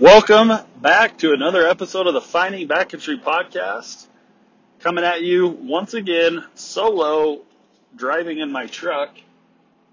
Welcome 0.00 0.52
back 0.82 1.16
to 1.18 1.32
another 1.32 1.66
episode 1.66 2.06
of 2.06 2.12
the 2.12 2.20
Finding 2.20 2.68
Backcountry 2.68 3.18
podcast. 3.22 4.06
Coming 4.80 5.04
at 5.04 5.22
you 5.22 5.48
once 5.48 5.94
again, 5.94 6.44
solo, 6.54 7.40
driving 7.96 8.38
in 8.38 8.52
my 8.52 8.66
truck 8.66 9.16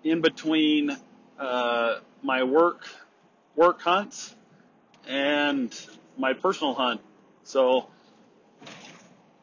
in 0.04 0.20
between 0.20 0.94
uh, 1.39 2.00
my 2.21 2.44
work 2.44 2.86
work 3.55 3.79
hunts 3.79 4.36
and 5.08 5.74
my 6.17 6.33
personal 6.33 6.74
hunt. 6.74 6.99
So 7.46 7.88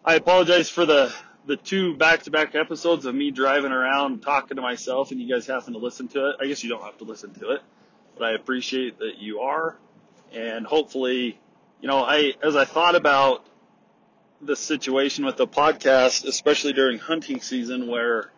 I 0.05 0.17
apologize 0.17 0.69
for 0.69 0.85
the 0.85 1.11
the 1.47 1.57
two 1.57 1.97
back-to-back 1.97 2.55
episodes 2.55 3.07
of 3.07 3.15
me 3.15 3.31
driving 3.31 3.73
around 3.73 4.21
talking 4.21 4.57
to 4.57 4.63
myself 4.63 5.11
and 5.11 5.23
you 5.23 5.35
guys 5.35 5.47
having 5.47 5.73
to 5.73 5.81
listen 5.81 6.09
to 6.09 6.29
it. 6.29 6.37
I 6.39 6.47
guess 6.49 6.63
you 6.63 6.69
don't 6.69 6.83
have 6.83 6.99
to 6.99 7.05
listen 7.05 7.33
to 7.37 7.53
it, 7.53 7.63
but 8.19 8.27
I 8.27 8.33
appreciate 8.33 8.99
that 8.99 9.17
you 9.21 9.41
are 9.41 9.79
and 10.33 10.67
hopefully, 10.67 11.39
you 11.81 11.89
know, 11.89 11.99
I 11.99 12.35
as 12.43 12.57
I 12.57 12.65
thought 12.65 12.95
about 12.95 13.45
the 14.41 14.57
situation 14.57 15.25
with 15.25 15.37
the 15.37 15.47
podcast, 15.47 16.25
especially 16.25 16.73
during 16.73 16.99
hunting 16.99 17.41
season, 17.41 17.87
where 17.87 18.31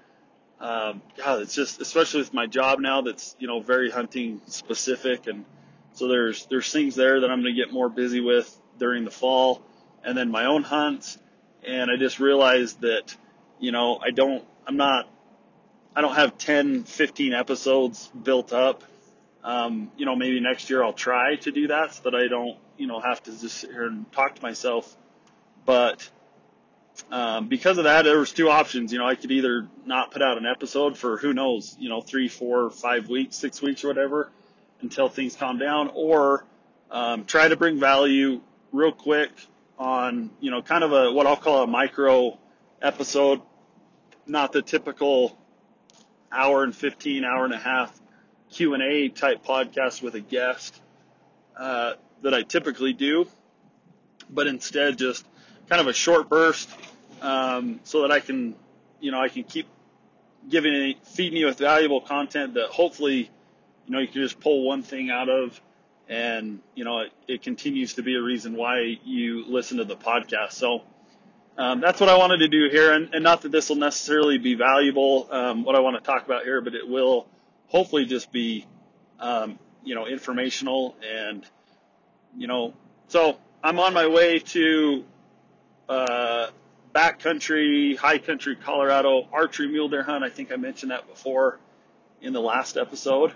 um, 0.61 1.03
God, 1.17 1.43
it's 1.43 1.55
just 1.55 1.81
especially 1.81 2.21
with 2.21 2.33
my 2.33 2.47
job 2.47 2.79
now 2.79 3.03
that's 3.03 3.37
you 3.39 3.49
know 3.49 3.61
very 3.61 3.91
hunting 3.91 4.41
specific, 4.47 5.27
and 5.27 5.45
so 5.93 6.09
there's 6.09 6.47
there's 6.47 6.71
things 6.71 6.95
there 6.95 7.21
that 7.21 7.31
I'm 7.31 7.43
going 7.43 7.55
to 7.55 7.61
get 7.61 7.73
more 7.73 7.89
busy 7.89 8.21
with 8.21 8.57
during 8.79 9.05
the 9.05 9.11
fall, 9.11 9.63
and 10.05 10.17
then 10.17 10.31
my 10.31 10.47
own 10.47 10.63
hunts, 10.63 11.19
and 11.67 11.91
I 11.91 11.97
just 11.97 12.21
realized 12.21 12.81
that 12.83 13.17
you 13.59 13.73
know 13.73 13.99
I 14.03 14.11
don't 14.11 14.45
I'm 14.67 14.77
not 14.77 15.09
I 15.95 16.01
don't 16.01 16.15
have 16.15 16.39
10, 16.39 16.85
15 16.85 17.35
episodes 17.35 18.11
built 18.23 18.53
up 18.53 18.83
um, 19.45 19.91
you 19.97 20.07
know, 20.07 20.15
maybe 20.15 20.41
next 20.41 20.71
year 20.71 20.83
I'll 20.83 20.93
try 20.93 21.37
to 21.37 21.51
do 21.51 21.69
that 21.69 21.95
so 21.95 22.11
that 22.11 22.15
I 22.15 22.29
don't, 22.29 22.59
you 22.77 22.87
know, 22.87 23.01
have 23.01 23.23
to 23.25 23.33
just 23.33 23.59
sit 23.59 23.71
here 23.71 23.87
and 23.87 24.11
talk 24.13 24.37
to 24.37 24.43
myself. 24.43 24.97
But 25.65 26.09
um, 27.11 27.49
because 27.49 27.79
of 27.79 27.85
that, 27.85 28.03
there 28.03 28.19
was 28.19 28.33
two 28.33 28.49
options. 28.49 28.93
You 28.93 28.99
know, 28.99 29.07
I 29.07 29.15
could 29.15 29.33
either 29.33 29.69
not 29.85 30.13
put 30.13 30.23
out 30.23 30.39
an 30.39 30.47
episode 30.47 30.97
for 30.97 31.17
who 31.17 31.33
knows, 31.33 31.77
you 31.79 31.89
know, 31.89 32.01
three, 32.01 32.29
four, 32.29 32.71
five 32.71 33.09
weeks, 33.09 33.37
six 33.37 33.61
weeks, 33.61 33.85
or 33.85 33.89
whatever, 33.89 34.31
until 34.81 35.09
things 35.09 35.35
calm 35.35 35.59
down, 35.59 35.91
or 35.95 36.45
um, 36.91 37.25
try 37.25 37.49
to 37.49 37.57
bring 37.57 37.81
value 37.81 38.41
real 38.71 38.93
quick 38.93 39.31
on, 39.79 40.31
you 40.41 40.51
know, 40.51 40.63
kind 40.63 40.85
of 40.85 40.93
a 40.93 41.13
what 41.13 41.27
I'll 41.27 41.37
call 41.37 41.65
a 41.65 41.67
micro 41.67 42.39
episode, 42.81 43.41
not 44.27 44.53
the 44.53 44.63
typical 44.63 45.37
hour 46.31 46.63
and 46.63 46.75
15, 46.75 47.25
hour 47.25 47.45
and 47.45 47.55
a 47.55 47.59
half 47.59 48.02
Q 48.53 48.75
and 48.75 48.83
A 48.83 49.09
type 49.09 49.45
podcast 49.45 50.03
with 50.03 50.15
a 50.15 50.21
guest 50.21 50.81
uh, 51.57 51.95
that 52.23 52.35
I 52.35 52.43
typically 52.43 52.93
do, 52.93 53.27
but 54.31 54.47
instead 54.47 54.99
just 54.99 55.25
kind 55.69 55.81
of 55.81 55.89
a 55.89 55.93
short 55.93 56.29
burst 56.29 56.69
um, 57.23 57.81
so 57.85 58.03
that 58.03 58.13
I 58.13 58.21
can, 58.21 58.55
you 59.01 59.11
know, 59.11 59.21
I 59.21 59.29
can 59.29 59.45
keep 59.45 59.67
giving, 60.49 60.95
feeding 61.03 61.39
you 61.39 61.47
with 61.47 61.59
valuable 61.59 62.01
content 62.01 62.55
that 62.55 62.69
hopefully, 62.69 63.31
you 63.87 63.93
know, 63.93 64.01
you 64.01 64.07
can 64.07 64.21
just 64.23 64.39
pull 64.39 64.67
one 64.67 64.83
thing 64.83 65.11
out 65.11 65.29
of, 65.29 65.59
and 66.09 66.61
you 66.75 66.85
know, 66.85 67.01
it, 67.01 67.13
it 67.27 67.43
continues 67.43 67.95
to 67.95 68.03
be 68.03 68.17
a 68.17 68.23
reason 68.23 68.55
why 68.55 68.99
you 69.05 69.47
listen 69.47 69.79
to 69.79 69.85
the 69.85 69.97
podcast. 69.97 70.53
So. 70.53 70.83
Um, 71.55 71.83
that's 71.83 72.01
what 72.01 72.09
I 72.09 72.17
wanted 72.17 72.39
to 72.39 72.49
do 72.49 72.71
here, 72.71 72.95
and, 72.95 73.13
and 73.13 73.23
not 73.23 73.43
that 73.43 73.53
this 73.53 73.69
will 73.69 73.77
necessarily 73.77 74.39
be 74.39 74.55
valuable, 74.55 75.29
um, 75.31 75.65
what 75.65 75.77
I 75.77 75.81
want 75.81 75.97
to 75.97 76.03
talk 76.03 76.25
about 76.25 76.45
here, 76.45 76.63
but 76.63 76.75
it 76.75 76.89
will 76.89 77.27
hopefully 77.73 78.05
just 78.05 78.31
be, 78.31 78.67
um, 79.19 79.59
you 79.83 79.95
know, 79.95 80.07
informational 80.07 80.95
and, 81.03 81.45
you 82.37 82.47
know, 82.47 82.75
so 83.09 83.39
I'm 83.65 83.81
on 83.81 83.95
my 83.95 84.07
way 84.07 84.39
to, 84.39 85.05
uh, 85.89 86.49
backcountry, 86.95 87.97
high 87.97 88.19
country, 88.19 88.57
Colorado 88.57 89.27
archery 89.33 89.69
mule 89.69 89.89
deer 89.89 90.03
hunt. 90.03 90.23
I 90.23 90.29
think 90.29 90.53
I 90.53 90.57
mentioned 90.57 90.93
that 90.93 91.09
before 91.09 91.59
in 92.21 92.35
the 92.35 92.41
last 92.41 92.77
episode. 92.77 93.33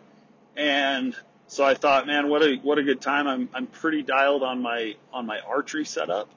And 0.54 1.16
so 1.46 1.64
I 1.64 1.72
thought, 1.72 2.06
man, 2.06 2.28
what 2.28 2.42
a, 2.42 2.56
what 2.62 2.78
a 2.78 2.82
good 2.82 3.00
time. 3.00 3.26
I'm, 3.26 3.48
I'm 3.54 3.66
pretty 3.66 4.02
dialed 4.02 4.42
on 4.42 4.60
my, 4.60 4.96
on 5.14 5.24
my 5.24 5.40
archery 5.40 5.86
setup 5.86 6.28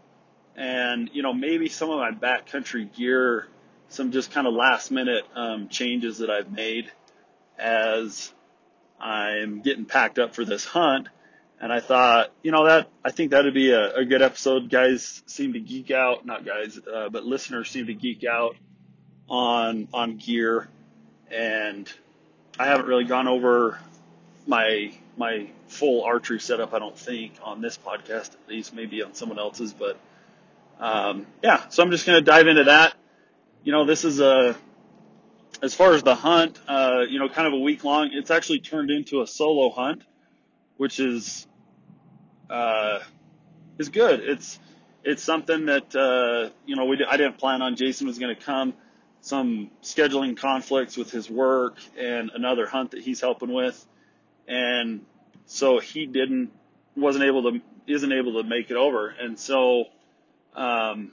and, 0.56 1.10
you 1.12 1.22
know, 1.22 1.34
maybe 1.34 1.68
some 1.68 1.90
of 1.90 2.00
my 2.00 2.12
backcountry 2.12 2.94
gear, 2.96 3.48
some 3.90 4.12
just 4.14 4.32
kind 4.32 4.48
of 4.48 4.54
last 4.54 4.90
minute, 4.90 5.26
um, 5.36 5.68
changes 5.68 6.20
that 6.20 6.30
I've 6.30 6.50
made 6.50 6.90
as 7.60 8.32
I'm 9.00 9.62
getting 9.62 9.86
packed 9.86 10.20
up 10.20 10.36
for 10.36 10.46
this 10.46 10.66
hunt. 10.66 11.08
And 11.62 11.74
I 11.74 11.82
thought, 11.82 12.32
you 12.42 12.52
know, 12.52 12.66
that 12.66 12.90
I 13.04 13.12
think 13.12 13.32
that'd 13.32 13.54
be 13.54 13.72
a, 13.72 13.96
a 13.96 14.06
good 14.06 14.22
episode. 14.22 14.70
Guys 14.70 15.24
seem 15.26 15.54
to 15.54 15.60
geek 15.60 15.92
out, 15.92 16.26
not 16.26 16.46
guys, 16.46 16.80
uh, 16.80 17.10
but 17.10 17.26
listeners 17.26 17.70
seem 17.70 17.88
to 17.88 17.94
geek 17.94 18.24
out 18.24 18.56
on 19.30 19.90
on 19.94 20.18
gear. 20.18 20.70
And 21.30 21.92
I 22.58 22.66
haven't 22.66 22.88
really 22.88 23.04
gone 23.04 23.28
over 23.28 23.78
my 24.48 24.94
my 25.18 25.48
full 25.68 26.04
archery 26.04 26.40
setup. 26.40 26.74
I 26.74 26.80
don't 26.80 26.98
think 26.98 27.34
on 27.44 27.62
this 27.62 27.78
podcast, 27.78 28.34
at 28.34 28.48
least, 28.48 28.74
maybe 28.74 29.04
on 29.04 29.14
someone 29.14 29.38
else's. 29.38 29.74
But 29.74 29.98
um, 30.80 31.28
yeah, 31.44 31.68
so 31.68 31.84
I'm 31.84 31.92
just 31.92 32.06
gonna 32.06 32.22
dive 32.22 32.48
into 32.48 32.64
that. 32.66 32.96
You 33.64 33.74
know, 33.74 33.84
this 33.84 34.06
is 34.06 34.22
a 34.22 34.56
as 35.62 35.74
far 35.74 35.94
as 35.94 36.04
the 36.04 36.16
hunt, 36.16 36.60
uh, 36.68 37.06
you 37.10 37.20
know, 37.20 37.30
kind 37.30 37.48
of 37.48 37.54
a 37.54 37.60
week 37.60 37.84
long, 37.84 38.10
it's 38.14 38.32
actually 38.32 38.60
turned 38.60 38.92
into 38.92 39.22
a 39.22 39.28
solo 39.28 39.70
hunt, 39.70 40.04
which 40.78 41.00
is, 41.00 41.48
uh, 42.50 43.00
is 43.78 43.90
good. 43.90 44.22
It's, 44.22 44.60
it's 45.04 45.24
something 45.24 45.66
that, 45.66 45.96
uh, 45.96 46.52
you 46.66 46.76
know, 46.76 46.86
we, 46.86 47.04
I 47.08 47.18
didn't 47.18 47.38
plan 47.38 47.62
on 47.62 47.76
Jason 47.76 48.08
was 48.08 48.20
going 48.20 48.36
to 48.36 48.42
come, 48.42 48.74
some 49.22 49.70
scheduling 49.84 50.38
conflicts 50.38 50.96
with 50.96 51.12
his 51.12 51.30
work 51.30 51.78
and 51.98 52.32
another 52.34 52.66
hunt 52.66 52.92
that 52.92 53.02
he's 53.02 53.20
helping 53.20 53.52
with. 53.52 53.86
And 54.48 55.06
so 55.46 55.80
he 55.80 56.06
didn't, 56.06 56.52
wasn't 56.96 57.26
able 57.26 57.52
to, 57.52 57.62
isn't 57.88 58.12
able 58.12 58.42
to 58.42 58.48
make 58.48 58.72
it 58.72 58.78
over. 58.78 59.10
And 59.10 59.38
so, 59.38 59.86
um, 60.56 61.12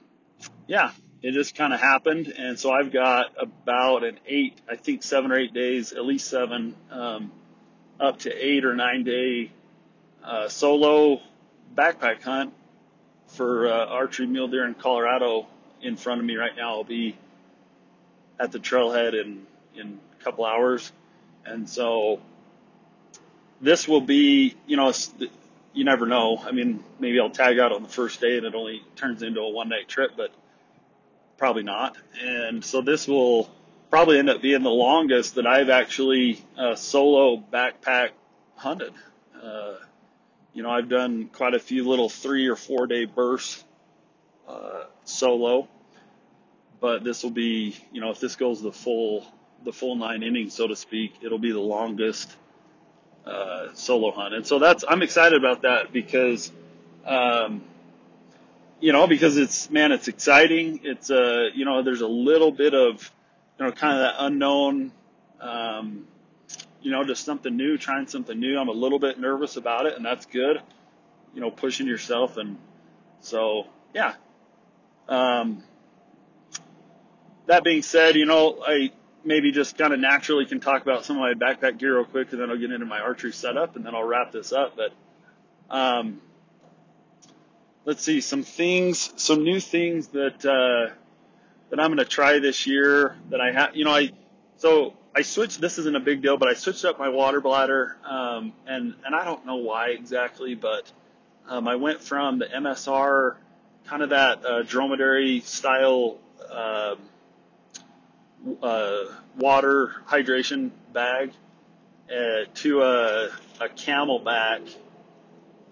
yeah, 0.66 0.92
it 1.22 1.32
just 1.32 1.54
kind 1.54 1.72
of 1.72 1.80
happened. 1.80 2.28
And 2.28 2.58
so 2.58 2.70
I've 2.70 2.92
got 2.92 3.34
about 3.38 4.04
an 4.04 4.18
eight, 4.26 4.60
I 4.68 4.76
think 4.76 5.02
seven 5.02 5.32
or 5.32 5.36
eight 5.36 5.54
days, 5.54 5.92
at 5.92 6.04
least 6.04 6.28
seven, 6.28 6.74
um, 6.90 7.32
up 7.98 8.20
to 8.20 8.32
eight 8.32 8.64
or 8.64 8.74
nine 8.74 9.04
day 9.04 9.50
uh, 10.22 10.48
solo 10.48 11.20
backpack 11.74 12.22
hunt 12.22 12.52
for 13.28 13.68
uh, 13.68 13.86
archery 13.86 14.26
mule 14.26 14.48
deer 14.48 14.66
in 14.66 14.74
Colorado 14.74 15.46
in 15.82 15.96
front 15.96 16.20
of 16.20 16.26
me 16.26 16.36
right 16.36 16.56
now. 16.56 16.76
I'll 16.76 16.84
be 16.84 17.16
at 18.38 18.52
the 18.52 18.58
trailhead 18.58 19.20
in 19.20 19.46
in 19.74 19.98
a 20.18 20.24
couple 20.24 20.44
hours, 20.44 20.90
and 21.44 21.68
so 21.68 22.20
this 23.60 23.86
will 23.88 24.00
be, 24.00 24.54
you 24.66 24.76
know, 24.76 24.92
you 25.72 25.84
never 25.84 26.06
know. 26.06 26.42
I 26.44 26.52
mean, 26.52 26.82
maybe 26.98 27.20
I'll 27.20 27.30
tag 27.30 27.58
out 27.58 27.72
on 27.72 27.82
the 27.82 27.88
first 27.88 28.20
day 28.20 28.36
and 28.36 28.46
it 28.46 28.54
only 28.54 28.82
turns 28.96 29.22
into 29.22 29.40
a 29.40 29.48
one 29.50 29.68
night 29.68 29.88
trip, 29.88 30.12
but 30.16 30.32
probably 31.36 31.62
not. 31.62 31.96
And 32.20 32.64
so 32.64 32.80
this 32.80 33.06
will 33.06 33.50
probably 33.90 34.18
end 34.18 34.30
up 34.30 34.42
being 34.42 34.62
the 34.62 34.70
longest 34.70 35.36
that 35.36 35.46
I've 35.46 35.68
actually 35.68 36.44
uh, 36.56 36.74
solo 36.74 37.42
backpack 37.52 38.10
hunted. 38.56 38.92
Uh, 39.40 39.74
you 40.52 40.62
know, 40.62 40.70
I've 40.70 40.88
done 40.88 41.28
quite 41.32 41.54
a 41.54 41.58
few 41.58 41.88
little 41.88 42.08
three 42.08 42.48
or 42.48 42.56
four 42.56 42.86
day 42.86 43.04
bursts 43.04 43.64
uh, 44.48 44.84
solo, 45.04 45.68
but 46.80 47.04
this 47.04 47.22
will 47.22 47.30
be, 47.30 47.76
you 47.92 48.00
know, 48.00 48.10
if 48.10 48.20
this 48.20 48.36
goes 48.36 48.62
the 48.62 48.72
full 48.72 49.26
the 49.64 49.72
full 49.72 49.96
nine 49.96 50.22
innings, 50.22 50.54
so 50.54 50.66
to 50.66 50.76
speak, 50.76 51.14
it'll 51.22 51.38
be 51.38 51.50
the 51.50 51.58
longest 51.58 52.34
uh, 53.24 53.68
solo 53.74 54.10
hunt. 54.12 54.34
And 54.34 54.46
so 54.46 54.58
that's 54.58 54.84
I'm 54.88 55.02
excited 55.02 55.38
about 55.38 55.62
that 55.62 55.92
because. 55.92 56.50
Um, 57.04 57.62
you 58.80 58.92
know, 58.92 59.06
because 59.06 59.36
it's, 59.36 59.70
man, 59.70 59.92
it's 59.92 60.08
exciting. 60.08 60.80
It's, 60.82 61.10
uh, 61.10 61.48
you 61.54 61.64
know, 61.64 61.82
there's 61.82 62.02
a 62.02 62.08
little 62.08 62.52
bit 62.52 62.74
of, 62.74 63.10
you 63.58 63.64
know, 63.64 63.72
kind 63.72 63.94
of 63.94 64.00
that 64.00 64.14
unknown, 64.18 64.92
um, 65.40 66.06
you 66.82 66.90
know, 66.90 67.04
just 67.04 67.24
something 67.24 67.56
new, 67.56 67.78
trying 67.78 68.06
something 68.06 68.38
new. 68.38 68.58
I'm 68.58 68.68
a 68.68 68.72
little 68.72 68.98
bit 68.98 69.18
nervous 69.18 69.56
about 69.56 69.86
it 69.86 69.96
and 69.96 70.04
that's 70.04 70.26
good, 70.26 70.60
you 71.34 71.40
know, 71.40 71.50
pushing 71.50 71.86
yourself. 71.86 72.36
And 72.36 72.58
so, 73.20 73.66
yeah. 73.94 74.14
Um, 75.08 75.64
that 77.46 77.64
being 77.64 77.82
said, 77.82 78.16
you 78.16 78.26
know, 78.26 78.62
I 78.66 78.92
maybe 79.24 79.52
just 79.52 79.78
kind 79.78 79.92
of 79.92 80.00
naturally 80.00 80.46
can 80.46 80.60
talk 80.60 80.82
about 80.82 81.04
some 81.04 81.16
of 81.16 81.22
my 81.22 81.34
backpack 81.34 81.78
gear 81.78 81.96
real 81.96 82.04
quick 82.04 82.30
and 82.32 82.40
then 82.40 82.50
I'll 82.50 82.58
get 82.58 82.70
into 82.70 82.86
my 82.86 83.00
archery 83.00 83.32
setup 83.32 83.74
and 83.76 83.86
then 83.86 83.94
I'll 83.94 84.04
wrap 84.04 84.32
this 84.32 84.52
up. 84.52 84.76
But, 84.76 84.92
um, 85.74 86.20
let's 87.86 88.02
see 88.02 88.20
some 88.20 88.42
things, 88.42 89.12
some 89.16 89.44
new 89.44 89.60
things 89.60 90.08
that 90.08 90.44
uh, 90.44 90.94
that 91.70 91.80
I'm 91.80 91.88
going 91.88 91.98
to 91.98 92.04
try 92.04 92.38
this 92.40 92.66
year. 92.66 93.16
That 93.30 93.40
I 93.40 93.52
have, 93.52 93.74
you 93.74 93.86
know, 93.86 93.92
I 93.92 94.10
so 94.58 94.92
I 95.14 95.22
switched. 95.22 95.60
This 95.62 95.78
isn't 95.78 95.96
a 95.96 96.00
big 96.00 96.20
deal, 96.20 96.36
but 96.36 96.48
I 96.48 96.54
switched 96.54 96.84
up 96.84 96.98
my 96.98 97.08
water 97.08 97.40
bladder, 97.40 97.96
um, 98.04 98.52
and 98.66 98.94
and 99.06 99.14
I 99.14 99.24
don't 99.24 99.46
know 99.46 99.56
why 99.56 99.90
exactly, 99.90 100.54
but 100.54 100.92
Um, 101.48 101.68
I 101.68 101.76
went 101.76 102.02
from 102.02 102.40
the 102.40 102.46
MSR, 102.46 103.36
kind 103.86 104.02
of 104.02 104.10
that 104.10 104.44
uh, 104.44 104.62
dromedary 104.62 105.40
style 105.40 106.18
uh, 106.50 106.96
uh, 108.62 109.04
water 109.38 109.94
hydration 110.08 110.70
bag, 110.92 111.32
uh, 112.10 112.46
to 112.54 112.82
a, 112.82 113.26
a 113.60 113.68
CamelBak 113.68 114.74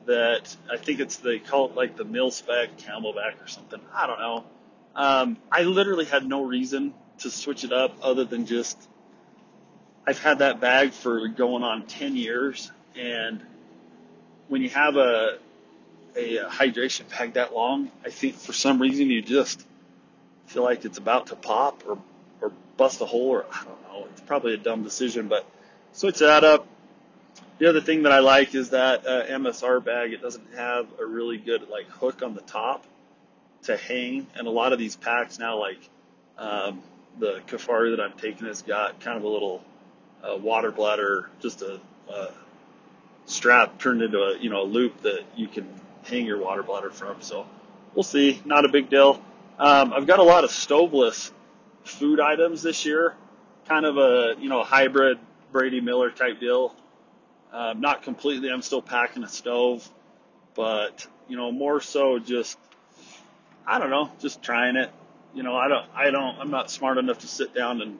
that 0.06 0.54
I 0.70 0.76
think 0.76 1.00
it's 1.00 1.16
they 1.16 1.38
call 1.38 1.70
it 1.70 1.74
like 1.74 1.96
the 1.96 2.04
mil 2.04 2.30
spec 2.30 2.78
CamelBak 2.78 3.42
or 3.42 3.46
something. 3.46 3.80
I 3.92 4.06
don't 4.06 4.18
know. 4.18 4.44
Um, 4.96 5.36
I 5.50 5.62
literally 5.62 6.04
had 6.04 6.26
no 6.26 6.44
reason 6.44 6.94
to 7.18 7.30
switch 7.30 7.64
it 7.64 7.72
up 7.72 7.96
other 8.02 8.24
than 8.24 8.46
just 8.46 8.78
I've 10.06 10.20
had 10.20 10.40
that 10.40 10.60
bag 10.60 10.92
for 10.92 11.28
going 11.28 11.62
on 11.62 11.86
10 11.86 12.16
years 12.16 12.70
and 12.96 13.40
when 14.48 14.62
you 14.62 14.68
have 14.70 14.96
a 14.96 15.38
a 16.16 16.38
hydration 16.44 17.08
bag 17.10 17.32
that 17.34 17.52
long, 17.52 17.90
I 18.04 18.10
think 18.10 18.36
for 18.36 18.52
some 18.52 18.80
reason 18.80 19.10
you 19.10 19.20
just 19.20 19.66
feel 20.46 20.62
like 20.62 20.84
it's 20.84 20.98
about 20.98 21.28
to 21.28 21.36
pop 21.36 21.82
or 21.88 21.98
or 22.40 22.52
bust 22.76 23.00
a 23.00 23.06
hole 23.06 23.30
or 23.30 23.46
I 23.52 23.64
don't 23.64 23.82
know. 23.82 24.06
It's 24.12 24.20
probably 24.20 24.54
a 24.54 24.58
dumb 24.58 24.84
decision, 24.84 25.28
but 25.28 25.44
switch 25.92 26.18
that 26.18 26.44
up. 26.44 26.66
The 27.58 27.68
other 27.68 27.80
thing 27.80 28.02
that 28.02 28.12
I 28.12 28.18
like 28.18 28.54
is 28.54 28.70
that 28.70 29.06
uh, 29.06 29.26
MSR 29.26 29.84
bag. 29.84 30.12
It 30.12 30.20
doesn't 30.20 30.54
have 30.54 30.86
a 31.00 31.06
really 31.06 31.38
good 31.38 31.68
like 31.68 31.86
hook 31.88 32.22
on 32.22 32.34
the 32.34 32.40
top 32.40 32.84
to 33.64 33.76
hang, 33.76 34.26
and 34.34 34.46
a 34.46 34.50
lot 34.50 34.72
of 34.72 34.78
these 34.78 34.96
packs 34.96 35.38
now, 35.38 35.58
like 35.58 35.88
um, 36.36 36.82
the 37.18 37.40
Kifaru 37.46 37.96
that 37.96 38.02
I'm 38.02 38.18
taking, 38.18 38.48
has 38.48 38.62
got 38.62 39.00
kind 39.00 39.16
of 39.16 39.22
a 39.22 39.28
little 39.28 39.62
uh, 40.22 40.36
water 40.36 40.72
bladder, 40.72 41.30
just 41.40 41.62
a, 41.62 41.80
a 42.12 42.32
strap 43.26 43.78
turned 43.78 44.02
into 44.02 44.18
a 44.18 44.38
you 44.38 44.50
know 44.50 44.62
a 44.62 44.68
loop 44.68 45.02
that 45.02 45.22
you 45.36 45.46
can 45.46 45.68
hang 46.04 46.26
your 46.26 46.38
water 46.38 46.62
bladder 46.62 46.90
from. 46.90 47.20
So 47.20 47.46
we'll 47.94 48.02
see. 48.02 48.42
Not 48.44 48.64
a 48.64 48.68
big 48.68 48.90
deal. 48.90 49.22
Um, 49.58 49.92
I've 49.92 50.06
got 50.06 50.18
a 50.18 50.24
lot 50.24 50.42
of 50.42 50.50
stoveless 50.50 51.32
food 51.84 52.18
items 52.18 52.62
this 52.62 52.84
year, 52.84 53.14
kind 53.68 53.86
of 53.86 53.96
a 53.96 54.34
you 54.40 54.48
know 54.48 54.64
hybrid 54.64 55.18
Brady 55.52 55.80
Miller 55.80 56.10
type 56.10 56.40
deal. 56.40 56.74
Um, 57.54 57.80
not 57.80 58.02
completely. 58.02 58.50
I'm 58.50 58.62
still 58.62 58.82
packing 58.82 59.22
a 59.22 59.28
stove, 59.28 59.88
but 60.56 61.06
you 61.28 61.36
know 61.36 61.52
more 61.52 61.80
so 61.80 62.18
just 62.18 62.58
I 63.66 63.78
don't 63.78 63.90
know, 63.90 64.10
just 64.18 64.42
trying 64.42 64.76
it. 64.76 64.90
You 65.34 65.42
know, 65.42 65.56
I 65.56 65.68
don't, 65.68 65.86
I 65.94 66.10
don't, 66.10 66.38
I'm 66.38 66.50
not 66.50 66.70
smart 66.70 66.98
enough 66.98 67.20
to 67.20 67.28
sit 67.28 67.54
down 67.54 67.80
and 67.80 67.98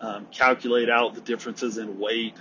um, 0.00 0.26
calculate 0.32 0.90
out 0.90 1.14
the 1.14 1.20
differences 1.20 1.78
in 1.78 1.98
weight 1.98 2.34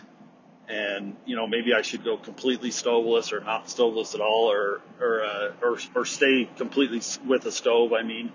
and 0.72 1.16
you 1.26 1.36
know 1.36 1.48
maybe 1.48 1.74
I 1.74 1.82
should 1.82 2.04
go 2.04 2.18
completely 2.18 2.72
stoveless 2.72 3.34
or 3.34 3.42
not 3.42 3.70
stoveless 3.70 4.16
at 4.16 4.22
all, 4.22 4.52
or 4.52 4.82
or 5.00 5.24
uh, 5.24 5.52
or, 5.62 5.78
or 5.96 6.06
stay 6.06 6.50
completely 6.58 7.02
with 7.28 7.46
a 7.46 7.52
stove. 7.52 7.94
I 7.94 8.04
mean, 8.04 8.32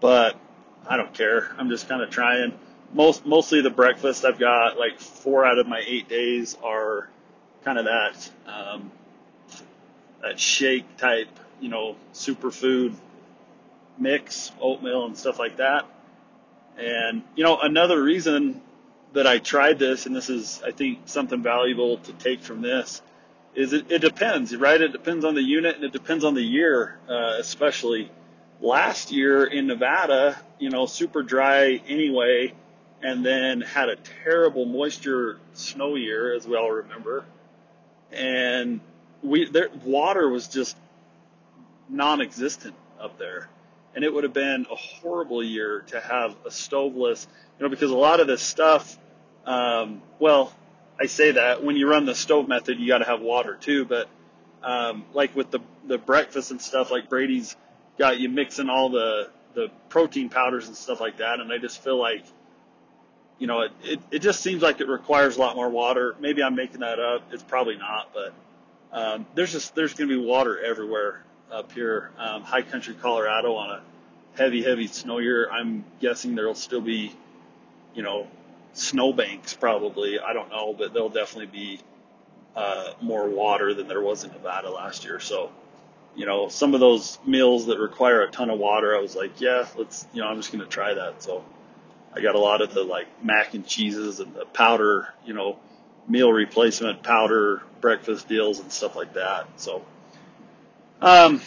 but 0.00 0.36
I 0.88 0.96
don't 0.96 1.14
care. 1.14 1.50
I'm 1.58 1.68
just 1.68 1.88
kind 1.88 2.02
of 2.02 2.10
trying. 2.10 2.52
Most 2.92 3.24
mostly 3.24 3.62
the 3.62 3.70
breakfast 3.70 4.24
I've 4.24 4.38
got 4.38 4.78
like 4.78 4.98
four 4.98 5.44
out 5.44 5.58
of 5.58 5.66
my 5.66 5.82
eight 5.86 6.08
days 6.08 6.56
are 6.62 7.08
kind 7.64 7.78
of 7.78 7.84
that 7.86 8.30
um, 8.46 8.90
that 10.22 10.38
shake 10.38 10.96
type, 10.96 11.28
you 11.60 11.68
know, 11.68 11.96
superfood 12.14 12.94
mix, 13.98 14.52
oatmeal 14.60 15.06
and 15.06 15.16
stuff 15.16 15.38
like 15.38 15.58
that. 15.58 15.86
And 16.78 17.22
you 17.36 17.44
know 17.44 17.58
another 17.60 18.02
reason 18.02 18.62
that 19.12 19.26
I 19.26 19.38
tried 19.38 19.78
this, 19.78 20.06
and 20.06 20.14
this 20.14 20.30
is, 20.30 20.62
I 20.64 20.70
think, 20.70 21.00
something 21.06 21.42
valuable 21.42 21.98
to 21.98 22.12
take 22.12 22.40
from 22.40 22.62
this, 22.62 23.02
is 23.54 23.72
it, 23.72 23.90
it 23.90 23.98
depends, 24.00 24.54
right? 24.54 24.80
It 24.80 24.92
depends 24.92 25.24
on 25.24 25.34
the 25.34 25.42
unit 25.42 25.74
and 25.76 25.84
it 25.84 25.92
depends 25.92 26.24
on 26.24 26.34
the 26.34 26.42
year, 26.42 26.98
uh, 27.08 27.36
especially. 27.38 28.10
Last 28.62 29.10
year 29.10 29.46
in 29.46 29.68
Nevada, 29.68 30.38
you 30.58 30.68
know, 30.68 30.84
super 30.84 31.22
dry 31.22 31.80
anyway, 31.88 32.52
and 33.02 33.24
then 33.24 33.62
had 33.62 33.88
a 33.88 33.96
terrible 34.22 34.66
moisture 34.66 35.38
snow 35.54 35.94
year, 35.94 36.34
as 36.34 36.46
we 36.46 36.56
all 36.56 36.70
remember. 36.70 37.24
And 38.12 38.80
we, 39.22 39.48
there, 39.48 39.68
water 39.84 40.28
was 40.28 40.48
just 40.48 40.76
non-existent 41.88 42.74
up 43.00 43.18
there. 43.18 43.48
And 43.94 44.04
it 44.04 44.12
would 44.12 44.24
have 44.24 44.32
been 44.32 44.66
a 44.70 44.76
horrible 44.76 45.42
year 45.42 45.84
to 45.88 46.00
have 46.00 46.36
a 46.46 46.50
stoveless, 46.50 47.26
you 47.58 47.64
know, 47.64 47.70
because 47.70 47.90
a 47.90 47.96
lot 47.96 48.20
of 48.20 48.26
this 48.26 48.42
stuff 48.42 48.96
um, 49.46 50.02
well, 50.18 50.52
I 51.00 51.06
say 51.06 51.32
that 51.32 51.64
when 51.64 51.76
you 51.76 51.88
run 51.88 52.04
the 52.04 52.14
stove 52.14 52.48
method, 52.48 52.78
you 52.78 52.88
got 52.88 52.98
to 52.98 53.04
have 53.04 53.20
water 53.20 53.56
too. 53.56 53.84
But 53.84 54.08
um, 54.62 55.04
like 55.14 55.34
with 55.34 55.50
the 55.50 55.60
the 55.86 55.98
breakfast 55.98 56.50
and 56.50 56.60
stuff, 56.60 56.90
like 56.90 57.08
Brady's 57.08 57.56
got 57.98 58.20
you 58.20 58.28
mixing 58.28 58.68
all 58.68 58.90
the 58.90 59.30
the 59.54 59.68
protein 59.88 60.28
powders 60.28 60.68
and 60.68 60.76
stuff 60.76 61.00
like 61.00 61.18
that, 61.18 61.40
and 61.40 61.52
I 61.52 61.58
just 61.58 61.82
feel 61.82 61.98
like 61.98 62.24
you 63.40 63.48
know 63.48 63.62
it, 63.62 63.72
it, 63.82 64.00
it 64.12 64.18
just 64.20 64.40
seems 64.40 64.62
like 64.62 64.80
it 64.80 64.86
requires 64.86 65.36
a 65.36 65.40
lot 65.40 65.56
more 65.56 65.68
water. 65.68 66.14
Maybe 66.20 66.44
I'm 66.44 66.54
making 66.54 66.80
that 66.80 67.00
up. 67.00 67.22
It's 67.32 67.42
probably 67.42 67.76
not, 67.76 68.10
but 68.14 68.32
um, 68.92 69.26
there's 69.34 69.50
just 69.50 69.74
there's 69.74 69.94
going 69.94 70.08
to 70.08 70.20
be 70.20 70.24
water 70.24 70.62
everywhere 70.62 71.24
up 71.50 71.72
here. 71.72 72.12
Um, 72.18 72.42
high 72.42 72.62
country 72.62 72.94
Colorado 72.94 73.56
on 73.56 73.70
a 73.70 73.82
heavy 74.36 74.62
heavy 74.62 74.86
snow 74.86 75.18
year. 75.18 75.50
I'm 75.50 75.84
guessing 76.00 76.36
there'll 76.36 76.54
still 76.54 76.80
be 76.80 77.12
you 77.94 78.04
know 78.04 78.28
snowbanks 78.74 79.54
probably. 79.54 80.20
I 80.20 80.32
don't 80.32 80.50
know, 80.50 80.72
but 80.72 80.92
there'll 80.92 81.08
definitely 81.08 81.46
be 81.46 81.80
uh, 82.56 82.92
more 83.00 83.28
water 83.28 83.74
than 83.74 83.88
there 83.88 84.02
was 84.02 84.24
in 84.24 84.32
Nevada 84.32 84.70
last 84.70 85.04
year. 85.04 85.20
So, 85.20 85.50
you 86.14 86.26
know, 86.26 86.48
some 86.48 86.74
of 86.74 86.80
those 86.80 87.18
meals 87.24 87.66
that 87.66 87.78
require 87.78 88.22
a 88.22 88.30
ton 88.30 88.50
of 88.50 88.58
water, 88.58 88.96
I 88.96 89.00
was 89.00 89.14
like, 89.14 89.40
yeah, 89.40 89.66
let's, 89.76 90.06
you 90.12 90.20
know, 90.20 90.28
I'm 90.28 90.36
just 90.36 90.52
going 90.52 90.64
to 90.64 90.70
try 90.70 90.94
that. 90.94 91.22
So 91.22 91.44
I 92.14 92.20
got 92.20 92.34
a 92.34 92.38
lot 92.38 92.60
of 92.60 92.74
the 92.74 92.82
like 92.82 93.06
mac 93.24 93.54
and 93.54 93.66
cheeses 93.66 94.20
and 94.20 94.34
the 94.34 94.44
powder, 94.44 95.08
you 95.24 95.34
know, 95.34 95.58
meal 96.08 96.32
replacement 96.32 97.02
powder 97.02 97.62
breakfast 97.80 98.28
deals 98.28 98.58
and 98.60 98.72
stuff 98.72 98.96
like 98.96 99.14
that. 99.14 99.48
So, 99.56 99.84
um, 101.00 101.40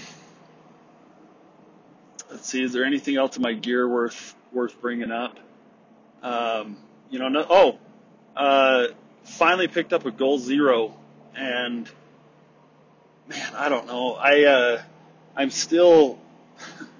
let's 2.31 2.47
see, 2.47 2.63
is 2.63 2.73
there 2.73 2.85
anything 2.85 3.17
else 3.17 3.35
in 3.35 3.41
my 3.41 3.53
gear 3.53 3.87
worth, 3.87 4.35
worth 4.51 4.79
bringing 4.81 5.11
up? 5.11 5.37
Um, 6.21 6.77
you 7.09 7.19
know, 7.19 7.27
no, 7.27 7.45
oh, 7.49 7.79
uh, 8.35 8.87
finally 9.23 9.67
picked 9.67 9.93
up 9.93 10.05
a 10.05 10.11
Goal 10.11 10.39
Zero, 10.39 10.95
and 11.35 11.89
man, 13.27 13.53
I 13.55 13.69
don't 13.69 13.87
know. 13.87 14.13
I 14.13 14.43
uh, 14.43 14.81
I'm 15.35 15.49
still. 15.49 16.19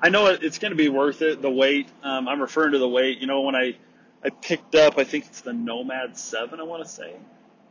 I 0.00 0.10
know 0.10 0.26
it's 0.26 0.58
going 0.58 0.72
to 0.72 0.76
be 0.76 0.88
worth 0.88 1.22
it. 1.22 1.42
The 1.42 1.50
weight. 1.50 1.88
Um, 2.02 2.28
I'm 2.28 2.40
referring 2.40 2.72
to 2.72 2.78
the 2.78 2.88
weight. 2.88 3.18
You 3.18 3.26
know, 3.26 3.42
when 3.42 3.54
I 3.54 3.76
I 4.24 4.30
picked 4.30 4.74
up, 4.74 4.98
I 4.98 5.04
think 5.04 5.26
it's 5.26 5.40
the 5.40 5.52
Nomad 5.52 6.18
Seven. 6.18 6.60
I 6.60 6.64
want 6.64 6.84
to 6.84 6.88
say, 6.88 7.14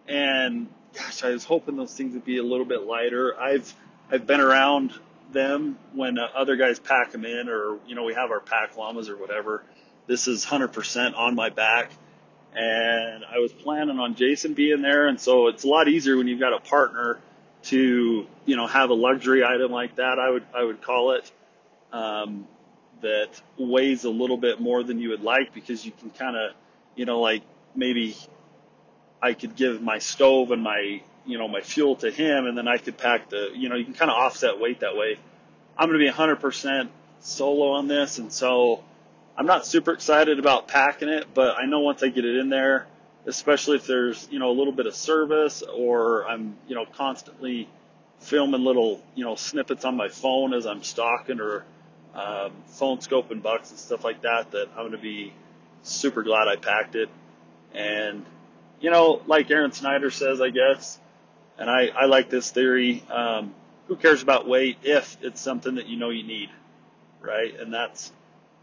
and 0.08 0.67
gosh, 0.94 1.24
I 1.24 1.29
was 1.29 1.44
hoping 1.44 1.75
those 1.75 1.94
things 1.94 2.13
would 2.13 2.25
be 2.25 2.38
a 2.38 2.44
little 2.44 2.65
bit 2.65 2.84
lighter. 2.84 3.39
I've 3.39 3.74
I've 4.12 4.25
been 4.25 4.41
around 4.41 4.94
them 5.32 5.77
when 5.94 6.17
uh, 6.17 6.27
other 6.36 6.55
guys 6.55 6.79
pack 6.79 7.12
them 7.12 7.25
in, 7.25 7.50
or 7.50 7.79
you 7.88 7.96
know, 7.96 8.03
we 8.03 8.13
have 8.13 8.32
our 8.32 8.39
pack 8.39 8.77
llamas 8.77 9.10
or 9.10 9.17
whatever 9.17 9.63
this 10.08 10.27
is 10.27 10.46
100% 10.46 11.17
on 11.17 11.36
my 11.36 11.50
back. 11.50 11.91
And 12.53 13.25
I 13.25 13.39
was 13.39 13.51
planning 13.51 14.00
on 14.00 14.15
Jason 14.15 14.53
being 14.53 14.82
there. 14.82 15.08
And 15.08 15.20
so 15.20 15.48
it's 15.48 15.63
a 15.63 15.67
lot 15.67 15.88
easier 15.88 16.15
when 16.17 16.27
you've 16.27 16.39
got 16.39 16.53
a 16.53 16.60
partner 16.60 17.20
to, 17.63 18.27
you 18.46 18.55
know, 18.55 18.67
have 18.67 18.91
a 18.91 18.94
luxury 18.94 19.44
item 19.44 19.72
like 19.72 19.96
that. 19.96 20.20
I 20.20 20.29
would, 20.29 20.46
I 20.55 20.63
would 20.63 20.82
call 20.82 21.12
it, 21.12 21.29
um, 21.96 22.48
that 23.02 23.42
weighs 23.58 24.04
a 24.04 24.10
little 24.10 24.38
bit 24.38 24.60
more 24.60 24.84
than 24.84 25.00
you 25.00 25.10
would 25.10 25.22
like 25.22 25.54
because 25.54 25.86
you 25.86 25.92
can 25.92 26.10
kind 26.10 26.36
of, 26.36 26.52
you 26.96 27.06
know, 27.06 27.22
like 27.22 27.44
maybe 27.75 28.18
I 29.22 29.34
could 29.34 29.56
give 29.56 29.82
my 29.82 30.00
stove 30.00 30.52
and 30.52 30.62
my, 30.62 31.02
you 31.25 31.38
know, 31.38 31.48
my 31.48 31.62
fuel 31.62 31.96
to 31.98 32.12
him 32.12 32.48
and 32.48 32.58
then 32.58 32.68
I 32.68 32.78
could 32.78 32.98
pack 32.98 33.30
the, 33.30 33.50
you 33.54 33.70
know, 33.70 33.75
you 33.75 33.86
can 33.86 33.94
kind 33.94 34.12
of 34.12 34.18
offset 34.18 34.60
weight 34.60 34.82
that 34.82 34.96
way. 34.98 35.18
I'm 35.78 35.90
going 35.90 36.00
to 36.00 36.06
be 36.06 36.12
100% 36.12 36.90
solo 37.22 37.72
on 37.72 37.88
this. 37.88 38.18
And 38.18 38.32
so, 38.32 38.84
I'm 39.38 39.46
not 39.46 39.66
super 39.66 39.92
excited 39.92 40.40
about 40.40 40.70
packing 40.70 41.10
it, 41.10 41.28
but 41.34 41.58
I 41.60 41.66
know 41.66 41.82
once 41.82 42.02
I 42.04 42.08
get 42.08 42.24
it 42.24 42.38
in 42.38 42.48
there, 42.50 42.88
especially 43.25 43.75
if 43.75 43.86
there's, 43.86 44.28
you 44.32 44.40
know, 44.40 44.50
a 44.50 44.56
little 44.56 44.72
bit 44.72 44.86
of 44.86 44.96
service 44.96 45.62
or 45.62 46.25
I'm, 46.25 46.56
you 46.70 46.75
know, 46.75 46.86
constantly 46.86 47.68
filming 48.20 48.64
little, 48.64 49.04
you 49.14 49.25
know, 49.25 49.36
snippets 49.36 49.84
on 49.84 49.98
my 49.98 50.08
phone 50.08 50.54
as 50.54 50.66
I'm 50.66 50.84
stalking 50.84 51.42
or 51.42 51.66
um, 52.15 52.51
phone 52.67 52.98
scoping 53.00 53.41
bucks 53.41 53.69
and 53.72 53.79
stuff 53.79 54.03
like 54.03 54.22
that, 54.22 54.51
that 54.51 54.69
I'm 54.72 54.84
going 54.84 54.91
to 54.91 54.98
be 54.98 55.34
super 55.84 56.24
glad 56.24 56.48
I 56.48 56.55
packed 56.55 56.95
it. 56.95 57.10
And, 57.74 58.25
you 58.79 58.89
know, 58.89 59.22
like 59.27 59.51
Aron 59.51 59.72
Snyder 59.72 60.10
says, 60.12 60.41
I 60.41 60.50
guess, 60.50 61.00
and 61.57 61.69
I, 61.69 61.88
I 61.88 62.05
like 62.05 62.29
this 62.29 62.51
theory, 62.51 63.03
um, 63.12 63.53
who 63.88 63.95
cares 63.95 64.24
about 64.24 64.48
weight 64.48 64.77
if 64.84 65.17
it's 65.22 65.41
something 65.41 65.75
that 65.75 65.88
you 65.88 65.98
know 65.98 66.10
you 66.10 66.24
need, 66.24 66.50
right? 67.22 67.57
And 67.60 67.74
that's, 67.74 68.12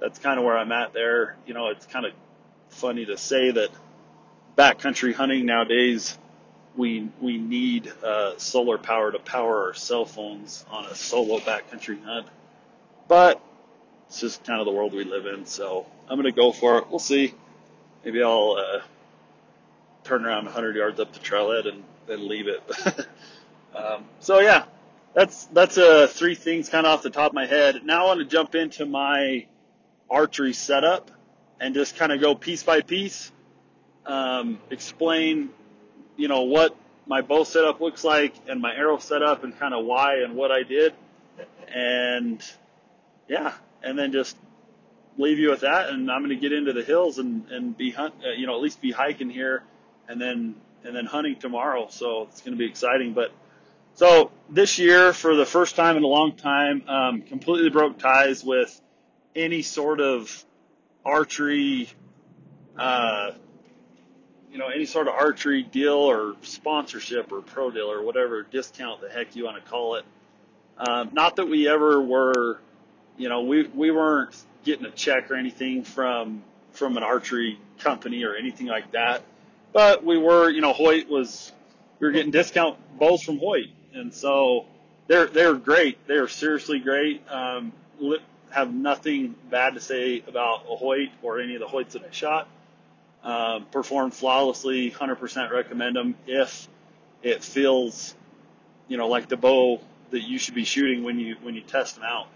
that's 0.01 0.19
kind 0.19 0.39
of 0.39 0.45
where 0.45 0.57
I'm 0.57 0.73
at 0.73 0.93
there. 0.93 1.37
You 1.47 1.55
know, 1.55 1.69
it's 1.69 1.87
kind 1.87 2.07
of 2.07 2.13
funny 2.71 3.07
to 3.07 3.17
say 3.17 3.51
that 3.51 3.69
backcountry 4.57 5.15
hunting 5.15 5.47
nowadays 5.47 6.19
we 6.77 7.09
we 7.21 7.39
need 7.39 7.93
uh, 8.03 8.39
solar 8.39 8.79
power 8.79 9.13
to 9.13 9.19
power 9.19 9.67
our 9.67 9.75
cell 9.75 10.05
phones 10.05 10.65
on 10.71 10.87
a 10.87 10.95
solo 10.95 11.39
backcountry 11.39 12.03
hunt. 12.03 12.27
But 13.09 13.41
it's 14.09 14.21
just 14.21 14.45
kind 14.45 14.61
of 14.61 14.67
the 14.67 14.73
world 14.73 14.93
we 14.93 15.05
live 15.05 15.27
in, 15.27 15.47
so 15.47 15.87
I'm 16.09 16.17
gonna 16.17 16.33
go 16.33 16.53
for 16.53 16.79
it. 16.79 16.91
We'll 16.91 16.99
see. 16.99 17.35
Maybe 18.05 18.23
I'll 18.23 18.57
uh, 18.59 18.81
turn 20.05 20.25
around 20.25 20.45
100 20.45 20.77
yards 20.77 21.01
up 21.01 21.13
the 21.13 21.21
trailhead 21.21 21.69
and 21.69 21.85
then 22.07 22.29
leave 22.29 22.49
it. 22.49 22.63
um, 23.77 24.05
so 24.21 24.41
yeah, 24.41 24.65
that's 25.15 25.45
that's 25.47 25.79
uh, 25.79 26.07
three 26.11 26.35
things 26.35 26.69
kind 26.69 26.87
of 26.87 26.95
off 26.95 27.03
the 27.03 27.11
top 27.11 27.31
of 27.31 27.35
my 27.35 27.47
head. 27.47 27.85
Now 27.85 28.05
I 28.05 28.07
want 28.09 28.21
to 28.21 28.27
jump 28.27 28.55
into 28.55 28.87
my 28.87 29.47
archery 30.11 30.53
setup 30.53 31.11
and 31.61 31.75
just 31.75 31.97
kind 31.97 32.13
of 32.13 32.21
go 32.21 32.35
piece 32.35 32.63
by 32.63 32.81
piece, 32.81 33.31
um, 34.05 34.59
explain, 34.71 35.51
you 36.17 36.29
know, 36.29 36.43
what 36.43 36.77
my 37.07 37.21
bow 37.21 37.45
setup 37.45 37.81
looks 37.81 38.05
like 38.05 38.35
and 38.49 38.61
my 38.61 38.75
arrow 38.75 38.99
setup 38.99 39.45
and 39.45 39.59
kind 39.59 39.75
of 39.75 39.85
why 39.85 40.23
and 40.23 40.35
what 40.35 40.51
I 40.51 40.65
did, 40.65 40.93
and 41.73 42.43
yeah, 43.29 43.53
and 43.83 43.99
then 43.99 44.13
just 44.13 44.37
leave 45.19 45.39
you 45.39 45.51
with 45.51 45.61
that. 45.61 45.91
And 45.91 46.11
I'm 46.11 46.21
going 46.21 46.31
to 46.31 46.37
get 46.37 46.53
into 46.53 46.73
the 46.73 46.83
hills 46.83 47.19
and 47.19 47.49
and 47.51 47.77
be 47.77 47.91
hunt, 47.91 48.15
uh, 48.25 48.31
you 48.31 48.47
know, 48.47 48.55
at 48.55 48.61
least 48.63 48.81
be 48.81 48.91
hiking 48.93 49.31
here, 49.31 49.63
and 50.09 50.21
then 50.21 50.55
and 50.85 50.95
then 50.97 51.07
hunting 51.07 51.37
tomorrow. 51.37 51.87
So 51.91 52.23
it's 52.31 52.41
going 52.41 52.53
to 52.53 52.59
be 52.59 52.67
exciting, 52.67 53.15
but. 53.15 53.33
So 53.95 54.31
this 54.49 54.79
year, 54.79 55.13
for 55.13 55.37
the 55.37 55.45
first 55.45 55.77
time 55.77 55.99
in 55.99 56.03
a 56.03 56.07
long 56.07 56.35
time, 56.35 56.89
um, 56.89 57.21
completely 57.21 57.69
broke 57.69 57.99
ties 57.99 58.43
with 58.43 58.81
any 59.37 59.61
sort 59.61 60.01
of 60.01 60.45
archery, 61.05 61.91
uh, 62.79 63.33
you 64.51 64.59
know, 64.59 64.69
any 64.69 64.87
sort 64.87 65.09
of 65.09 65.15
archery 65.15 65.63
deal 65.63 65.95
or 65.95 66.37
sponsorship 66.43 67.33
or 67.33 67.41
pro 67.41 67.71
deal 67.71 67.91
or 67.91 68.03
whatever 68.03 68.43
discount 68.43 69.01
the 69.01 69.09
heck 69.09 69.35
you 69.37 69.45
want 69.45 69.63
to 69.63 69.71
call 69.71 69.97
it. 69.97 70.05
Um, 70.79 71.11
not 71.13 71.37
that 71.37 71.47
we 71.47 71.69
ever 71.69 72.01
were, 72.01 72.61
you 73.17 73.29
know, 73.29 73.43
we 73.43 73.65
we 73.65 73.91
weren't 73.91 74.35
getting 74.65 74.87
a 74.87 74.91
check 74.91 75.31
or 75.31 75.35
anything 75.35 75.85
from 75.85 76.43
from 76.73 76.97
an 76.97 77.03
archery 77.03 77.59
company 77.79 78.25
or 78.25 78.35
anything 78.35 78.67
like 78.67 78.93
that, 78.93 79.23
but 79.73 80.05
we 80.05 80.19
were, 80.19 80.49
you 80.51 80.61
know, 80.61 80.73
Hoyt 80.73 81.09
was 81.09 81.53
we 81.99 82.07
were 82.07 82.13
getting 82.13 82.31
discount 82.31 82.79
bows 82.99 83.23
from 83.23 83.39
Hoyt, 83.39 83.69
and 83.95 84.13
so 84.13 84.67
they're 85.07 85.27
they're 85.27 85.55
great. 85.55 86.07
They're 86.07 86.29
seriously 86.29 86.79
great. 86.79 87.23
Um, 87.31 87.73
have 88.51 88.73
nothing 88.73 89.35
bad 89.51 89.75
to 89.75 89.81
say 89.81 90.23
about 90.27 90.65
a 90.71 90.77
Hoyt 90.77 91.11
or 91.23 91.41
any 91.41 91.55
of 91.55 91.61
the 91.61 91.67
Hoyts 91.67 91.93
that 91.93 92.05
I 92.05 92.11
shot. 92.11 92.49
Um, 93.25 93.67
performed 93.67 94.15
flawlessly, 94.15 94.91
100% 94.91 95.53
recommend 95.53 95.95
them 95.95 96.17
if 96.27 96.67
it 97.23 97.45
feels, 97.45 98.17
you 98.89 98.97
know, 98.97 99.07
like 99.07 99.29
the 99.29 99.37
bow 99.37 99.81
that 100.11 100.23
you 100.23 100.39
should 100.39 100.55
be 100.55 100.65
shooting 100.65 101.05
when 101.05 101.21
you 101.21 101.37
when 101.43 101.55
you 101.55 101.61
test 101.61 101.95
them 101.95 102.05
out. 102.05 102.27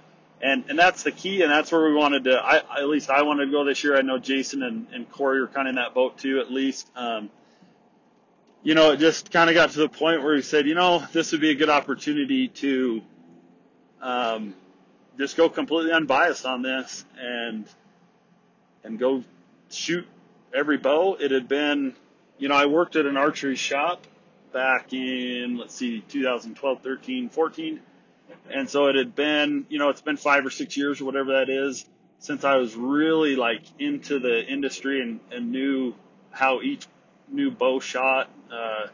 And 0.42 0.64
and 0.68 0.78
that's 0.78 1.02
the 1.02 1.12
key, 1.12 1.42
and 1.42 1.50
that's 1.50 1.72
where 1.72 1.84
we 1.84 1.94
wanted 1.94 2.24
to. 2.24 2.36
I 2.36 2.56
at 2.78 2.88
least 2.88 3.08
I 3.08 3.22
wanted 3.22 3.46
to 3.46 3.50
go 3.52 3.64
this 3.64 3.82
year. 3.82 3.96
I 3.96 4.02
know 4.02 4.18
Jason 4.18 4.62
and, 4.62 4.86
and 4.92 5.10
Corey 5.10 5.40
are 5.40 5.46
kind 5.46 5.66
of 5.66 5.70
in 5.70 5.76
that 5.76 5.94
boat 5.94 6.18
too, 6.18 6.40
at 6.40 6.50
least. 6.50 6.90
Um, 6.94 7.30
you 8.62 8.74
know, 8.74 8.90
it 8.90 8.98
just 8.98 9.30
kind 9.30 9.48
of 9.48 9.54
got 9.54 9.70
to 9.70 9.78
the 9.78 9.88
point 9.88 10.22
where 10.22 10.34
we 10.34 10.42
said, 10.42 10.66
you 10.66 10.74
know, 10.74 11.06
this 11.12 11.32
would 11.32 11.40
be 11.40 11.50
a 11.50 11.54
good 11.54 11.70
opportunity 11.70 12.48
to 12.48 13.00
um, 14.02 14.54
just 15.16 15.36
go 15.36 15.48
completely 15.48 15.92
unbiased 15.92 16.44
on 16.44 16.62
this 16.62 17.04
and 17.18 17.66
and 18.84 18.98
go 18.98 19.24
shoot 19.70 20.06
every 20.54 20.76
bow. 20.76 21.14
It 21.14 21.30
had 21.30 21.48
been, 21.48 21.94
you 22.38 22.48
know, 22.48 22.56
I 22.56 22.66
worked 22.66 22.96
at 22.96 23.06
an 23.06 23.16
archery 23.16 23.56
shop 23.56 24.06
back 24.52 24.92
in 24.92 25.58
let's 25.58 25.74
see, 25.74 26.00
2012, 26.00 26.82
13, 26.82 27.28
14, 27.28 27.80
and 28.50 28.68
so 28.68 28.86
it 28.86 28.96
had 28.96 29.14
been, 29.14 29.66
you 29.68 29.78
know, 29.78 29.88
it's 29.90 30.00
been 30.00 30.16
five 30.16 30.44
or 30.46 30.50
six 30.50 30.76
years 30.76 31.00
or 31.00 31.04
whatever 31.04 31.32
that 31.32 31.48
is 31.48 31.84
since 32.18 32.44
I 32.44 32.56
was 32.56 32.74
really 32.74 33.36
like 33.36 33.62
into 33.78 34.18
the 34.18 34.44
industry 34.44 35.00
and, 35.02 35.20
and 35.30 35.52
knew 35.52 35.94
how 36.30 36.62
each 36.62 36.86
new 37.28 37.50
bow 37.50 37.80
shot, 37.80 38.30
uh, 38.52 38.86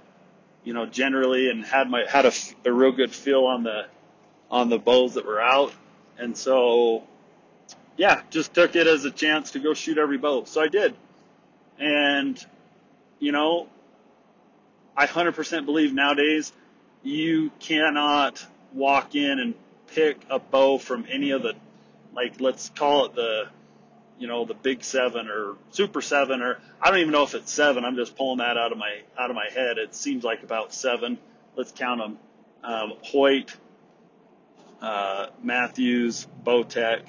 you 0.65 0.75
know, 0.75 0.87
generally 0.87 1.51
and 1.51 1.65
had 1.65 1.89
my 1.89 2.05
had 2.09 2.27
a, 2.27 2.33
a 2.65 2.73
real 2.73 2.93
good 2.93 3.13
feel 3.13 3.45
on 3.45 3.63
the 3.63 3.87
on 4.51 4.69
the 4.69 4.79
bows 4.79 5.15
that 5.15 5.27
were 5.27 5.41
out. 5.41 5.73
And 6.19 6.37
so, 6.37 7.05
yeah, 7.97 8.23
just 8.31 8.55
took 8.55 8.77
it 8.77 8.87
as 8.87 9.05
a 9.05 9.11
chance 9.11 9.53
to 9.53 9.59
go 9.59 9.75
shoot 9.75 9.99
every 9.99 10.19
bow. 10.19 10.45
So 10.45 10.61
I 10.61 10.69
did. 10.69 10.95
And, 11.79 12.45
you 13.19 13.33
know, 13.33 13.69
I 14.97 15.07
100% 15.07 15.65
believe 15.65 15.95
nowadays 15.95 16.53
you 17.03 17.51
cannot 17.61 18.47
walk 18.75 19.15
in 19.15 19.39
and 19.39 19.55
pick 19.89 20.19
a 20.31 20.39
bow 20.39 20.79
from 20.79 21.07
any 21.11 21.31
of 21.31 21.43
the, 21.43 21.55
like, 22.15 22.41
let's 22.41 22.71
call 22.71 23.07
it 23.07 23.15
the, 23.15 23.45
you 24.19 24.29
know, 24.29 24.45
the 24.45 24.55
big 24.55 24.85
seven 24.85 25.29
or 25.29 25.57
super 25.71 26.01
seven 26.01 26.43
or 26.43 26.59
I 26.81 26.91
don't 26.91 27.01
even 27.01 27.13
know 27.13 27.25
if 27.25 27.35
it's 27.35 27.53
seven. 27.53 27.85
I'm 27.85 27.97
just 27.97 28.17
pulling 28.17 28.39
that 28.39 28.57
out 28.57 28.73
of 28.73 28.79
my, 28.79 29.01
out 29.19 29.31
of 29.31 29.37
my 29.37 29.49
head. 29.53 29.79
It 29.79 29.95
seems 29.95 30.25
like 30.25 30.43
about 30.43 30.73
seven. 30.73 31.19
Let's 31.57 31.73
count 31.73 32.01
them. 32.01 32.19
Um, 32.65 32.93
Hoyt, 33.03 33.55
uh, 34.81 35.27
Mathews, 35.43 36.27
Bowtech, 36.45 37.03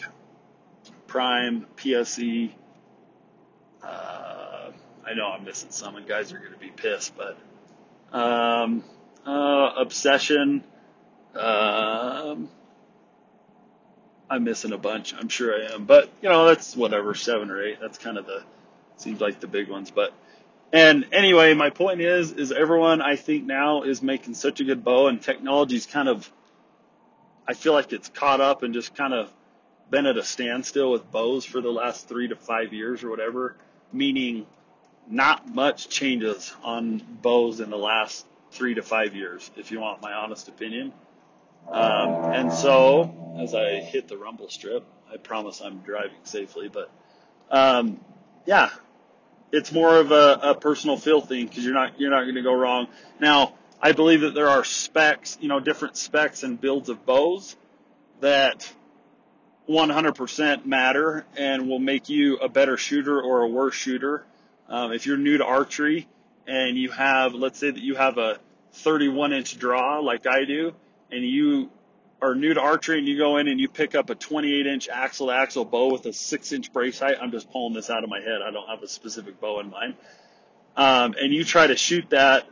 Prime, 1.08 1.66
PSE. 1.76 2.52
Uh, 3.84 4.72
I 5.06 5.14
know 5.16 5.28
I'm 5.28 5.44
missing 5.44 5.72
some, 5.72 5.96
and 5.96 6.08
guys 6.08 6.32
are 6.34 6.40
going 6.40 6.54
to 6.54 6.58
be 6.60 6.70
pissed, 6.70 7.14
but 7.16 7.38
um, 8.18 8.84
uh, 9.26 9.74
Obsession. 9.78 10.64
Um, 11.36 12.50
I'm 14.30 14.44
missing 14.44 14.74
a 14.74 14.78
bunch. 14.78 15.14
I'm 15.14 15.30
sure 15.30 15.54
I 15.54 15.74
am, 15.74 15.86
but 15.86 16.10
you 16.22 16.30
know 16.30 16.46
that's 16.46 16.76
whatever, 16.76 17.14
seven 17.16 17.50
or 17.50 17.62
eight. 17.62 17.80
That's 17.82 17.98
kind 17.98 18.18
of 18.18 18.26
the 18.26 18.44
seems 18.98 19.22
like 19.22 19.40
the 19.40 19.48
big 19.48 19.70
ones, 19.70 19.92
but. 19.92 20.14
And 20.76 21.06
anyway, 21.12 21.54
my 21.54 21.70
point 21.70 22.02
is, 22.02 22.32
is 22.32 22.52
everyone 22.52 23.00
I 23.00 23.16
think 23.16 23.46
now 23.46 23.84
is 23.84 24.02
making 24.02 24.34
such 24.34 24.60
a 24.60 24.64
good 24.64 24.84
bow 24.84 25.06
and 25.06 25.22
technology's 25.22 25.86
kind 25.86 26.10
of 26.10 26.28
I 27.48 27.54
feel 27.54 27.74
like 27.74 27.92
it's 27.92 28.10
caught 28.10 28.42
up 28.42 28.64
and 28.64 28.74
just 28.74 28.96
kind 28.96 29.14
of 29.14 29.32
been 29.90 30.06
at 30.06 30.18
a 30.18 30.24
standstill 30.24 30.92
with 30.92 31.12
bows 31.12 31.46
for 31.46 31.62
the 31.62 31.72
last 31.72 32.08
three 32.08 32.30
to 32.30 32.36
five 32.36 32.74
years 32.74 33.04
or 33.04 33.10
whatever, 33.10 33.56
meaning 33.92 34.46
not 35.10 35.54
much 35.54 35.90
changes 35.90 36.54
on 36.64 37.02
bows 37.22 37.60
in 37.60 37.70
the 37.70 37.78
last 37.78 38.26
three 38.52 38.76
to 38.76 38.82
five 38.82 39.16
years, 39.16 39.52
if 39.58 39.72
you 39.72 39.80
want 39.80 40.02
my 40.02 40.14
honest 40.14 40.48
opinion. 40.48 40.94
Um, 41.70 42.34
and 42.34 42.54
so, 42.54 43.36
as 43.40 43.54
I 43.54 43.82
hit 43.82 44.08
the 44.08 44.18
rumble 44.18 44.50
strip, 44.50 44.86
I 45.12 45.18
promise 45.18 45.62
I'm 45.62 45.80
driving 45.80 46.18
safely, 46.24 46.70
but 46.70 46.90
um, 47.50 48.00
yeah, 48.46 48.70
it's 49.52 49.72
more 49.72 49.98
of 49.98 50.12
a, 50.12 50.40
a 50.42 50.56
personal 50.56 50.98
feel 50.98 51.22
thing 51.22 51.48
because 51.48 51.64
you're 51.64 51.74
not 51.74 52.00
you're 52.00 52.12
not 52.12 52.24
going 52.24 52.36
to 52.36 52.42
go 52.42 52.54
wrong. 52.54 52.88
Now, 53.20 53.54
I 53.82 53.92
believe 53.92 54.22
that 54.22 54.34
there 54.34 54.50
are 54.50 54.64
specs, 54.64 55.38
you 55.42 55.48
know, 55.48 55.60
different 55.60 55.98
specs 55.98 56.44
and 56.44 56.60
builds 56.60 56.90
of 56.90 57.06
bows 57.06 57.56
that 58.22 58.72
100% 59.70 60.66
matter 60.66 61.26
and 61.38 61.68
will 61.68 61.80
make 61.80 62.10
you 62.10 62.38
a 62.38 62.50
better 62.50 62.78
shooter 62.78 63.22
or 63.22 63.42
a 63.42 63.48
worse 63.48 63.76
shooter. 63.76 64.26
Um, 64.68 64.92
if 64.92 65.06
you're 65.06 65.18
new 65.18 65.38
to 65.38 65.46
archery 65.46 66.08
and 66.48 66.78
you 66.78 66.92
have, 66.92 67.34
let's 67.34 67.60
say 67.60 67.72
that 67.72 67.82
you 67.82 67.96
have 67.96 68.18
a 68.18 68.40
31 68.74 69.34
inch 69.34 69.58
draw 69.58 70.00
like 70.00 70.26
I 70.26 70.46
do, 70.46 70.74
and 71.14 71.24
you 71.24 71.70
are 72.22 72.36
new 72.36 72.54
to 72.54 72.62
archery 72.62 73.00
and 73.00 73.08
you 73.08 73.18
go 73.18 73.38
in 73.38 73.48
and 73.48 73.60
you 73.60 73.68
pick 73.68 73.96
up 73.96 74.10
a 74.10 74.16
28 74.16 74.66
inch 74.66 74.90
axle 74.90 75.28
to 75.28 75.34
axle 75.34 75.66
bow 75.66 75.92
with 75.92 76.06
a 76.06 76.14
six 76.14 76.52
inch 76.52 76.72
brace 76.72 77.00
height. 77.00 77.18
I'm 77.22 77.32
just 77.32 77.52
pulling 77.52 77.74
this 77.74 77.90
out 77.90 78.04
of 78.04 78.10
my 78.10 78.20
head. 78.20 78.42
I 78.46 78.52
don't 78.52 78.68
have 78.68 78.82
a 78.82 78.88
specific 78.88 79.40
bow 79.40 79.60
in 79.60 79.70
mind. 79.70 79.96
Um, 80.76 81.16
and 81.20 81.34
you 81.34 81.44
try 81.44 81.68
to 81.68 81.76
shoot 81.76 82.10
that 82.10 82.48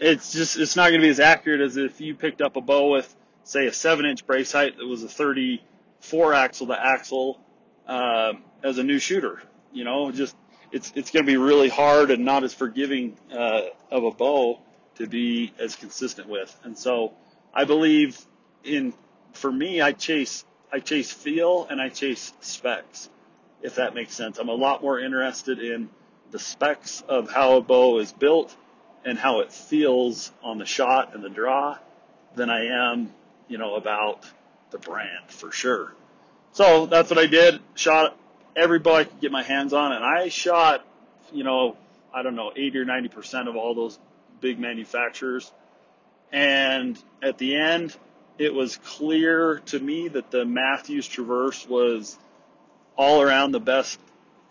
it's 0.00 0.32
just 0.32 0.58
it's 0.58 0.74
not 0.74 0.88
going 0.88 1.00
to 1.00 1.06
be 1.06 1.10
as 1.10 1.20
accurate 1.20 1.60
as 1.60 1.76
if 1.76 2.00
you 2.00 2.14
picked 2.14 2.42
up 2.42 2.56
a 2.56 2.60
bow 2.60 2.90
with 2.90 3.14
say 3.44 3.66
a 3.66 3.72
seven 3.72 4.04
inch 4.04 4.26
brace 4.26 4.52
height 4.52 4.76
that 4.76 4.86
was 4.86 5.02
a 5.04 5.08
34 5.08 6.34
axle 6.34 6.66
to 6.66 6.84
axle 6.86 7.40
uh, 7.86 8.32
as 8.62 8.78
a 8.78 8.82
new 8.82 8.98
shooter. 8.98 9.40
You 9.72 9.84
know, 9.84 10.10
just 10.10 10.36
it's 10.72 10.92
it's 10.96 11.10
going 11.10 11.24
to 11.24 11.30
be 11.30 11.36
really 11.36 11.68
hard 11.68 12.10
and 12.10 12.24
not 12.24 12.42
as 12.42 12.52
forgiving 12.52 13.16
uh, 13.32 13.62
of 13.90 14.04
a 14.04 14.10
bow 14.10 14.60
to 15.02 15.08
be 15.08 15.52
as 15.58 15.74
consistent 15.74 16.28
with. 16.28 16.56
And 16.62 16.78
so 16.78 17.12
I 17.52 17.64
believe 17.64 18.24
in 18.64 18.94
for 19.32 19.50
me, 19.50 19.80
I 19.80 19.92
chase 19.92 20.44
I 20.72 20.78
chase 20.78 21.10
feel 21.10 21.66
and 21.68 21.80
I 21.80 21.88
chase 21.88 22.32
specs, 22.40 23.10
if 23.62 23.74
that 23.74 23.94
makes 23.94 24.14
sense. 24.14 24.38
I'm 24.38 24.48
a 24.48 24.54
lot 24.54 24.80
more 24.80 24.98
interested 24.98 25.58
in 25.58 25.90
the 26.30 26.38
specs 26.38 27.02
of 27.08 27.30
how 27.30 27.56
a 27.56 27.60
bow 27.60 27.98
is 27.98 28.12
built 28.12 28.56
and 29.04 29.18
how 29.18 29.40
it 29.40 29.52
feels 29.52 30.30
on 30.42 30.58
the 30.58 30.64
shot 30.64 31.14
and 31.14 31.22
the 31.22 31.28
draw 31.28 31.76
than 32.36 32.48
I 32.48 32.92
am, 32.92 33.12
you 33.48 33.58
know, 33.58 33.74
about 33.74 34.24
the 34.70 34.78
brand 34.78 35.28
for 35.28 35.50
sure. 35.50 35.92
So 36.52 36.86
that's 36.86 37.10
what 37.10 37.18
I 37.18 37.26
did. 37.26 37.60
Shot 37.74 38.16
every 38.54 38.78
bow 38.78 38.94
I 38.94 39.04
could 39.04 39.20
get 39.20 39.32
my 39.32 39.42
hands 39.42 39.72
on, 39.72 39.92
and 39.92 40.04
I 40.04 40.28
shot, 40.28 40.86
you 41.32 41.42
know, 41.42 41.76
I 42.14 42.22
don't 42.22 42.36
know, 42.36 42.52
80 42.54 42.78
or 42.78 42.84
90% 42.84 43.48
of 43.48 43.56
all 43.56 43.74
those 43.74 43.98
big 44.42 44.58
manufacturers. 44.58 45.50
And 46.30 46.98
at 47.22 47.38
the 47.38 47.56
end, 47.56 47.96
it 48.38 48.52
was 48.52 48.76
clear 48.76 49.60
to 49.66 49.78
me 49.78 50.08
that 50.08 50.30
the 50.30 50.44
Mathews 50.44 51.08
Traverse 51.08 51.66
was 51.66 52.18
all 52.96 53.22
around 53.22 53.52
the 53.52 53.60
best 53.60 53.98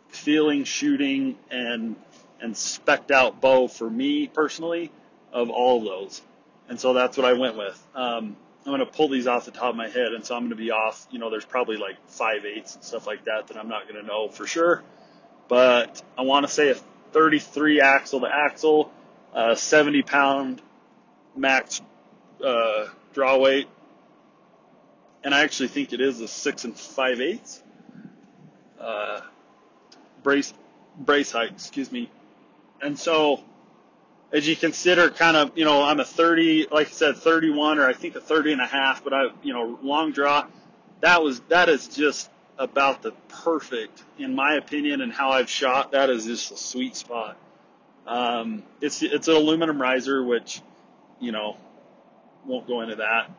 feeling, 0.10 0.64
shooting, 0.64 1.38
and 1.52 1.96
and 2.40 2.58
specked 2.58 3.12
out 3.12 3.40
bow 3.40 3.68
for 3.68 3.88
me 3.88 4.26
personally 4.26 4.92
of 5.32 5.52
all 5.52 5.84
those. 5.84 6.22
And 6.70 6.80
so 6.80 6.94
that's 6.94 7.16
what 7.16 7.26
I 7.26 7.34
went 7.34 7.56
with. 7.56 7.88
Um, 7.94 8.36
I'm 8.66 8.72
going 8.72 8.80
to 8.80 8.86
pull 8.86 9.10
these 9.10 9.28
off 9.28 9.46
the 9.46 9.52
top 9.52 9.72
of 9.72 9.76
my 9.76 9.90
head, 9.90 10.14
and 10.14 10.26
so 10.26 10.36
I'm 10.36 10.42
going 10.42 10.52
to 10.52 10.56
be 10.56 10.72
off. 10.72 11.08
You 11.12 11.20
know, 11.20 11.30
there's 11.30 11.46
probably 11.46 11.78
like 11.78 11.98
five 12.08 12.46
eighths 12.46 12.76
and 12.76 12.84
stuff 12.84 13.06
like 13.08 13.26
that 13.26 13.48
that 13.48 13.58
I'm 13.58 13.68
not 13.68 13.88
going 13.88 14.02
to 14.02 14.08
know 14.08 14.30
for 14.30 14.48
sure. 14.48 14.84
But 15.48 16.02
I 16.18 16.22
want 16.22 16.48
to 16.48 16.52
say 16.52 16.70
a 16.70 16.76
33 17.12 17.82
axle 17.82 18.22
to 18.22 18.28
axle, 18.28 18.92
uh, 19.34 19.56
70 19.56 20.04
pound 20.04 20.62
max 21.36 21.82
uh, 22.44 22.88
draw 23.14 23.38
weight, 23.38 23.68
and 25.24 25.34
I 25.34 25.42
actually 25.42 25.70
think 25.70 25.94
it 25.94 26.02
is 26.02 26.22
a 26.22 26.28
six 26.28 26.64
and 26.64 26.78
five 26.78 27.22
eighths 27.22 27.62
uh, 28.80 29.22
brace 30.24 30.54
brace 30.98 31.32
height. 31.32 31.52
Excuse 31.52 31.92
me. 31.92 32.10
And 32.82 32.98
so, 32.98 33.44
as 34.32 34.48
you 34.48 34.56
consider, 34.56 35.10
kind 35.10 35.38
of, 35.38 35.58
you 35.58 35.66
know, 35.66 35.84
I'm 35.84 36.00
a 36.00 36.06
30, 36.06 36.68
like 36.72 36.88
I 36.88 36.92
said, 36.92 37.18
31 37.18 37.78
or 37.80 37.88
I 37.88 37.94
think 37.94 38.16
a 38.16 38.22
30 38.22 38.54
and 38.54 38.62
a 38.62 38.66
half, 38.66 39.04
but 39.04 39.14
I, 39.14 39.28
you 39.44 39.54
know, 39.54 39.78
long 39.84 40.12
draw. 40.12 40.48
That 41.02 41.24
was 41.24 41.40
that 41.50 41.70
is 41.70 41.88
just 41.88 42.30
about 42.58 43.02
the 43.02 43.12
perfect, 43.28 44.04
in 44.20 44.36
my 44.36 44.56
opinion, 44.56 45.02
and 45.02 45.12
how 45.12 45.32
I've 45.32 45.50
shot. 45.50 45.92
That 45.92 46.10
is 46.10 46.26
just 46.26 46.52
a 46.52 46.58
sweet 46.58 46.96
spot. 46.96 47.38
Um, 48.08 48.64
it's 48.82 49.02
it's 49.02 49.28
an 49.28 49.36
aluminum 49.36 49.82
riser, 49.82 50.24
which, 50.24 50.62
you 51.20 51.32
know, 51.32 51.58
won't 52.46 52.68
go 52.68 52.82
into 52.82 52.96
that. 52.96 53.32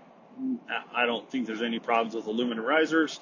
I 0.94 1.06
don't 1.06 1.28
think 1.30 1.46
there's 1.46 1.62
any 1.62 1.78
problems 1.78 2.14
with 2.14 2.26
aluminum 2.26 2.64
risers. 2.64 3.20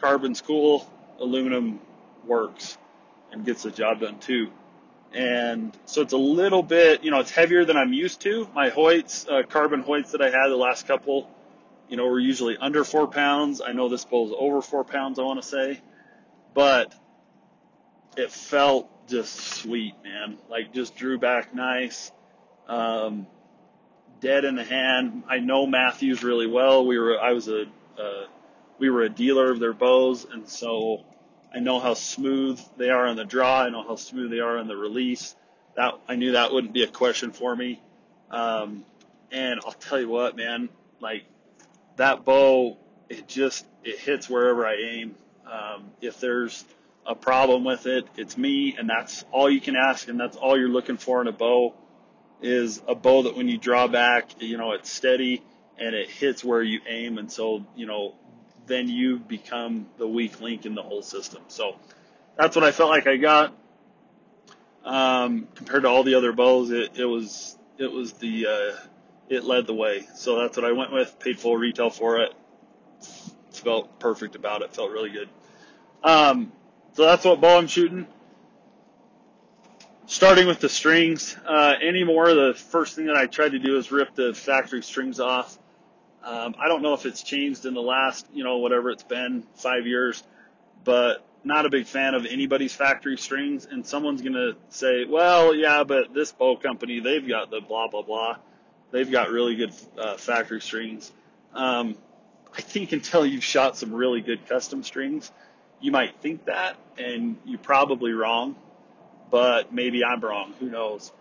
Carbon's 0.00 0.40
cool. 0.40 0.90
Aluminum 1.18 1.80
works 2.26 2.76
and 3.32 3.44
gets 3.44 3.62
the 3.62 3.70
job 3.70 4.00
done 4.00 4.18
too. 4.18 4.50
And 5.12 5.76
so 5.86 6.02
it's 6.02 6.12
a 6.12 6.18
little 6.18 6.62
bit, 6.62 7.02
you 7.02 7.10
know, 7.10 7.20
it's 7.20 7.30
heavier 7.30 7.64
than 7.64 7.76
I'm 7.76 7.92
used 7.92 8.20
to. 8.22 8.48
My 8.54 8.70
Hoyts, 8.70 9.28
uh, 9.28 9.44
carbon 9.44 9.82
Hoyts 9.82 10.12
that 10.12 10.22
I 10.22 10.26
had 10.26 10.48
the 10.48 10.56
last 10.56 10.86
couple, 10.86 11.28
you 11.88 11.96
know, 11.96 12.06
were 12.06 12.20
usually 12.20 12.56
under 12.56 12.84
four 12.84 13.08
pounds. 13.08 13.60
I 13.60 13.72
know 13.72 13.88
this 13.88 14.04
bow's 14.04 14.32
over 14.36 14.62
four 14.62 14.84
pounds, 14.84 15.18
I 15.18 15.22
want 15.22 15.42
to 15.42 15.48
say, 15.48 15.80
but 16.54 16.94
it 18.16 18.30
felt 18.30 18.88
just 19.10 19.34
sweet, 19.34 19.94
man. 20.02 20.38
Like 20.48 20.72
just 20.72 20.96
drew 20.96 21.18
back 21.18 21.54
nice. 21.54 22.12
Um, 22.68 23.26
dead 24.20 24.44
in 24.44 24.54
the 24.54 24.64
hand. 24.64 25.24
I 25.28 25.38
know 25.38 25.66
Mathews 25.66 26.22
really 26.22 26.46
well. 26.46 26.86
We 26.86 26.98
were, 26.98 27.18
I 27.20 27.32
was 27.32 27.48
a, 27.48 27.62
uh, 27.98 28.26
we 28.78 28.88
were 28.88 29.02
a 29.02 29.08
dealer 29.08 29.50
of 29.50 29.58
their 29.60 29.72
bows, 29.72 30.26
and 30.30 30.48
so 30.48 31.04
I 31.54 31.58
know 31.58 31.80
how 31.80 31.94
smooth 31.94 32.60
they 32.76 32.90
are 32.90 33.06
on 33.06 33.16
the 33.16 33.24
draw. 33.24 33.62
I 33.62 33.70
know 33.70 33.82
how 33.82 33.96
smooth 33.96 34.30
they 34.30 34.40
are 34.40 34.58
on 34.58 34.68
the 34.68 34.76
release. 34.76 35.34
That 35.76 35.94
I 36.08 36.16
knew 36.16 36.32
that 36.32 36.52
wouldn't 36.52 36.72
be 36.72 36.82
a 36.82 36.88
question 36.88 37.32
for 37.32 37.54
me. 37.54 37.80
Um, 38.30 38.84
and 39.30 39.60
I'll 39.64 39.72
tell 39.72 40.00
you 40.00 40.08
what, 40.08 40.36
man, 40.36 40.68
like 41.00 41.24
that 41.96 42.24
bow, 42.24 42.78
it 43.08 43.28
just 43.28 43.66
it 43.84 43.98
hits 43.98 44.30
wherever 44.30 44.66
I 44.66 44.76
aim. 44.76 45.14
Um, 45.50 45.90
if 46.00 46.20
there's 46.20 46.64
a 47.10 47.14
problem 47.16 47.64
with 47.64 47.86
it, 47.86 48.06
it's 48.16 48.38
me, 48.38 48.76
and 48.78 48.88
that's 48.88 49.24
all 49.32 49.50
you 49.50 49.60
can 49.60 49.74
ask, 49.74 50.06
and 50.06 50.18
that's 50.18 50.36
all 50.36 50.56
you're 50.56 50.68
looking 50.68 50.96
for 50.96 51.20
in 51.20 51.26
a 51.26 51.32
bow 51.32 51.74
is 52.40 52.80
a 52.86 52.94
bow 52.94 53.24
that 53.24 53.36
when 53.36 53.48
you 53.48 53.58
draw 53.58 53.88
back, 53.88 54.30
you 54.40 54.56
know, 54.56 54.72
it's 54.72 54.90
steady 54.90 55.42
and 55.76 55.92
it 55.92 56.08
hits 56.08 56.44
where 56.44 56.62
you 56.62 56.80
aim. 56.86 57.18
And 57.18 57.30
so, 57.30 57.66
you 57.74 57.86
know, 57.86 58.14
then 58.66 58.88
you 58.88 59.18
become 59.18 59.86
the 59.98 60.06
weak 60.06 60.40
link 60.40 60.66
in 60.66 60.74
the 60.74 60.82
whole 60.82 61.02
system. 61.02 61.42
So 61.48 61.74
that's 62.36 62.54
what 62.54 62.64
I 62.64 62.70
felt 62.70 62.90
like 62.90 63.08
I 63.08 63.16
got. 63.16 63.54
Um, 64.84 65.48
compared 65.56 65.82
to 65.82 65.88
all 65.88 66.04
the 66.04 66.14
other 66.14 66.32
bows, 66.32 66.70
it, 66.70 66.96
it 66.96 67.04
was, 67.04 67.58
it 67.76 67.90
was 67.90 68.12
the, 68.14 68.46
uh, 68.46 68.76
it 69.28 69.44
led 69.44 69.66
the 69.66 69.74
way. 69.74 70.06
So 70.14 70.38
that's 70.38 70.56
what 70.56 70.64
I 70.64 70.72
went 70.72 70.92
with, 70.92 71.18
paid 71.18 71.40
full 71.40 71.56
retail 71.56 71.90
for 71.90 72.20
it. 72.20 72.32
Felt 73.52 73.98
perfect 73.98 74.36
about 74.36 74.62
it. 74.62 74.72
Felt 74.72 74.92
really 74.92 75.10
good. 75.10 75.28
Um, 76.02 76.52
so 76.92 77.04
that's 77.04 77.24
what 77.24 77.40
bow 77.40 77.58
I'm 77.58 77.66
shooting 77.66 78.06
starting 80.10 80.48
with 80.48 80.58
the 80.58 80.68
strings. 80.68 81.36
Uh, 81.46 81.74
anymore, 81.80 82.34
the 82.34 82.52
first 82.52 82.96
thing 82.96 83.06
that 83.06 83.16
I 83.16 83.26
tried 83.26 83.50
to 83.50 83.60
do 83.60 83.78
is 83.78 83.92
rip 83.92 84.12
the 84.16 84.34
factory 84.34 84.82
strings 84.82 85.20
off. 85.20 85.56
Um, 86.24 86.56
I 86.58 86.66
don't 86.66 86.82
know 86.82 86.94
if 86.94 87.06
it's 87.06 87.22
changed 87.22 87.64
in 87.64 87.74
the 87.74 87.80
last, 87.80 88.26
you 88.32 88.42
know, 88.42 88.58
whatever 88.58 88.90
it's 88.90 89.04
been, 89.04 89.44
five 89.54 89.86
years, 89.86 90.24
but 90.82 91.24
not 91.44 91.64
a 91.64 91.70
big 91.70 91.86
fan 91.86 92.14
of 92.14 92.26
anybody's 92.26 92.74
factory 92.74 93.16
strings. 93.16 93.66
And 93.70 93.86
someone's 93.86 94.20
going 94.20 94.34
to 94.34 94.56
say, 94.68 95.04
well, 95.04 95.54
yeah, 95.54 95.84
but 95.84 96.12
this 96.12 96.32
bow 96.32 96.56
company, 96.56 96.98
they've 96.98 97.26
got 97.26 97.50
the 97.52 97.60
blah, 97.60 97.86
blah, 97.86 98.02
blah. 98.02 98.36
They've 98.90 99.10
got 99.10 99.30
really 99.30 99.54
good 99.54 99.72
uh, 99.96 100.16
factory 100.16 100.60
strings. 100.60 101.12
Um, 101.54 101.96
I 102.52 102.62
think 102.62 102.90
until 102.90 103.24
you've 103.24 103.44
shot 103.44 103.76
some 103.76 103.94
really 103.94 104.22
good 104.22 104.48
custom 104.48 104.82
strings, 104.82 105.30
you 105.80 105.92
might 105.92 106.16
think 106.20 106.46
that, 106.46 106.76
and 106.98 107.36
you're 107.44 107.58
probably 107.58 108.12
wrong 108.12 108.56
but 109.30 109.72
maybe 109.72 110.04
I'm 110.04 110.20
wrong. 110.20 110.52
Who 110.60 110.68
knows? 110.68 111.12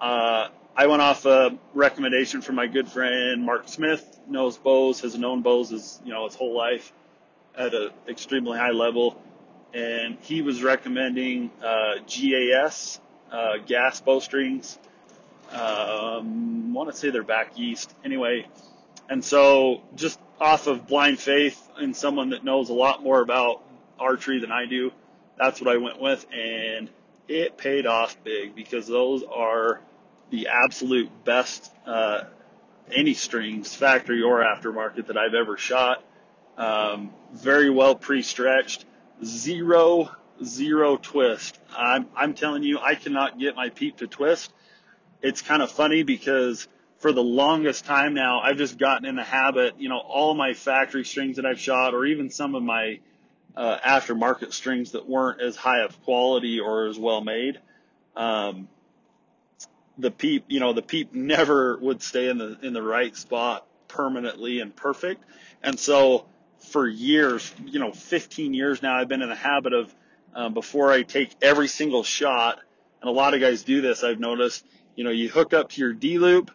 Uh, 0.00 0.48
I 0.76 0.86
went 0.86 1.02
off 1.02 1.24
a 1.26 1.58
recommendation 1.74 2.42
from 2.42 2.54
my 2.54 2.66
good 2.66 2.88
friend 2.88 3.44
Mark 3.44 3.68
Smith. 3.68 4.04
Knows 4.28 4.56
bows, 4.56 5.00
has 5.00 5.16
known 5.16 5.42
bows 5.42 5.70
his 5.70 6.00
you 6.04 6.12
know 6.12 6.26
his 6.26 6.34
whole 6.34 6.56
life 6.56 6.92
at 7.56 7.74
an 7.74 7.90
extremely 8.08 8.58
high 8.58 8.72
level, 8.72 9.20
and 9.72 10.18
he 10.20 10.42
was 10.42 10.62
recommending 10.62 11.50
uh, 11.62 12.00
GAS 12.06 13.00
uh, 13.30 13.58
gas 13.66 14.00
bowstrings. 14.00 14.78
Um, 15.52 16.74
want 16.74 16.90
to 16.90 16.96
say 16.96 17.10
they're 17.10 17.22
back 17.22 17.58
east 17.58 17.94
anyway, 18.04 18.46
and 19.08 19.24
so 19.24 19.82
just 19.94 20.18
off 20.40 20.66
of 20.66 20.86
blind 20.86 21.18
faith 21.18 21.60
in 21.80 21.94
someone 21.94 22.30
that 22.30 22.44
knows 22.44 22.68
a 22.68 22.74
lot 22.74 23.02
more 23.02 23.22
about 23.22 23.62
archery 23.98 24.40
than 24.40 24.52
I 24.52 24.66
do, 24.66 24.92
that's 25.38 25.60
what 25.60 25.74
I 25.74 25.76
went 25.78 26.00
with, 26.00 26.26
and 26.32 26.88
it 27.28 27.58
paid 27.58 27.86
off 27.86 28.16
big 28.24 28.54
because 28.54 28.86
those 28.86 29.22
are 29.22 29.80
the 30.30 30.48
absolute 30.48 31.10
best 31.24 31.72
uh, 31.86 32.24
any 32.94 33.14
strings, 33.14 33.74
factory 33.74 34.22
or 34.22 34.42
aftermarket, 34.44 35.06
that 35.08 35.16
I've 35.16 35.34
ever 35.34 35.56
shot. 35.56 36.04
Um, 36.56 37.10
very 37.32 37.68
well 37.68 37.94
pre-stretched, 37.94 38.84
zero 39.24 40.10
zero 40.44 40.96
twist. 40.96 41.58
I'm 41.76 42.06
I'm 42.14 42.34
telling 42.34 42.62
you, 42.62 42.78
I 42.78 42.94
cannot 42.94 43.38
get 43.38 43.56
my 43.56 43.68
peep 43.70 43.98
to 43.98 44.06
twist. 44.06 44.52
It's 45.22 45.42
kind 45.42 45.62
of 45.62 45.70
funny 45.70 46.02
because 46.02 46.68
for 46.98 47.12
the 47.12 47.22
longest 47.22 47.84
time 47.84 48.14
now, 48.14 48.40
I've 48.40 48.56
just 48.56 48.78
gotten 48.78 49.06
in 49.06 49.16
the 49.16 49.24
habit. 49.24 49.74
You 49.78 49.88
know, 49.88 49.98
all 49.98 50.34
my 50.34 50.54
factory 50.54 51.04
strings 51.04 51.36
that 51.36 51.46
I've 51.46 51.60
shot, 51.60 51.94
or 51.94 52.06
even 52.06 52.30
some 52.30 52.54
of 52.54 52.62
my 52.62 53.00
uh, 53.56 53.78
aftermarket 53.78 54.52
strings 54.52 54.92
that 54.92 55.08
weren't 55.08 55.40
as 55.40 55.56
high 55.56 55.80
of 55.80 56.00
quality 56.02 56.60
or 56.60 56.86
as 56.86 56.98
well 56.98 57.22
made. 57.22 57.58
Um, 58.14 58.68
the 59.98 60.10
peep, 60.10 60.44
you 60.48 60.60
know, 60.60 60.72
the 60.72 60.82
peep 60.82 61.14
never 61.14 61.78
would 61.78 62.02
stay 62.02 62.28
in 62.28 62.38
the 62.38 62.58
in 62.62 62.72
the 62.74 62.82
right 62.82 63.16
spot 63.16 63.66
permanently 63.88 64.60
and 64.60 64.74
perfect. 64.74 65.24
And 65.62 65.78
so 65.78 66.26
for 66.58 66.86
years, 66.86 67.54
you 67.64 67.78
know, 67.78 67.92
15 67.92 68.52
years 68.52 68.82
now, 68.82 68.96
I've 68.96 69.08
been 69.08 69.22
in 69.22 69.28
the 69.28 69.34
habit 69.34 69.72
of 69.72 69.94
um, 70.34 70.52
before 70.52 70.92
I 70.92 71.02
take 71.02 71.34
every 71.40 71.68
single 71.68 72.02
shot, 72.02 72.58
and 73.00 73.08
a 73.08 73.12
lot 73.12 73.32
of 73.32 73.40
guys 73.40 73.62
do 73.62 73.80
this. 73.80 74.04
I've 74.04 74.20
noticed, 74.20 74.66
you 74.94 75.04
know, 75.04 75.10
you 75.10 75.30
hook 75.30 75.54
up 75.54 75.70
to 75.70 75.80
your 75.80 75.94
D 75.94 76.18
loop, 76.18 76.50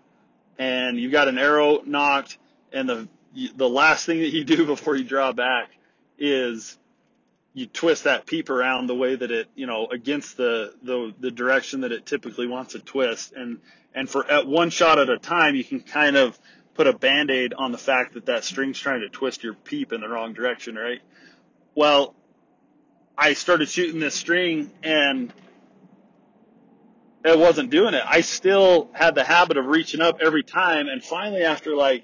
and 0.60 1.00
you've 1.00 1.12
got 1.12 1.28
an 1.28 1.40
arrow 1.40 1.82
nocked, 1.84 2.38
and 2.72 2.88
the 2.88 3.08
the 3.56 3.70
last 3.70 4.06
thing 4.06 4.20
that 4.20 4.30
you 4.30 4.44
do 4.44 4.66
before 4.68 4.96
you 4.96 5.04
draw 5.04 5.32
back 5.32 5.72
is 6.20 6.78
you 7.54 7.66
twist 7.66 8.06
that 8.06 8.26
peep 8.26 8.50
around 8.50 8.88
the 8.88 8.96
way 8.96 9.16
that 9.16 9.30
it, 9.30 9.48
you 9.56 9.68
know, 9.68 9.88
against 9.88 10.38
the, 10.38 10.74
the, 10.84 11.14
the 11.20 11.32
direction 11.32 11.82
that 11.82 11.92
it 11.92 12.06
typically 12.06 12.48
wants 12.48 12.74
to 12.74 12.80
twist. 12.80 13.34
And, 13.34 13.60
and 13.94 14.10
for 14.10 14.30
at 14.30 14.48
one 14.48 14.70
shot 14.70 15.00
at 15.00 15.10
a 15.10 15.18
time, 15.18 15.56
you 15.56 15.64
can 15.64 15.82
kind 15.82 16.16
of 16.16 16.40
put 16.76 16.88
a 16.88 16.94
band-aid 16.94 17.54
on 17.54 17.74
the 17.74 17.78
fact 17.78 18.14
that 18.14 18.28
that 18.28 18.46
string's 18.46 18.80
trying 18.80 19.02
to 19.02 19.10
twist 19.10 19.44
your 19.44 19.54
peep 19.54 19.92
in 19.92 20.00
the 20.00 20.08
wrong 20.08 20.34
direction, 20.34 20.76
right? 20.76 21.02
Well, 21.76 22.16
I 23.18 23.34
started 23.34 23.68
shooting 23.68 24.00
this 24.00 24.16
string 24.16 24.72
and 24.82 25.34
it 27.26 27.38
wasn't 27.38 27.70
doing 27.70 27.94
it. 27.94 28.04
I 28.06 28.22
still 28.22 28.90
had 28.94 29.14
the 29.14 29.26
habit 29.26 29.58
of 29.58 29.66
reaching 29.66 30.00
up 30.00 30.22
every 30.22 30.44
time. 30.44 30.88
And 30.88 31.04
finally, 31.04 31.44
after 31.44 31.76
like, 31.76 32.04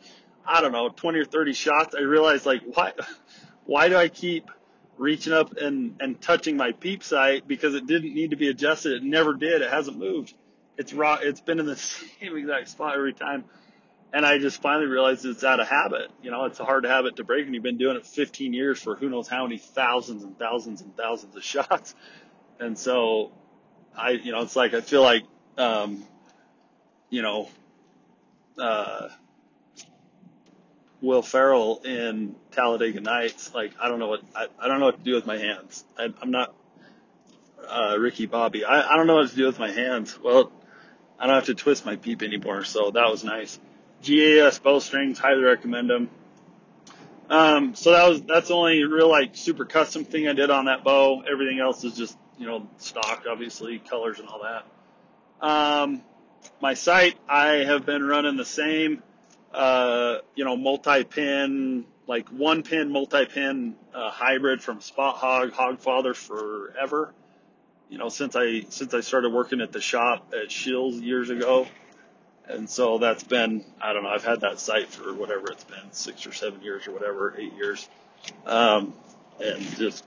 I 0.46 0.60
don't 0.60 0.72
know, 0.72 0.88
20 0.88 1.18
or 1.18 1.24
30 1.24 1.52
shots, 1.52 1.94
I 1.96 2.02
realized 2.02 2.46
like, 2.46 2.62
why, 2.62 2.92
why 3.64 3.88
do 3.88 3.96
I 3.96 4.08
keep 4.08 4.50
reaching 4.96 5.32
up 5.32 5.56
and, 5.56 5.96
and 6.00 6.20
touching 6.20 6.56
my 6.56 6.72
peep 6.72 7.02
sight 7.02 7.46
because 7.46 7.74
it 7.74 7.86
didn't 7.86 8.14
need 8.14 8.30
to 8.30 8.36
be 8.36 8.48
adjusted. 8.48 8.92
It 8.92 9.02
never 9.02 9.34
did. 9.34 9.62
It 9.62 9.70
hasn't 9.70 9.98
moved. 9.98 10.34
It's 10.76 10.92
raw. 10.92 11.18
It's 11.20 11.40
been 11.40 11.60
in 11.60 11.66
the 11.66 11.76
same 12.20 12.36
exact 12.36 12.68
spot 12.68 12.94
every 12.94 13.12
time. 13.12 13.44
And 14.12 14.24
I 14.24 14.38
just 14.38 14.62
finally 14.62 14.86
realized 14.86 15.24
it's 15.24 15.42
out 15.42 15.58
of 15.58 15.68
habit. 15.68 16.10
You 16.22 16.30
know, 16.30 16.44
it's 16.44 16.60
a 16.60 16.64
hard 16.64 16.84
habit 16.84 17.16
to 17.16 17.24
break 17.24 17.46
and 17.46 17.54
you've 17.54 17.64
been 17.64 17.78
doing 17.78 17.96
it 17.96 18.06
15 18.06 18.52
years 18.52 18.80
for 18.80 18.94
who 18.94 19.08
knows 19.08 19.26
how 19.26 19.42
many 19.44 19.58
thousands 19.58 20.22
and 20.22 20.38
thousands 20.38 20.82
and 20.82 20.96
thousands 20.96 21.34
of 21.34 21.42
shots. 21.44 21.94
And 22.60 22.78
so 22.78 23.32
I, 23.96 24.10
you 24.10 24.32
know, 24.32 24.42
it's 24.42 24.56
like, 24.56 24.74
I 24.74 24.80
feel 24.80 25.02
like, 25.02 25.24
um, 25.58 26.04
you 27.10 27.22
know, 27.22 27.48
uh, 28.58 29.08
Will 31.04 31.22
Ferrell 31.22 31.80
in 31.84 32.34
Talladega 32.52 33.00
Nights. 33.00 33.54
Like 33.54 33.72
I 33.80 33.88
don't 33.88 33.98
know 33.98 34.08
what 34.08 34.22
I, 34.34 34.46
I 34.58 34.68
don't 34.68 34.80
know 34.80 34.86
what 34.86 34.98
to 34.98 35.04
do 35.04 35.14
with 35.14 35.26
my 35.26 35.36
hands. 35.36 35.84
I, 35.98 36.12
I'm 36.20 36.30
not 36.30 36.54
uh, 37.68 37.96
Ricky 37.98 38.26
Bobby. 38.26 38.64
I, 38.64 38.92
I 38.92 38.96
don't 38.96 39.06
know 39.06 39.16
what 39.16 39.30
to 39.30 39.36
do 39.36 39.46
with 39.46 39.58
my 39.58 39.70
hands. 39.70 40.18
Well, 40.22 40.50
I 41.18 41.26
don't 41.26 41.34
have 41.36 41.46
to 41.46 41.54
twist 41.54 41.86
my 41.86 41.96
peep 41.96 42.22
anymore, 42.22 42.64
so 42.64 42.90
that 42.90 43.10
was 43.10 43.22
nice. 43.22 43.58
GAS 44.02 44.58
bowstrings, 44.58 45.18
highly 45.18 45.42
recommend 45.42 45.88
them. 45.88 46.10
Um, 47.30 47.74
so 47.74 47.92
that 47.92 48.08
was 48.08 48.22
that's 48.22 48.48
the 48.48 48.54
only 48.54 48.84
real 48.84 49.08
like 49.08 49.36
super 49.36 49.64
custom 49.64 50.04
thing 50.04 50.28
I 50.28 50.32
did 50.32 50.50
on 50.50 50.66
that 50.66 50.84
bow. 50.84 51.22
Everything 51.22 51.60
else 51.60 51.84
is 51.84 51.96
just 51.96 52.16
you 52.38 52.46
know 52.46 52.68
stock, 52.78 53.24
obviously 53.28 53.78
colors 53.78 54.18
and 54.18 54.28
all 54.28 54.42
that. 54.42 55.46
Um, 55.46 56.02
my 56.60 56.74
sight, 56.74 57.16
I 57.28 57.64
have 57.64 57.86
been 57.86 58.02
running 58.04 58.36
the 58.36 58.44
same 58.44 59.02
uh, 59.54 60.18
you 60.34 60.44
know, 60.44 60.56
multi-pin, 60.56 61.84
like 62.06 62.28
one 62.28 62.62
pin 62.62 62.90
multi-pin 62.90 63.76
uh, 63.94 64.10
hybrid 64.10 64.62
from 64.62 64.80
Spot 64.80 65.16
Hogg, 65.16 65.52
Hogfather 65.52 66.14
forever. 66.14 67.14
You 67.88 67.98
know, 67.98 68.08
since 68.08 68.34
I 68.34 68.62
since 68.70 68.92
I 68.94 69.00
started 69.00 69.32
working 69.32 69.60
at 69.60 69.70
the 69.70 69.80
shop 69.80 70.32
at 70.34 70.50
Scheels 70.50 70.96
years 70.96 71.30
ago, 71.30 71.68
and 72.48 72.68
so 72.68 72.98
that's 72.98 73.22
been 73.22 73.64
I 73.80 73.92
don't 73.92 74.02
know 74.02 74.08
I've 74.08 74.24
had 74.24 74.40
that 74.40 74.58
sight 74.58 74.88
for 74.88 75.14
whatever 75.14 75.52
it's 75.52 75.64
been 75.64 75.92
six 75.92 76.26
or 76.26 76.32
seven 76.32 76.60
years 76.62 76.88
or 76.88 76.92
whatever 76.92 77.34
eight 77.38 77.54
years, 77.54 77.88
um, 78.46 78.94
and 79.40 79.60
just 79.76 80.04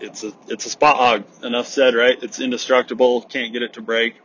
it's 0.00 0.22
a 0.24 0.32
it's 0.48 0.66
a 0.66 0.70
Spot 0.70 0.96
Hogg. 0.96 1.44
Enough 1.44 1.68
said, 1.68 1.94
right? 1.94 2.22
It's 2.22 2.40
indestructible. 2.40 3.22
Can't 3.22 3.52
get 3.52 3.62
it 3.62 3.74
to 3.74 3.80
break 3.80 4.16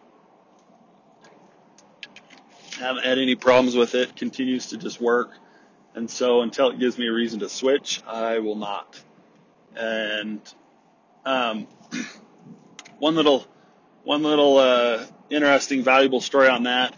haven't 2.80 3.04
had 3.04 3.18
any 3.18 3.36
problems 3.36 3.76
with 3.76 3.96
it. 3.96 4.16
Continues 4.16 4.68
to 4.68 4.78
just 4.78 5.00
work. 5.00 5.32
And 5.96 6.10
so 6.10 6.42
until 6.42 6.70
it 6.70 6.80
gives 6.80 6.98
me 6.98 7.08
a 7.08 7.14
reason 7.14 7.40
to 7.42 7.50
switch, 7.50 8.02
I 8.08 8.40
will 8.40 8.56
not. 8.56 9.02
And 9.76 10.42
um, 11.26 11.68
one 13.00 13.16
little 13.16 13.46
one 14.04 14.24
little 14.24 14.58
uh, 14.58 15.06
interesting, 15.30 15.84
valuable 15.84 16.22
story 16.22 16.48
on 16.48 16.64
that 16.64 16.96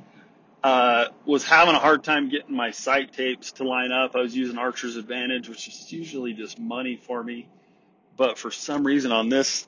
uh, 0.64 1.06
was 1.26 1.44
having 1.44 1.76
a 1.76 1.80
hard 1.80 2.04
time 2.04 2.30
getting 2.30 2.56
my 2.56 2.72
sight 2.72 3.14
tapes 3.14 3.54
to 3.54 3.64
line 3.64 3.92
up. 3.92 4.16
I 4.16 4.20
was 4.20 4.36
using 4.36 4.58
Archer's 4.58 4.96
Advantage, 4.96 5.50
which 5.50 5.68
is 5.68 5.92
usually 5.92 6.34
just 6.34 6.60
money 6.60 6.96
for 6.96 7.24
me, 7.24 7.48
but 8.16 8.38
for 8.38 8.52
some 8.52 8.86
reason 8.86 9.12
on 9.12 9.30
this 9.30 9.68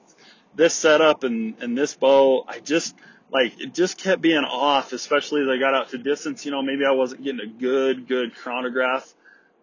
this 0.56 0.74
setup 0.74 1.24
and 1.24 1.56
and 1.62 1.78
this 1.78 1.96
bow, 1.96 2.46
I 2.48 2.60
just 2.60 2.96
like 3.34 3.60
it 3.60 3.74
just 3.74 3.98
kept 3.98 4.22
being 4.22 4.44
off, 4.44 4.94
especially 4.94 5.42
as 5.42 5.50
I 5.50 5.58
got 5.58 5.74
out 5.74 5.90
to 5.90 5.98
distance. 5.98 6.46
You 6.46 6.52
know, 6.52 6.62
maybe 6.62 6.86
I 6.86 6.92
wasn't 6.92 7.24
getting 7.24 7.42
a 7.42 7.48
good, 7.48 8.08
good 8.08 8.36
chronograph 8.36 9.12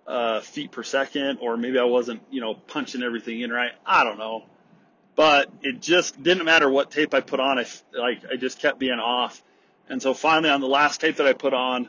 uh, 0.09 0.41
feet 0.41 0.73
per 0.73 0.83
second, 0.83 1.39
or 1.41 1.57
maybe 1.57 1.79
I 1.79 1.85
wasn't, 1.85 2.21
you 2.33 2.41
know, 2.41 2.55
punching 2.55 3.03
everything 3.03 3.41
in 3.41 3.51
right. 3.53 3.71
I 3.87 4.03
don't 4.03 4.19
know, 4.19 4.45
but 5.15 5.51
it 5.63 5.81
just 5.81 6.21
didn't 6.21 6.45
matter 6.45 6.69
what 6.69 6.91
tape 6.91 7.15
I 7.15 7.21
put 7.21 7.39
on. 7.39 7.61
I 7.61 7.67
like 7.97 8.23
I 8.31 8.35
just 8.35 8.59
kept 8.59 8.81
being 8.81 8.99
off, 8.99 9.41
and 9.89 10.03
so 10.03 10.15
finally 10.15 10.51
on 10.51 10.61
the 10.61 10.69
last 10.69 11.01
tape 11.01 11.17
that 11.17 11.29
I 11.29 11.33
put 11.33 11.55
on, 11.55 11.89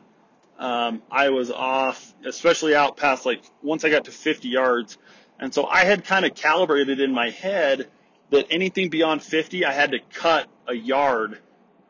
um, 0.59 1.01
I 1.09 1.29
was 1.29 1.49
off, 1.49 2.13
especially 2.23 2.75
out 2.75 2.95
past 2.95 3.25
like 3.25 3.43
once 3.63 3.83
I 3.83 3.89
got 3.89 4.05
to 4.05 4.11
50 4.11 4.49
yards, 4.49 4.99
and 5.39 5.51
so 5.51 5.65
I 5.65 5.85
had 5.85 6.05
kind 6.05 6.27
of 6.27 6.35
calibrated 6.35 6.99
in 6.99 7.11
my 7.11 7.31
head 7.31 7.89
that 8.29 8.45
anything 8.51 8.89
beyond 8.89 9.23
50, 9.23 9.65
I 9.65 9.73
had 9.73 9.91
to 9.91 9.99
cut 10.13 10.47
a 10.67 10.75
yard 10.75 11.39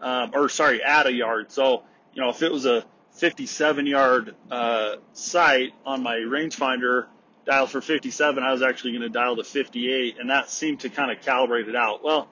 um, 0.02 0.32
or 0.34 0.50
sorry, 0.50 0.84
add 0.84 1.08
a 1.08 1.14
yard. 1.14 1.52
So, 1.52 1.84
you 2.14 2.22
know, 2.22 2.30
if 2.30 2.42
it 2.42 2.52
was 2.52 2.66
a 2.66 2.84
57 3.14 3.86
yard 3.86 4.36
uh, 4.50 4.96
sight 5.14 5.74
on 5.86 6.04
my 6.04 6.16
rangefinder 6.16 7.06
dial 7.46 7.68
for 7.68 7.82
57, 7.82 8.44
I 8.44 8.52
was 8.52 8.62
actually 8.62 8.92
going 8.92 9.04
to 9.04 9.10
dial 9.10 9.36
to 9.38 9.44
58, 9.44 10.18
and 10.20 10.30
that 10.30 10.50
seemed 10.50 10.82
to 10.82 10.90
kind 10.90 11.12
of 11.12 11.24
calibrate 11.24 11.68
it 11.68 11.76
out. 11.76 12.04
Well, 12.04 12.28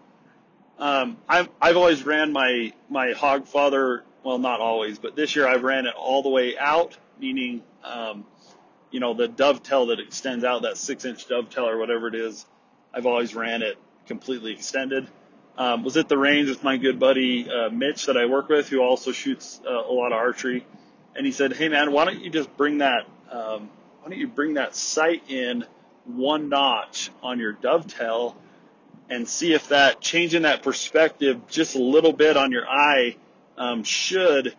um, 0.77 1.17
I've, 1.27 1.49
I've 1.61 1.77
always 1.77 2.03
ran 2.03 2.31
my 2.31 2.73
my 2.89 3.07
Hogfather, 3.13 4.01
well, 4.23 4.37
not 4.37 4.61
always, 4.61 4.97
but 4.97 5.15
this 5.15 5.35
year 5.35 5.47
I've 5.47 5.63
ran 5.63 5.85
it 5.85 5.93
all 5.95 6.23
the 6.23 6.29
way 6.29 6.57
out, 6.57 6.97
meaning, 7.19 7.63
um, 7.83 8.25
you 8.91 8.99
know, 8.99 9.13
the 9.13 9.27
dovetail 9.27 9.87
that 9.87 9.99
extends 9.99 10.43
out, 10.43 10.63
that 10.63 10.77
six 10.77 11.05
inch 11.05 11.27
dovetail 11.27 11.67
or 11.67 11.77
whatever 11.77 12.07
it 12.07 12.15
is. 12.15 12.45
I've 12.93 13.05
always 13.05 13.35
ran 13.35 13.61
it 13.61 13.77
completely 14.07 14.53
extended. 14.53 15.07
Um, 15.59 15.83
was 15.83 15.97
at 15.97 16.07
the 16.07 16.17
range 16.17 16.47
with 16.47 16.63
my 16.63 16.77
good 16.77 16.99
buddy 16.99 17.45
uh, 17.51 17.69
Mitch 17.69 18.05
that 18.05 18.15
I 18.15 18.27
work 18.27 18.47
with, 18.47 18.69
who 18.69 18.79
also 18.79 19.11
shoots 19.11 19.59
uh, 19.69 19.73
a 19.73 19.91
lot 19.91 20.13
of 20.13 20.17
archery, 20.17 20.65
and 21.17 21.25
he 21.25 21.33
said, 21.33 21.51
"Hey 21.51 21.67
man, 21.67 21.91
why 21.91 22.05
don't 22.05 22.21
you 22.21 22.29
just 22.29 22.55
bring 22.55 22.77
that? 22.77 23.05
Um, 23.29 23.69
why 23.99 24.09
don't 24.09 24.17
you 24.17 24.29
bring 24.29 24.53
that 24.53 24.73
sight 24.73 25.23
in 25.29 25.65
one 26.05 26.47
notch 26.47 27.11
on 27.21 27.39
your 27.39 27.51
dovetail, 27.51 28.37
and 29.09 29.27
see 29.27 29.51
if 29.51 29.67
that 29.67 29.99
changing 29.99 30.43
that 30.43 30.63
perspective 30.63 31.41
just 31.49 31.75
a 31.75 31.83
little 31.83 32.13
bit 32.13 32.37
on 32.37 32.53
your 32.53 32.65
eye 32.65 33.17
um, 33.57 33.83
should, 33.83 34.55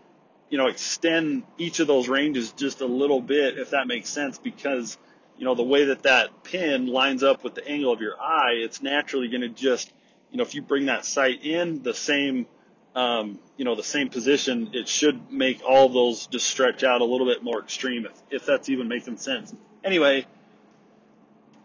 you 0.51 0.59
know, 0.59 0.67
extend 0.67 1.45
each 1.57 1.81
of 1.81 1.87
those 1.87 2.09
ranges 2.11 2.53
just 2.53 2.83
a 2.83 2.87
little 2.87 3.23
bit, 3.23 3.59
if 3.59 3.71
that 3.71 3.87
makes 3.87 4.11
sense, 4.11 4.39
because." 4.39 4.99
You 5.39 5.47
know, 5.47 5.55
the 5.55 5.63
way 5.63 5.87
that 5.87 6.03
that 6.03 6.45
pin 6.45 6.87
lines 6.87 7.23
up 7.23 7.43
with 7.43 7.55
the 7.55 7.67
angle 7.67 7.91
of 7.91 8.03
your 8.03 8.21
eye, 8.21 8.57
it's 8.57 8.83
naturally 8.83 9.29
going 9.29 9.41
to 9.41 9.49
just 9.49 9.91
you 10.31 10.39
know, 10.39 10.43
if 10.43 10.55
you 10.55 10.63
bring 10.63 10.87
that 10.87 11.05
sight 11.05 11.45
in 11.45 11.83
the 11.83 11.95
same, 11.95 12.47
um, 12.95 13.39
you 13.57 13.65
know, 13.65 13.75
the 13.75 13.83
same 13.83 14.09
position, 14.09 14.71
it 14.73 14.89
should 14.89 15.31
make 15.31 15.63
all 15.67 15.89
those 15.89 16.27
just 16.27 16.49
stretch 16.49 16.85
out 16.85 17.01
a 17.01 17.05
little 17.05 17.27
bit 17.27 17.43
more 17.43 17.61
extreme, 17.61 18.07
if, 18.07 18.13
if 18.31 18.47
that's 18.47 18.69
even 18.69 18.89
making 18.89 19.17
sense. 19.17 19.55
Anyway, 19.85 20.27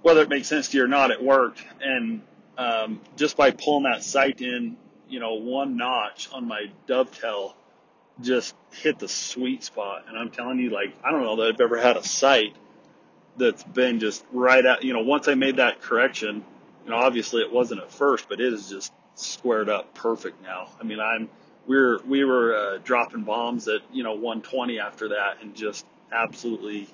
whether 0.01 0.21
it 0.21 0.30
makes 0.30 0.47
sense 0.47 0.69
to 0.69 0.78
you 0.78 0.84
or 0.84 0.88
not, 0.88 1.12
it 1.12 1.21
worked. 1.21 1.63
And 1.82 2.21
um, 2.58 3.01
just 3.15 3.38
by 3.38 3.51
pulling 3.51 3.84
that 3.84 4.04
sight 4.04 4.41
in, 4.41 4.78
you 5.10 5.19
know, 5.19 5.34
one 5.34 5.78
notch 5.78 6.30
on 6.32 6.47
my 6.47 6.67
dovetail, 6.88 7.56
just 8.21 8.56
hit 8.71 8.99
the 8.99 9.08
sweet 9.08 9.63
spot. 9.63 10.06
And 10.08 10.17
I'm 10.17 10.32
telling 10.32 10.60
you, 10.60 10.69
like, 10.69 10.95
I 11.04 11.12
don't 11.12 11.23
know 11.23 11.36
that 11.38 11.54
I've 11.54 11.62
ever 11.62 11.80
had 11.80 11.97
a 11.97 12.04
sight 12.04 12.56
that's 13.38 13.63
been 13.63 13.99
just 13.99 14.23
right 14.32 14.65
at, 14.65 14.84
you 14.84 14.93
know, 14.93 15.01
once 15.01 15.28
I 15.28 15.36
made 15.36 15.58
that 15.58 15.82
correction, 15.82 16.45
you 16.86 16.91
know, 16.91 16.98
obviously 16.98 17.41
it 17.41 17.52
wasn't 17.52 17.82
at 17.82 17.91
first, 17.91 18.30
but 18.30 18.39
it 18.39 18.54
is 18.54 18.69
just 18.69 18.93
squared 19.15 19.69
up 19.69 19.93
perfect 19.95 20.41
now. 20.43 20.69
I 20.80 20.84
mean, 20.84 21.00
I'm 21.00 21.30
we 21.67 21.78
were 21.78 22.00
we 22.08 22.24
were 22.24 22.56
uh, 22.56 22.78
dropping 22.84 23.24
bombs 23.24 23.67
at 23.67 23.82
you 23.91 24.04
know 24.04 24.13
120 24.13 24.80
after 24.80 25.10
that, 25.10 25.41
and 25.41 25.56
just 25.56 25.86
absolutely 26.12 26.88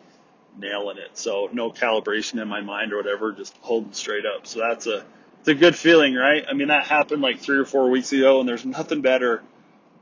nailing 0.58 0.97
it. 0.97 1.17
So 1.17 1.49
no 1.51 1.71
calibration 1.71 2.41
in 2.41 2.47
my 2.47 2.62
mind 2.62 2.93
or 2.93 2.97
whatever, 2.97 3.32
just 3.32 3.56
holding 3.62 3.93
straight 3.93 4.25
up. 4.25 4.47
So 4.47 4.60
that's 4.60 4.88
a 4.88 5.06
it's 5.39 5.47
a 5.47 5.56
good 5.56 5.75
feeling, 5.75 6.13
right? 6.15 6.45
I 6.47 6.54
mean, 6.54 6.69
that 6.69 6.86
happened 6.86 7.21
like 7.21 7.39
three 7.39 7.58
or 7.58 7.65
four 7.65 7.89
weeks 7.89 8.13
ago, 8.13 8.39
and 8.39 8.47
there's 8.47 8.65
nothing 8.65 9.01
better 9.01 9.43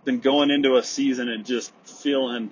than 0.04 0.20
going 0.20 0.52
into 0.52 0.76
a 0.78 0.84
season 0.84 1.30
and 1.30 1.46
just 1.46 1.74
feeling 1.86 2.52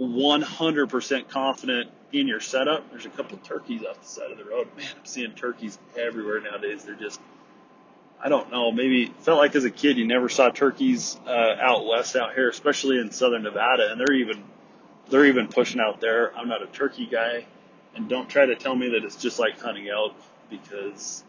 100% 0.00 1.28
confident 1.28 1.90
in 2.12 2.28
your 2.28 2.40
setup. 2.40 2.90
There's 2.90 3.06
a 3.06 3.10
couple 3.10 3.36
of 3.36 3.42
turkeys 3.42 3.82
off 3.84 4.00
the 4.00 4.06
side 4.06 4.30
of 4.30 4.38
the 4.38 4.44
road. 4.44 4.68
Man, 4.76 4.86
I'm 4.98 5.04
seeing 5.04 5.32
turkeys 5.32 5.78
everywhere 5.96 6.40
nowadays. 6.40 6.84
They're 6.84 6.94
just, 6.94 7.20
I 8.22 8.28
don't 8.28 8.50
know, 8.50 8.72
maybe 8.72 9.06
felt 9.20 9.38
like 9.38 9.54
as 9.54 9.64
a 9.64 9.70
kid 9.70 9.96
you 9.96 10.06
never 10.06 10.28
saw 10.28 10.50
turkeys 10.50 11.18
uh, 11.26 11.56
out 11.60 11.86
west 11.86 12.16
out 12.16 12.34
here, 12.34 12.48
especially 12.48 12.98
in 12.98 13.10
southern 13.10 13.42
Nevada, 13.42 13.90
and 13.90 14.00
they're 14.00 14.14
even 14.14 14.42
they're 15.08 15.26
even 15.26 15.48
pushing 15.48 15.80
out 15.80 16.00
there. 16.00 16.36
I'm 16.36 16.48
not 16.48 16.62
a 16.62 16.66
turkey 16.66 17.06
guy, 17.06 17.46
and 17.94 18.08
don't 18.08 18.28
try 18.28 18.46
to 18.46 18.54
tell 18.54 18.74
me 18.74 18.90
that 18.90 19.04
it's 19.04 19.16
just 19.16 19.38
like 19.38 19.60
hunting 19.60 19.88
elk 19.88 20.14
because 20.48 21.24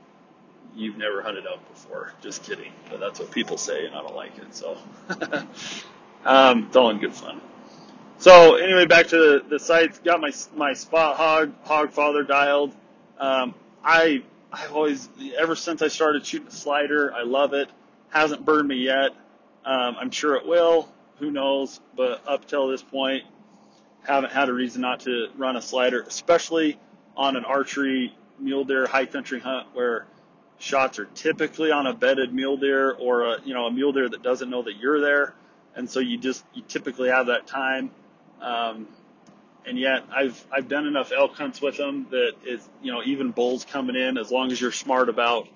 you've 0.75 0.97
never 0.97 1.21
hunted 1.21 1.45
elk 1.45 1.67
before. 1.73 2.13
Just 2.21 2.43
kidding, 2.43 2.71
but 2.89 2.99
that's 2.99 3.19
what 3.19 3.31
people 3.31 3.57
say, 3.57 3.85
and 3.85 3.95
I 3.95 4.01
don't 4.01 4.15
like 4.15 4.37
it. 4.37 4.53
So, 4.55 4.77
um, 6.25 6.65
it's 6.67 6.75
all 6.75 6.89
in 6.91 6.99
good 6.99 7.13
fun. 7.13 7.41
So 8.17 8.55
anyway, 8.55 8.85
back 8.85 9.07
to 9.07 9.17
the, 9.17 9.43
the 9.49 9.59
sights. 9.59 9.99
Got 9.99 10.21
my 10.21 10.31
my 10.55 10.73
spot 10.73 11.17
hog 11.17 11.53
hog 11.63 11.91
father 11.91 12.23
dialed. 12.23 12.73
Um, 13.19 13.53
I 13.83 14.23
I've 14.51 14.73
always 14.73 15.09
ever 15.37 15.55
since 15.55 15.81
I 15.81 15.87
started 15.87 16.25
shooting 16.25 16.47
a 16.47 16.51
slider, 16.51 17.13
I 17.13 17.23
love 17.23 17.53
it. 17.53 17.69
Hasn't 18.09 18.45
burned 18.45 18.67
me 18.67 18.77
yet. 18.77 19.11
Um, 19.65 19.95
I'm 19.99 20.11
sure 20.11 20.35
it 20.35 20.45
will. 20.45 20.89
Who 21.19 21.31
knows? 21.31 21.79
But 21.95 22.21
up 22.27 22.47
till 22.47 22.67
this 22.67 22.83
point, 22.83 23.23
haven't 24.03 24.31
had 24.31 24.49
a 24.49 24.53
reason 24.53 24.81
not 24.81 25.01
to 25.01 25.27
run 25.37 25.55
a 25.55 25.61
slider, 25.61 26.01
especially 26.01 26.77
on 27.15 27.35
an 27.35 27.45
archery 27.45 28.15
mule 28.39 28.63
deer 28.63 28.85
high 28.87 29.05
country 29.05 29.39
hunt 29.39 29.67
where 29.73 30.05
shots 30.59 30.99
are 30.99 31.05
typically 31.05 31.71
on 31.71 31.87
a 31.87 31.93
bedded 31.93 32.33
mule 32.33 32.57
deer 32.57 32.91
or 32.91 33.23
a, 33.23 33.41
you 33.43 33.53
know, 33.53 33.65
a 33.65 33.71
mule 33.71 33.91
deer 33.91 34.09
that 34.09 34.23
doesn't 34.23 34.49
know 34.49 34.63
that 34.63 34.77
you're 34.77 35.01
there. 35.01 35.33
And 35.75 35.89
so 35.89 35.99
you 35.99 36.17
just, 36.17 36.43
you 36.53 36.63
typically 36.67 37.09
have 37.09 37.27
that 37.27 37.47
time. 37.47 37.91
Um, 38.43 38.87
and 39.65 39.79
yet 39.79 40.03
I've, 40.13 40.45
I've 40.51 40.67
done 40.67 40.85
enough 40.85 41.11
elk 41.11 41.35
hunts 41.35 41.61
with 41.61 41.77
them 41.77 42.07
that 42.11 42.33
it's, 42.43 42.67
you 42.81 42.91
know, 42.91 43.01
even 43.03 43.31
bulls 43.31 43.65
coming 43.65 43.95
in, 43.95 44.17
as 44.17 44.29
long 44.29 44.51
as 44.51 44.59
you're 44.59 44.73
smart 44.73 45.07
about, 45.07 45.47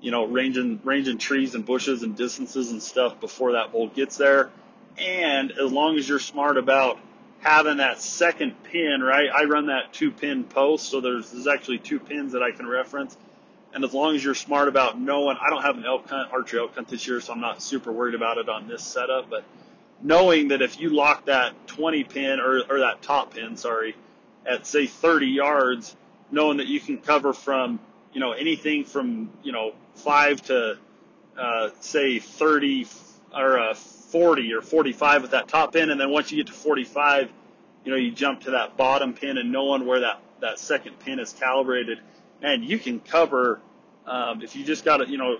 you 0.00 0.12
know, 0.12 0.24
ranging, 0.24 0.80
ranging 0.84 1.18
trees 1.18 1.54
and 1.54 1.66
bushes 1.66 2.04
and 2.04 2.16
distances 2.16 2.70
and 2.70 2.82
stuff 2.82 3.20
before 3.20 3.52
that 3.52 3.72
bull 3.72 3.88
gets 3.88 4.16
there. 4.16 4.50
And 4.98 5.50
as 5.52 5.72
long 5.72 5.98
as 5.98 6.08
you're 6.08 6.20
smart 6.20 6.56
about 6.58 7.00
having 7.40 7.78
that 7.78 8.00
second 8.00 8.62
pin, 8.62 9.00
right? 9.02 9.28
I 9.34 9.44
run 9.44 9.66
that 9.66 9.92
two 9.92 10.12
pin 10.12 10.44
post, 10.44 10.88
so 10.88 11.00
there's, 11.00 11.32
there's 11.32 11.46
actually 11.46 11.78
two 11.78 11.98
pins 11.98 12.32
that 12.32 12.42
I 12.42 12.52
can 12.52 12.66
reference. 12.66 13.16
And 13.72 13.84
as 13.84 13.94
long 13.94 14.14
as 14.14 14.22
you're 14.24 14.34
smart 14.34 14.68
about 14.68 15.00
knowing, 15.00 15.36
I 15.40 15.48
don't 15.48 15.62
have 15.62 15.76
an 15.76 15.86
elk 15.86 16.08
hunt, 16.08 16.32
archery 16.32 16.60
elk 16.60 16.74
hunt 16.74 16.88
this 16.88 17.06
year, 17.06 17.20
so 17.20 17.32
I'm 17.32 17.40
not 17.40 17.62
super 17.62 17.90
worried 17.90 18.14
about 18.14 18.38
it 18.38 18.48
on 18.48 18.68
this 18.68 18.82
setup, 18.84 19.30
but 19.30 19.44
knowing 20.02 20.48
that 20.48 20.62
if 20.62 20.80
you 20.80 20.90
lock 20.90 21.26
that 21.26 21.66
20 21.66 22.04
pin 22.04 22.40
or, 22.40 22.62
or 22.68 22.80
that 22.80 23.02
top 23.02 23.34
pin, 23.34 23.56
sorry, 23.56 23.96
at 24.46 24.66
say 24.66 24.86
30 24.86 25.26
yards, 25.26 25.96
knowing 26.30 26.58
that 26.58 26.66
you 26.66 26.80
can 26.80 26.98
cover 26.98 27.32
from, 27.32 27.78
you 28.12 28.20
know, 28.20 28.32
anything 28.32 28.84
from, 28.84 29.30
you 29.42 29.52
know, 29.52 29.72
five 29.94 30.40
to, 30.42 30.78
uh, 31.38 31.68
say 31.80 32.18
30 32.18 32.86
or 33.34 33.58
uh, 33.58 33.74
40 33.74 34.52
or 34.54 34.62
45 34.62 35.22
with 35.22 35.30
that 35.32 35.48
top 35.48 35.72
pin. 35.72 35.90
And 35.90 36.00
then 36.00 36.10
once 36.10 36.30
you 36.30 36.38
get 36.38 36.46
to 36.48 36.52
45, 36.52 37.30
you 37.84 37.90
know, 37.90 37.96
you 37.96 38.10
jump 38.10 38.42
to 38.42 38.52
that 38.52 38.76
bottom 38.76 39.14
pin 39.14 39.38
and 39.38 39.52
knowing 39.52 39.86
where 39.86 40.00
that, 40.00 40.20
that 40.40 40.58
second 40.58 40.98
pin 41.00 41.18
is 41.18 41.32
calibrated. 41.32 41.98
And 42.42 42.64
you 42.64 42.78
can 42.78 43.00
cover, 43.00 43.60
um, 44.06 44.42
if 44.42 44.56
you 44.56 44.64
just 44.64 44.84
got 44.84 44.98
to, 44.98 45.08
you 45.08 45.18
know, 45.18 45.38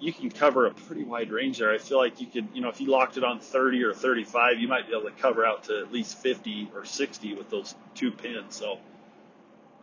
you 0.00 0.14
can 0.14 0.30
cover 0.30 0.66
a 0.66 0.70
pretty 0.70 1.04
wide 1.04 1.30
range 1.30 1.58
there. 1.58 1.70
I 1.70 1.78
feel 1.78 1.98
like 1.98 2.20
you 2.20 2.26
could, 2.26 2.48
you 2.54 2.62
know, 2.62 2.70
if 2.70 2.80
you 2.80 2.88
locked 2.88 3.18
it 3.18 3.24
on 3.24 3.38
30 3.38 3.84
or 3.84 3.92
35, 3.92 4.58
you 4.58 4.66
might 4.66 4.88
be 4.88 4.96
able 4.96 5.10
to 5.10 5.16
cover 5.16 5.44
out 5.44 5.64
to 5.64 5.78
at 5.78 5.92
least 5.92 6.16
50 6.18 6.70
or 6.74 6.86
60 6.86 7.34
with 7.34 7.50
those 7.50 7.74
two 7.94 8.10
pins. 8.10 8.56
So, 8.56 8.78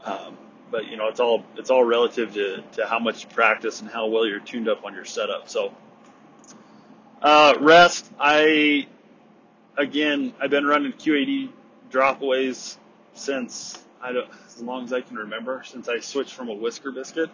um, 0.04 0.36
but 0.72 0.88
you 0.88 0.98
know, 0.98 1.08
it's 1.08 1.20
all 1.20 1.46
it's 1.56 1.70
all 1.70 1.84
relative 1.84 2.34
to, 2.34 2.64
to 2.74 2.88
how 2.88 2.98
much 2.98 3.24
you 3.24 3.30
practice 3.30 3.82
and 3.82 3.90
how 3.90 4.08
well 4.08 4.26
you're 4.26 4.40
tuned 4.40 4.68
up 4.68 4.84
on 4.84 4.96
your 4.96 5.06
setup. 5.06 5.50
So, 5.50 5.72
uh, 7.22 7.56
rest, 7.60 8.12
I 8.20 8.88
again, 9.78 10.34
I've 10.42 10.50
been 10.50 10.66
running 10.66 10.94
QAD 10.94 11.50
dropaways 11.92 12.76
since 13.14 13.78
I 14.02 14.14
don't, 14.14 14.30
as 14.48 14.62
long 14.62 14.84
as 14.84 14.94
I 14.94 15.02
can 15.02 15.16
remember, 15.18 15.62
since 15.64 15.88
I 15.88 16.00
switched 16.00 16.34
from 16.34 16.50
a 16.50 16.54
whisker 16.54 16.92
biscuit 16.92 17.30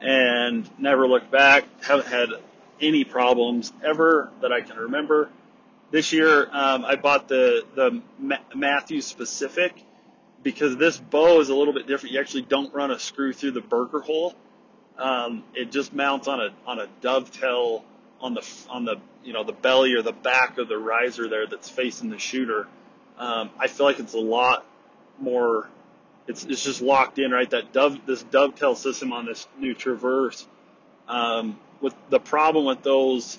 and 0.00 0.68
never 0.78 1.06
looked 1.06 1.30
back. 1.30 1.64
Haven't 1.82 2.06
had 2.06 2.28
any 2.80 3.04
problems 3.04 3.72
ever 3.82 4.30
that 4.40 4.52
I 4.52 4.60
can 4.60 4.76
remember. 4.76 5.30
This 5.90 6.12
year, 6.12 6.48
um, 6.50 6.84
I 6.84 6.96
bought 6.96 7.28
the 7.28 7.64
the 7.74 8.02
Mathews 8.54 9.06
specific 9.06 9.84
because 10.42 10.76
this 10.76 10.98
bow 10.98 11.40
is 11.40 11.48
a 11.48 11.54
little 11.54 11.72
bit 11.72 11.86
different. 11.86 12.14
You 12.14 12.20
actually 12.20 12.42
don't 12.42 12.72
run 12.74 12.90
a 12.90 12.98
screw 12.98 13.32
through 13.32 13.52
the 13.52 13.60
Berger 13.60 14.00
hole. 14.00 14.34
Um, 14.98 15.44
it 15.54 15.72
just 15.72 15.92
mounts 15.92 16.28
on 16.28 16.40
a 16.40 16.50
on 16.66 16.78
a 16.78 16.86
dovetail 17.00 17.84
on 18.20 18.34
the 18.34 18.46
on 18.70 18.84
the 18.84 18.96
you 19.24 19.32
know 19.32 19.44
the 19.44 19.52
belly 19.52 19.94
or 19.94 20.02
the 20.02 20.12
back 20.12 20.58
of 20.58 20.68
the 20.68 20.78
riser 20.78 21.28
there 21.28 21.46
that's 21.46 21.68
facing 21.68 22.10
the 22.10 22.18
shooter. 22.18 22.68
Um, 23.18 23.50
I 23.58 23.68
feel 23.68 23.86
like 23.86 23.98
it's 23.98 24.14
a 24.14 24.20
lot 24.20 24.64
more 25.18 25.68
it's 26.26 26.44
it's 26.44 26.64
just 26.64 26.80
locked 26.80 27.18
in, 27.18 27.30
right? 27.30 27.48
That 27.50 27.72
dove 27.72 27.98
this 28.06 28.22
dovetail 28.22 28.74
system 28.74 29.12
on 29.12 29.26
this 29.26 29.46
new 29.58 29.74
Traverse. 29.74 30.46
Um, 31.08 31.58
with 31.80 31.94
the 32.08 32.18
problem 32.18 32.64
with 32.64 32.82
those, 32.82 33.38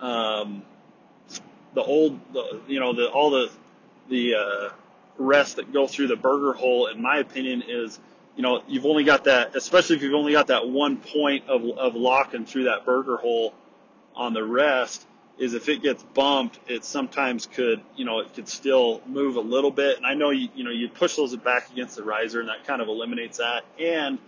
um, 0.00 0.62
the 1.74 1.82
old, 1.82 2.18
the, 2.32 2.60
you 2.66 2.80
know, 2.80 2.92
the 2.92 3.08
all 3.08 3.30
the 3.30 3.50
the 4.08 4.34
uh, 4.34 4.68
rests 5.16 5.54
that 5.54 5.72
go 5.72 5.86
through 5.86 6.08
the 6.08 6.16
Berger 6.16 6.52
hole, 6.52 6.86
in 6.86 7.00
my 7.00 7.18
opinion, 7.18 7.62
is 7.66 7.98
you 8.36 8.42
know 8.42 8.62
you've 8.66 8.86
only 8.86 9.04
got 9.04 9.24
that, 9.24 9.54
especially 9.54 9.96
if 9.96 10.02
you've 10.02 10.14
only 10.14 10.32
got 10.32 10.48
that 10.48 10.68
one 10.68 10.96
point 10.96 11.48
of 11.48 11.64
of 11.78 11.94
locking 11.94 12.46
through 12.46 12.64
that 12.64 12.84
Berger 12.84 13.16
hole 13.16 13.54
on 14.16 14.32
the 14.32 14.42
rest 14.42 15.06
is 15.38 15.54
if 15.54 15.68
it 15.68 15.82
gets 15.82 16.02
bumped, 16.02 16.58
it 16.68 16.84
sometimes 16.84 17.46
could, 17.46 17.80
you 17.96 18.04
know, 18.04 18.20
it 18.20 18.34
could 18.34 18.48
still 18.48 19.00
move 19.06 19.36
a 19.36 19.40
little 19.40 19.70
bit. 19.70 19.96
And 19.96 20.04
I 20.04 20.14
know 20.14 20.30
you, 20.30 20.48
you 20.54 20.64
know, 20.64 20.70
you 20.70 20.88
push 20.88 21.16
those 21.16 21.34
back 21.36 21.70
against 21.70 21.96
the 21.96 22.02
riser 22.02 22.40
and 22.40 22.48
that 22.48 22.66
kind 22.66 22.82
of 22.82 22.88
eliminates 22.88 23.38
that. 23.38 23.64
And 23.78 24.18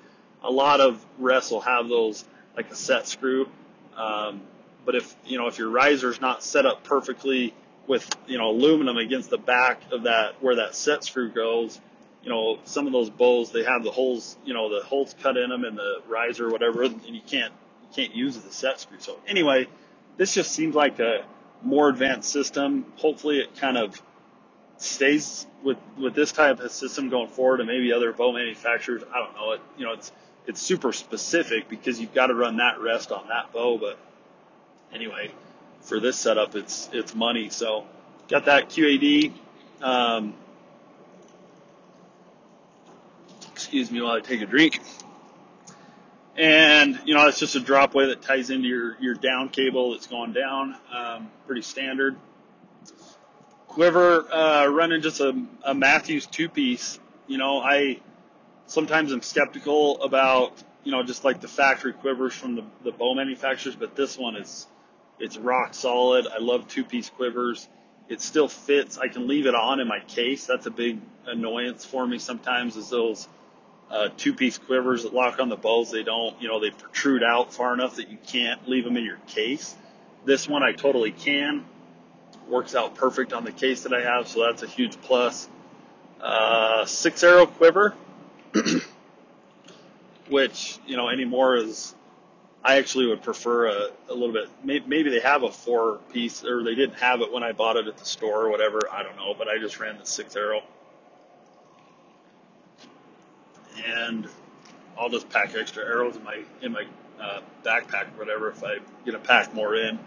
a 0.43 0.51
lot 0.51 0.81
of 0.81 1.05
rests 1.19 1.51
will 1.51 1.61
have 1.63 1.89
those 1.89 2.25
like 2.57 2.71
a 2.71 2.77
set 2.77 3.09
screw. 3.09 3.49
Um, 3.97 4.43
but 4.85 4.95
if, 4.95 5.15
you 5.27 5.37
know, 5.37 5.49
if 5.49 5.59
your 5.59 5.69
riser's 5.69 6.21
not 6.21 6.43
set 6.43 6.65
up 6.65 6.85
perfectly 6.85 7.55
with, 7.87 8.09
you 8.27 8.39
know, 8.39 8.51
aluminum 8.51 8.97
against 8.97 9.31
the 9.31 9.39
back 9.39 9.83
of 9.93 10.05
that, 10.05 10.41
where 10.43 10.57
that 10.57 10.77
set 10.77 11.05
screw 11.05 11.29
goes, 11.29 11.81
you 12.23 12.31
know, 12.31 12.59
some 12.65 12.87
of 12.87 12.93
those 12.93 13.11
bows, 13.11 13.51
they 13.51 13.65
have 13.65 13.83
the 13.83 13.91
holes, 13.91 14.37
you 14.45 14.55
know, 14.55 14.69
the 14.69 14.85
holes 14.85 15.15
cut 15.23 15.37
in 15.37 15.51
them 15.51 15.65
and 15.65 15.77
the 15.77 16.03
riser 16.09 16.49
or 16.49 16.51
whatever, 16.51 16.85
and 16.85 17.05
you 17.07 17.23
can't, 17.27 17.53
you 17.83 17.89
can't 17.95 18.15
use 18.15 18.37
the 18.39 18.53
set 18.53 18.79
screw. 18.81 18.99
So 19.01 19.19
anyway, 19.27 19.67
this 20.21 20.35
just 20.35 20.53
seems 20.53 20.75
like 20.75 20.99
a 20.99 21.25
more 21.63 21.89
advanced 21.89 22.31
system. 22.31 22.85
Hopefully 22.97 23.39
it 23.39 23.57
kind 23.57 23.79
of 23.79 24.03
stays 24.77 25.47
with, 25.63 25.79
with 25.97 26.15
this 26.15 26.31
type 26.31 26.61
of 26.61 26.71
system 26.71 27.09
going 27.09 27.29
forward 27.29 27.61
and 27.61 27.67
maybe 27.67 27.91
other 27.91 28.13
bow 28.13 28.31
manufacturers. 28.31 29.03
I 29.15 29.19
don't 29.19 29.35
know. 29.35 29.53
It, 29.53 29.63
you 29.79 29.87
know, 29.87 29.95
it's, 29.95 30.13
it's 30.47 30.61
super 30.61 30.93
specific 30.93 31.71
because 31.71 31.99
you've 31.99 32.13
got 32.13 32.27
to 32.27 32.35
run 32.35 32.59
that 32.59 32.83
rest 32.83 33.13
on 33.13 33.29
that 33.29 33.51
bow. 33.55 33.79
But 33.79 33.97
anyway, 34.93 35.31
for 35.81 36.01
this 36.01 36.19
setup, 36.19 36.55
it's, 36.55 36.91
it's 36.93 37.15
money. 37.15 37.49
So 37.49 37.87
got 38.29 38.45
that 38.45 38.69
QAD. 38.69 39.33
Um, 39.81 40.35
excuse 43.53 43.91
me 43.91 44.03
while 44.03 44.17
I 44.17 44.21
take 44.21 44.43
a 44.43 44.47
drink. 44.47 44.81
And, 46.37 46.99
you 47.05 47.15
know, 47.15 47.27
it's 47.27 47.39
just 47.39 47.57
a 47.57 47.61
dropaway 47.61 48.09
that 48.09 48.23
ties 48.23 48.51
into 48.51 48.69
your, 48.69 48.97
your 49.01 49.15
down 49.15 49.49
cable 49.49 49.93
that's 49.93 50.07
going 50.07 50.33
down. 50.33 50.77
Um, 50.95 51.31
pretty 51.47 51.63
standard. 51.63 52.17
Quiver, 53.67 54.33
uh, 54.33 54.67
running 54.67 55.03
just 55.03 55.21
a, 55.21 55.45
a 55.65 55.75
Mathews 55.75 56.27
two 56.27 56.49
piece. 56.49 56.99
You 57.27 57.39
know, 57.39 57.61
I 57.61 58.01
sometimes 58.67 59.13
am 59.13 59.23
skeptical 59.23 60.03
about, 60.03 60.53
you 60.83 60.93
know, 60.93 61.03
just 61.03 61.25
like 61.25 61.41
the 61.41 61.49
factory 61.49 61.93
quivers 61.93 62.33
from 62.33 62.55
the, 62.57 62.65
the 62.85 62.93
bow 62.93 63.15
manufacturers, 63.15 63.77
but 63.77 63.95
this 63.95 64.17
one 64.17 64.37
is, 64.37 64.67
it's 65.19 65.37
rock 65.37 65.75
solid. 65.75 66.27
I 66.27 66.39
love 66.39 66.69
two 66.69 66.85
piece 66.85 67.11
quivers. 67.11 67.69
It 68.09 68.21
still 68.21 68.49
fits. 68.49 68.99
I 68.99 69.09
can 69.09 69.29
leave 69.29 69.47
it 69.47 69.55
on 69.55 69.79
in 69.79 69.87
my 69.87 70.01
case. 70.01 70.47
That's 70.47 70.67
a 70.67 70.71
big 70.71 71.01
annoyance 71.27 71.85
for 71.85 72.07
me 72.07 72.19
sometimes 72.19 72.77
is 72.77 72.89
those, 72.89 73.29
uh, 73.91 74.09
two-piece 74.17 74.59
quivers 74.59 75.03
that 75.03 75.13
lock 75.13 75.41
on 75.41 75.49
the 75.49 75.57
bows. 75.57 75.91
They 75.91 76.03
don't, 76.03 76.41
you 76.41 76.49
know, 76.49 76.61
they 76.61 76.71
protrude 76.71 77.23
out 77.23 77.53
far 77.53 77.75
enough 77.75 77.97
that 77.97 78.09
you 78.09 78.19
can't 78.27 78.69
leave 78.69 78.85
them 78.85 78.97
in 78.97 79.05
your 79.05 79.19
case. 79.27 79.75
This 80.25 80.49
one 80.49 80.63
I 80.63 80.73
totally 80.73 81.11
can. 81.11 81.65
Works 82.49 82.75
out 82.75 82.95
perfect 82.95 83.33
on 83.33 83.45
the 83.45 83.53
case 83.53 83.83
that 83.83 83.93
I 83.93 84.03
have, 84.03 84.29
so 84.29 84.45
that's 84.45 84.63
a 84.63 84.67
huge 84.67 85.01
plus. 85.03 85.49
Uh, 86.21 86.85
six 86.85 87.23
arrow 87.25 87.47
quiver, 87.47 87.95
which, 90.29 90.79
you 90.87 90.97
know, 90.97 91.09
anymore 91.09 91.57
is, 91.57 91.95
I 92.63 92.77
actually 92.77 93.07
would 93.07 93.23
prefer 93.23 93.69
a, 93.69 93.91
a 94.09 94.15
little 94.15 94.33
bit, 94.33 94.49
maybe 94.63 95.11
they 95.11 95.21
have 95.21 95.45
a 95.45 95.51
four 95.51 96.01
piece, 96.13 96.45
or 96.45 96.63
they 96.63 96.75
didn't 96.75 96.97
have 96.97 97.23
it 97.23 97.33
when 97.33 97.43
I 97.43 97.53
bought 97.53 97.77
it 97.77 97.87
at 97.87 97.97
the 97.97 98.05
store 98.05 98.45
or 98.45 98.51
whatever, 98.51 98.81
I 98.93 99.03
don't 99.03 99.17
know, 99.17 99.35
but 99.37 99.49
I 99.49 99.59
just 99.59 99.81
ran 99.81 99.99
the 99.99 100.05
six 100.05 100.37
arrow 100.37 100.63
and 103.87 104.29
I'll 104.99 105.09
just 105.09 105.29
pack 105.31 105.55
extra 105.55 105.85
arrows 105.85 106.17
in 106.17 106.25
my 106.25 106.41
in 106.63 106.73
my 106.73 106.85
uh, 107.21 107.41
backpack 107.65 108.09
or 108.15 108.19
whatever 108.19 108.51
if 108.51 108.63
I 108.65 108.79
get 109.05 109.13
to 109.13 109.19
pack 109.19 109.55
more 109.55 109.75
in. 109.77 109.99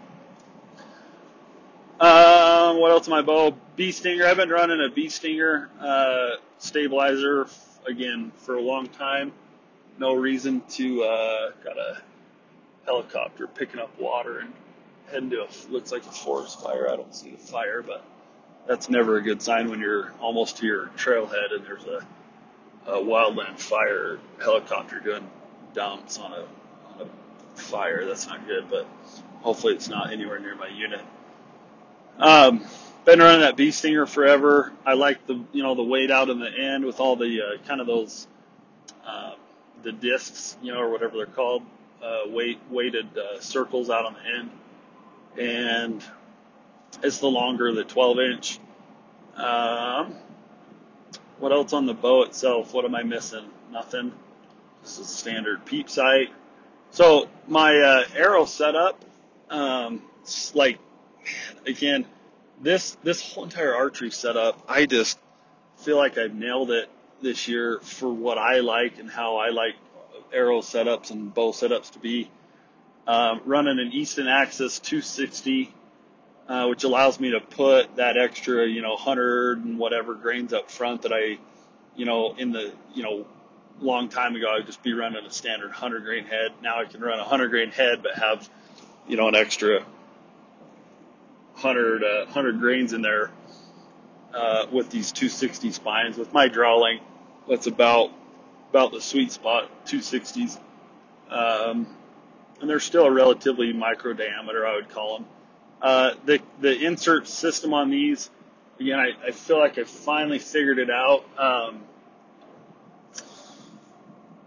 Um, 2.00 2.80
what 2.80 2.90
else 2.90 3.06
am 3.06 3.14
I 3.14 3.22
bow? 3.22 3.56
Bee 3.76 3.92
stinger. 3.92 4.26
I've 4.26 4.36
been 4.36 4.50
running 4.50 4.84
a 4.84 4.92
bee 4.92 5.08
stinger 5.08 5.70
uh, 5.80 6.30
stabilizer 6.58 7.46
again 7.86 8.32
for 8.38 8.56
a 8.56 8.60
long 8.60 8.88
time. 8.88 9.32
No 9.98 10.14
reason 10.14 10.62
to 10.70 11.04
uh, 11.04 11.50
got 11.62 11.78
a 11.78 12.02
helicopter 12.84 13.46
picking 13.46 13.80
up 13.80 13.98
water 14.00 14.40
and 14.40 14.52
heading 15.10 15.30
to 15.30 15.42
a 15.42 15.48
looks 15.70 15.92
like 15.92 16.02
a 16.02 16.10
forest 16.10 16.60
fire. 16.62 16.88
I 16.90 16.96
don't 16.96 17.14
see 17.14 17.30
the 17.30 17.38
fire, 17.38 17.82
but 17.82 18.04
that's 18.66 18.88
never 18.88 19.16
a 19.16 19.22
good 19.22 19.40
sign 19.40 19.70
when 19.70 19.78
you're 19.80 20.12
almost 20.20 20.58
to 20.58 20.66
your 20.66 20.86
trailhead 20.96 21.54
and 21.54 21.64
there's 21.64 21.84
a 21.84 22.04
a 22.86 22.92
wildland 22.92 23.58
fire 23.58 24.18
helicopter 24.38 25.00
doing 25.00 25.28
dumps 25.74 26.18
on 26.18 26.32
a, 26.32 26.44
on 26.92 27.00
a 27.00 27.58
fire. 27.58 28.04
That's 28.04 28.26
not 28.26 28.46
good, 28.46 28.68
but 28.70 28.86
hopefully 29.40 29.74
it's 29.74 29.88
not 29.88 30.12
anywhere 30.12 30.38
near 30.38 30.54
my 30.54 30.68
unit. 30.68 31.02
Um, 32.18 32.64
been 33.04 33.18
running 33.18 33.40
that 33.40 33.56
bee 33.56 33.70
stinger 33.70 34.06
forever. 34.06 34.72
I 34.86 34.94
like 34.94 35.26
the 35.26 35.42
you 35.52 35.62
know 35.62 35.74
the 35.74 35.82
weight 35.82 36.10
out 36.10 36.30
in 36.30 36.38
the 36.38 36.50
end 36.50 36.84
with 36.84 37.00
all 37.00 37.16
the 37.16 37.40
uh, 37.42 37.66
kind 37.66 37.80
of 37.80 37.86
those 37.86 38.26
um, 39.06 39.34
the 39.82 39.92
discs, 39.92 40.56
you 40.62 40.72
know, 40.72 40.80
or 40.80 40.90
whatever 40.90 41.16
they're 41.16 41.26
called, 41.26 41.62
uh, 42.02 42.22
weight, 42.26 42.58
weighted 42.70 43.06
uh, 43.16 43.40
circles 43.40 43.90
out 43.90 44.06
on 44.06 44.14
the 44.14 44.38
end. 44.38 44.50
And 45.38 46.04
it's 47.02 47.18
the 47.18 47.28
longer, 47.28 47.72
the 47.72 47.84
12 47.84 48.18
inch. 48.20 48.58
Um, 49.36 50.14
what 51.38 51.52
else 51.52 51.72
on 51.72 51.86
the 51.86 51.94
bow 51.94 52.22
itself? 52.22 52.72
What 52.72 52.84
am 52.84 52.94
I 52.94 53.02
missing? 53.02 53.44
Nothing. 53.70 54.12
This 54.82 54.98
is 54.98 55.06
a 55.06 55.10
standard 55.10 55.64
peep 55.64 55.88
sight. 55.88 56.30
So 56.90 57.28
my 57.48 57.76
uh, 57.76 58.04
arrow 58.14 58.44
setup, 58.44 59.04
um, 59.50 60.02
like 60.54 60.78
again, 61.66 62.06
this 62.60 62.96
this 63.02 63.32
whole 63.32 63.44
entire 63.44 63.74
archery 63.74 64.10
setup, 64.10 64.64
I 64.68 64.86
just 64.86 65.18
feel 65.78 65.96
like 65.96 66.18
I've 66.18 66.34
nailed 66.34 66.70
it 66.70 66.88
this 67.20 67.48
year 67.48 67.80
for 67.80 68.12
what 68.12 68.38
I 68.38 68.60
like 68.60 68.98
and 68.98 69.10
how 69.10 69.36
I 69.36 69.48
like 69.48 69.74
arrow 70.32 70.60
setups 70.60 71.10
and 71.10 71.32
bow 71.32 71.52
setups 71.52 71.92
to 71.92 71.98
be. 71.98 72.30
Um, 73.06 73.42
running 73.44 73.78
an 73.78 73.92
Easton 73.92 74.28
Axis 74.28 74.78
260, 74.78 75.74
uh, 76.48 76.66
which 76.66 76.84
allows 76.84 77.18
me 77.18 77.30
to 77.30 77.40
put 77.40 77.96
that 77.96 78.16
extra, 78.16 78.66
you 78.66 78.82
know, 78.82 78.90
100 78.90 79.64
and 79.64 79.78
whatever 79.78 80.14
grains 80.14 80.52
up 80.52 80.70
front 80.70 81.02
that 81.02 81.12
I, 81.12 81.38
you 81.96 82.04
know, 82.04 82.34
in 82.36 82.52
the, 82.52 82.72
you 82.94 83.02
know, 83.02 83.26
long 83.80 84.08
time 84.08 84.36
ago 84.36 84.46
I'd 84.54 84.66
just 84.66 84.82
be 84.82 84.92
running 84.92 85.24
a 85.24 85.30
standard 85.30 85.68
100 85.68 86.04
grain 86.04 86.24
head. 86.24 86.52
Now 86.62 86.80
I 86.80 86.84
can 86.84 87.00
run 87.00 87.18
a 87.18 87.22
100 87.22 87.48
grain 87.48 87.70
head, 87.70 88.02
but 88.02 88.14
have, 88.14 88.48
you 89.08 89.16
know, 89.16 89.28
an 89.28 89.34
extra 89.34 89.80
100, 91.54 92.04
uh, 92.04 92.24
100 92.24 92.60
grains 92.60 92.92
in 92.92 93.02
there 93.02 93.30
uh, 94.34 94.66
with 94.70 94.90
these 94.90 95.12
260 95.12 95.70
spines. 95.72 96.18
With 96.18 96.32
my 96.32 96.48
draw 96.48 96.76
length, 96.76 97.04
that's 97.48 97.66
about 97.66 98.10
about 98.70 98.90
the 98.90 99.00
sweet 99.00 99.30
spot, 99.30 99.70
260s. 99.86 100.58
Um, 101.30 101.86
and 102.60 102.68
they're 102.68 102.80
still 102.80 103.04
a 103.04 103.10
relatively 103.10 103.72
micro 103.72 104.14
diameter, 104.14 104.66
I 104.66 104.74
would 104.74 104.88
call 104.88 105.18
them. 105.18 105.26
Uh, 105.80 106.12
the 106.24 106.40
the 106.60 106.84
insert 106.84 107.28
system 107.28 107.74
on 107.74 107.90
these, 107.90 108.30
again, 108.80 108.98
I, 108.98 109.10
I 109.26 109.30
feel 109.32 109.58
like 109.58 109.78
I 109.78 109.84
finally 109.84 110.38
figured 110.38 110.78
it 110.78 110.90
out. 110.90 111.24
Um, 111.38 111.82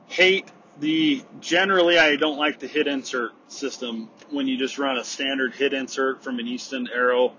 hate 0.07 0.47
the 0.79 1.23
generally 1.39 1.97
I 1.97 2.15
don't 2.15 2.37
like 2.37 2.59
the 2.59 2.67
hit 2.67 2.87
insert 2.87 3.31
system 3.47 4.09
when 4.29 4.47
you 4.47 4.57
just 4.57 4.77
run 4.77 4.97
a 4.97 5.03
standard 5.03 5.53
hit 5.53 5.73
insert 5.73 6.23
from 6.23 6.39
an 6.39 6.47
Easton 6.47 6.87
arrow 6.93 7.33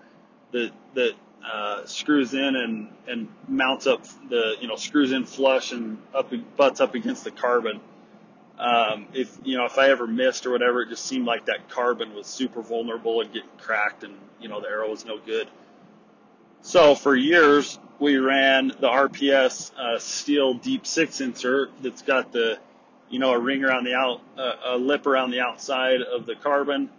that 0.53 0.71
that 0.95 1.15
uh, 1.45 1.87
screws 1.87 2.35
in 2.35 2.57
and, 2.57 2.89
and 3.07 3.29
mounts 3.47 3.87
up 3.87 4.05
the, 4.29 4.57
you 4.61 4.69
know, 4.69 4.77
screws 4.77 5.13
in 5.13 5.25
flush 5.25 5.73
and 5.73 5.99
up, 6.15 6.33
butts 6.57 6.81
up 6.81 6.95
against 6.95 7.25
the 7.25 7.31
carbon. 7.31 7.81
Um, 8.59 9.07
if, 9.13 9.39
you 9.45 9.57
know, 9.57 9.67
if 9.67 9.79
I 9.79 9.91
ever 9.91 10.07
missed 10.07 10.45
or 10.45 10.51
whatever, 10.51 10.83
it 10.83 10.89
just 10.89 11.07
seemed 11.07 11.27
like 11.27 11.47
that 11.47 11.69
carbon 11.69 12.15
was 12.15 12.27
super 12.27 12.61
vulnerable 12.61 13.21
and 13.21 13.33
getting 13.33 13.49
cracked 13.59 14.03
and, 14.03 14.15
you 14.41 14.49
know, 14.49 14.61
the 14.61 14.69
arrow 14.69 14.91
was 14.91 15.05
no 15.05 15.19
good. 15.19 15.49
So 16.63 16.97
for 16.97 17.15
years, 17.15 17.79
we 18.01 18.17
ran 18.17 18.69
the 18.69 18.89
RPS, 18.89 19.73
uh, 19.77 19.99
steel 19.99 20.55
deep 20.55 20.87
six 20.87 21.21
insert 21.21 21.71
that's 21.83 22.03
got 22.03 22.33
the, 22.33 22.59
you 23.09 23.21
know, 23.21 23.33
a 23.33 23.39
ring 23.39 23.65
around 23.65 23.85
the 23.85 23.95
out, 23.95 24.21
uh, 24.37 24.55
a 24.65 24.77
lip 24.77 25.07
around 25.07 25.31
the 25.31 25.41
outside 25.41 26.03
of 26.03 26.27
the 26.27 26.35
carbon. 26.35 26.91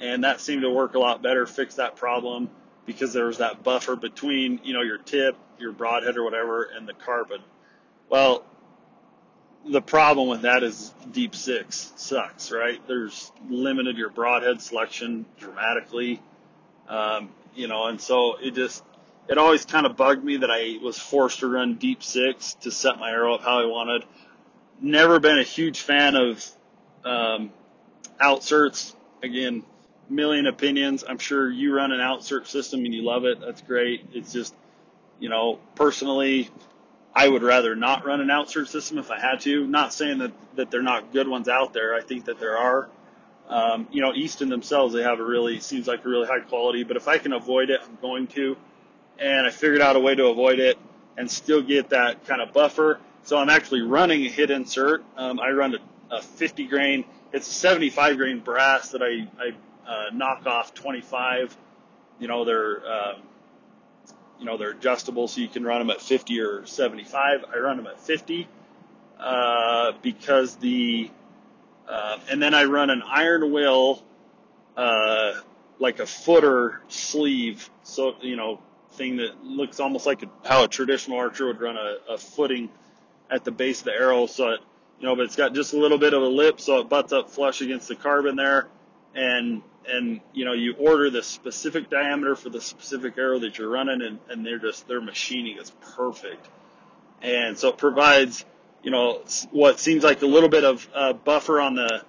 And 0.00 0.24
that 0.24 0.40
seemed 0.40 0.62
to 0.62 0.70
work 0.70 0.94
a 0.94 0.98
lot 0.98 1.22
better, 1.22 1.46
fix 1.46 1.76
that 1.76 1.94
problem 1.94 2.50
because 2.86 3.12
there 3.12 3.26
was 3.26 3.38
that 3.38 3.62
buffer 3.62 3.94
between, 3.94 4.60
you 4.64 4.74
know, 4.74 4.82
your 4.82 4.98
tip, 4.98 5.36
your 5.58 5.72
broadhead 5.72 6.16
or 6.16 6.24
whatever, 6.24 6.64
and 6.64 6.88
the 6.88 6.92
carbon. 6.92 7.40
Well, 8.10 8.44
the 9.70 9.80
problem 9.80 10.28
with 10.28 10.42
that 10.42 10.62
is 10.62 10.92
deep 11.10 11.34
six 11.34 11.92
sucks, 11.96 12.52
right? 12.52 12.80
There's 12.86 13.32
limited 13.48 13.96
your 13.96 14.10
broadhead 14.10 14.60
selection 14.60 15.26
dramatically, 15.38 16.22
um, 16.88 17.30
you 17.54 17.68
know, 17.68 17.86
and 17.86 18.00
so 18.00 18.36
it 18.36 18.54
just, 18.54 18.82
it 19.28 19.38
always 19.38 19.64
kind 19.64 19.86
of 19.86 19.96
bugged 19.96 20.22
me 20.22 20.38
that 20.38 20.50
I 20.50 20.78
was 20.82 20.98
forced 20.98 21.40
to 21.40 21.46
run 21.46 21.76
deep 21.76 22.02
six 22.02 22.54
to 22.60 22.70
set 22.70 22.98
my 22.98 23.10
arrow 23.10 23.34
up 23.34 23.42
how 23.42 23.62
I 23.62 23.66
wanted. 23.66 24.04
Never 24.80 25.18
been 25.18 25.38
a 25.38 25.44
huge 25.44 25.80
fan 25.80 26.14
of 26.14 26.46
um, 27.04 27.52
outserts. 28.20 28.94
Again, 29.22 29.64
million 30.10 30.46
opinions. 30.46 31.04
I'm 31.08 31.18
sure 31.18 31.50
you 31.50 31.74
run 31.74 31.92
an 31.92 32.00
outsert 32.00 32.46
system 32.46 32.84
and 32.84 32.92
you 32.92 33.02
love 33.02 33.24
it. 33.24 33.40
That's 33.40 33.62
great. 33.62 34.06
It's 34.12 34.32
just, 34.32 34.54
you 35.18 35.30
know, 35.30 35.58
personally, 35.74 36.50
I 37.14 37.28
would 37.28 37.42
rather 37.42 37.76
not 37.76 38.04
run 38.04 38.20
an 38.20 38.28
outsert 38.28 38.68
system 38.68 38.98
if 38.98 39.10
I 39.10 39.20
had 39.20 39.40
to. 39.42 39.66
Not 39.66 39.94
saying 39.94 40.18
that, 40.18 40.32
that 40.56 40.70
they're 40.70 40.82
not 40.82 41.12
good 41.12 41.28
ones 41.28 41.48
out 41.48 41.72
there. 41.72 41.94
I 41.94 42.00
think 42.00 42.24
that 42.24 42.40
there 42.40 42.58
are. 42.58 42.88
Um, 43.48 43.86
you 43.92 44.00
know, 44.00 44.12
Easton 44.14 44.48
themselves, 44.48 44.94
they 44.94 45.02
have 45.02 45.20
a 45.20 45.24
really, 45.24 45.60
seems 45.60 45.86
like 45.86 46.04
a 46.04 46.08
really 46.08 46.26
high 46.26 46.40
quality, 46.40 46.82
but 46.82 46.96
if 46.96 47.08
I 47.08 47.18
can 47.18 47.32
avoid 47.32 47.70
it, 47.70 47.80
I'm 47.84 47.98
going 48.00 48.26
to. 48.28 48.56
And 49.18 49.46
I 49.46 49.50
figured 49.50 49.80
out 49.80 49.96
a 49.96 50.00
way 50.00 50.14
to 50.14 50.26
avoid 50.26 50.58
it 50.58 50.78
and 51.16 51.30
still 51.30 51.62
get 51.62 51.90
that 51.90 52.26
kind 52.26 52.40
of 52.40 52.52
buffer. 52.52 52.98
So 53.22 53.38
I'm 53.38 53.50
actually 53.50 53.82
running 53.82 54.24
a 54.24 54.28
hit 54.28 54.50
insert. 54.50 55.04
Um, 55.16 55.38
I 55.38 55.50
run 55.50 55.74
a, 55.74 56.16
a 56.16 56.22
50 56.22 56.66
grain. 56.66 57.04
It's 57.32 57.48
a 57.48 57.52
75 57.52 58.16
grain 58.16 58.40
brass 58.40 58.90
that 58.90 59.02
I, 59.02 59.28
I 59.40 59.50
uh, 59.88 60.10
knockoff 60.10 60.74
25. 60.74 61.56
You 62.18 62.28
know, 62.28 62.44
they're, 62.44 62.78
um, 62.90 63.22
you 64.38 64.44
know, 64.44 64.56
they're 64.56 64.70
adjustable 64.70 65.28
so 65.28 65.40
you 65.40 65.48
can 65.48 65.64
run 65.64 65.78
them 65.78 65.90
at 65.90 66.00
50 66.00 66.40
or 66.40 66.66
75. 66.66 67.44
I 67.52 67.58
run 67.58 67.76
them 67.76 67.86
at 67.86 68.00
50, 68.00 68.48
uh, 69.18 69.92
because 70.02 70.56
the, 70.56 71.10
uh, 71.88 72.18
and 72.30 72.42
then 72.42 72.54
I 72.54 72.64
run 72.64 72.90
an 72.90 73.02
iron 73.06 73.52
will, 73.52 74.02
uh, 74.76 75.32
like 75.78 76.00
a 76.00 76.06
footer 76.06 76.80
sleeve. 76.88 77.68
So, 77.82 78.14
you 78.20 78.36
know, 78.36 78.60
thing 78.92 79.16
that 79.16 79.44
looks 79.44 79.80
almost 79.80 80.06
like 80.06 80.22
a, 80.22 80.26
how 80.44 80.64
a 80.64 80.68
traditional 80.68 81.18
archer 81.18 81.46
would 81.46 81.60
run 81.60 81.76
a, 81.76 82.12
a 82.12 82.18
footing 82.18 82.70
at 83.30 83.44
the 83.44 83.50
base 83.50 83.80
of 83.80 83.86
the 83.86 83.92
arrow. 83.92 84.26
So 84.26 84.50
it, 84.50 84.60
you 85.00 85.06
know, 85.06 85.16
but 85.16 85.24
it's 85.24 85.36
got 85.36 85.54
just 85.54 85.72
a 85.72 85.76
little 85.76 85.98
bit 85.98 86.14
of 86.14 86.22
a 86.22 86.26
lip 86.26 86.60
so 86.60 86.78
it 86.78 86.88
butts 86.88 87.12
up 87.12 87.30
flush 87.30 87.60
against 87.60 87.88
the 87.88 87.96
carbon 87.96 88.36
there. 88.36 88.68
And 89.14 89.62
and 89.88 90.20
you 90.32 90.44
know 90.44 90.52
you 90.52 90.74
order 90.78 91.10
the 91.10 91.22
specific 91.22 91.90
diameter 91.90 92.36
for 92.36 92.50
the 92.50 92.60
specific 92.60 93.16
arrow 93.18 93.38
that 93.38 93.58
you're 93.58 93.68
running 93.68 94.02
and, 94.02 94.18
and 94.28 94.44
they're 94.44 94.58
just 94.58 94.86
their 94.88 95.00
machining 95.00 95.58
is 95.58 95.70
perfect. 95.96 96.48
And 97.22 97.58
so 97.58 97.68
it 97.68 97.78
provides 97.78 98.44
you 98.82 98.90
know 98.90 99.22
what 99.50 99.80
seems 99.80 100.04
like 100.04 100.22
a 100.22 100.26
little 100.26 100.48
bit 100.48 100.64
of 100.64 100.88
uh, 100.94 101.12
buffer 101.12 101.60
on 101.60 101.74
the 101.74 102.04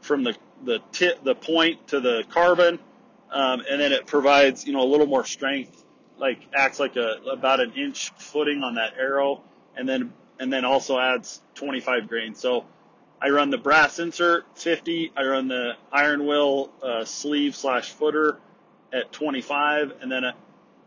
from 0.00 0.24
the 0.24 0.36
the 0.64 0.80
tip 0.92 1.22
the 1.24 1.34
point 1.34 1.88
to 1.88 2.00
the 2.00 2.24
carbon 2.30 2.78
um, 3.30 3.62
and 3.68 3.80
then 3.80 3.92
it 3.92 4.06
provides 4.06 4.66
you 4.66 4.72
know 4.72 4.82
a 4.82 4.88
little 4.88 5.06
more 5.06 5.24
strength 5.24 5.84
like 6.18 6.40
acts 6.54 6.80
like 6.80 6.96
a 6.96 7.16
about 7.30 7.60
an 7.60 7.72
inch 7.72 8.10
footing 8.16 8.62
on 8.62 8.76
that 8.76 8.94
arrow 8.98 9.42
and 9.76 9.88
then 9.88 10.12
and 10.38 10.52
then 10.52 10.64
also 10.64 10.98
adds 10.98 11.40
25 11.54 12.08
grains. 12.08 12.38
So 12.38 12.64
I 13.20 13.30
run 13.30 13.50
the 13.50 13.58
brass 13.58 13.98
insert 13.98 14.44
50. 14.58 15.12
I 15.16 15.24
run 15.24 15.48
the 15.48 15.72
iron 15.90 16.26
will 16.26 16.70
uh, 16.82 17.04
sleeve 17.04 17.56
slash 17.56 17.92
footer 17.92 18.38
at 18.92 19.10
25, 19.10 19.92
and 20.00 20.12
then 20.12 20.24
uh, 20.24 20.32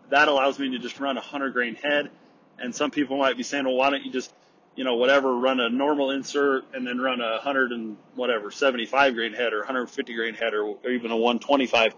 that 0.10 0.28
allows 0.28 0.60
me 0.60 0.70
to 0.72 0.80
just 0.80 1.00
run 1.00 1.18
a 1.18 1.22
100 1.22 1.54
grain 1.54 1.76
head. 1.76 2.12
And 2.60 2.76
some 2.76 2.92
people 2.92 3.18
might 3.18 3.38
be 3.38 3.44
saying, 3.44 3.66
well, 3.66 3.76
why 3.76 3.90
don't 3.90 4.04
you 4.04 4.12
just, 4.12 4.34
you 4.76 4.84
know, 4.84 4.96
whatever, 4.96 5.36
run 5.36 5.60
a 5.60 5.70
normal 5.70 6.12
insert 6.12 6.66
and 6.74 6.86
then 6.86 7.00
run 7.00 7.20
a 7.20 7.36
100 7.36 7.72
and 7.72 7.98
whatever 8.16 8.52
75 8.52 9.16
grain 9.16 9.34
head 9.34 9.54
or 9.54 9.60
150 9.60 10.14
grain 10.14 10.34
head 10.36 10.54
or, 10.54 10.64
or 10.84 10.90
even 10.90 11.12
a 11.12 11.18
125. 11.18 11.96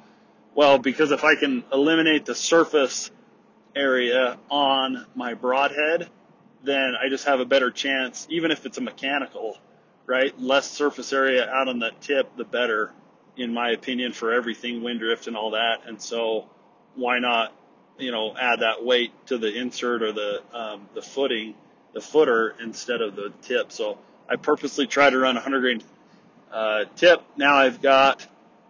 Well, 0.56 0.78
because 0.78 1.12
if 1.12 1.24
I 1.24 1.36
can 1.36 1.64
eliminate 1.74 2.26
the 2.26 2.36
surface 2.36 3.12
area 3.76 4.38
on 4.50 5.06
my 5.16 5.34
broadhead, 5.34 6.10
then 6.64 6.94
I 7.02 7.10
just 7.10 7.26
have 7.26 7.40
a 7.40 7.46
better 7.46 7.72
chance, 7.72 8.28
even 8.30 8.52
if 8.52 8.66
it's 8.66 8.78
a 8.78 8.82
mechanical 8.82 9.58
right? 10.12 10.38
Less 10.42 10.70
surface 10.70 11.14
area 11.14 11.50
out 11.50 11.70
on 11.70 11.80
the 11.80 11.92
tip, 12.02 12.36
the 12.36 12.44
better, 12.44 12.92
in 13.38 13.54
my 13.54 13.70
opinion, 13.70 14.12
for 14.12 14.34
everything, 14.34 14.84
wind 14.84 15.00
drift 15.00 15.28
and 15.28 15.38
all 15.38 15.52
that. 15.52 15.84
And 15.88 16.02
so 16.02 16.50
why 16.96 17.20
not, 17.20 17.54
you 17.98 18.12
know, 18.12 18.36
add 18.38 18.60
that 18.60 18.84
weight 18.84 19.14
to 19.28 19.38
the 19.38 19.58
insert 19.58 20.04
or 20.04 20.12
the, 20.12 20.42
um, 20.54 20.90
the 20.94 21.02
footing, 21.02 21.56
the 21.94 22.02
footer 22.02 22.58
instead 22.62 23.02
of 23.02 23.16
the 23.16 23.32
tip. 23.42 23.72
So 23.72 24.00
I 24.30 24.36
purposely 24.36 24.86
try 24.86 25.10
to 25.10 25.18
run 25.18 25.38
a 25.38 25.40
100 25.40 25.62
grain, 25.62 25.82
uh, 26.52 26.84
tip. 26.98 27.24
Now 27.38 27.56
I've 27.56 27.82
got 27.82 28.28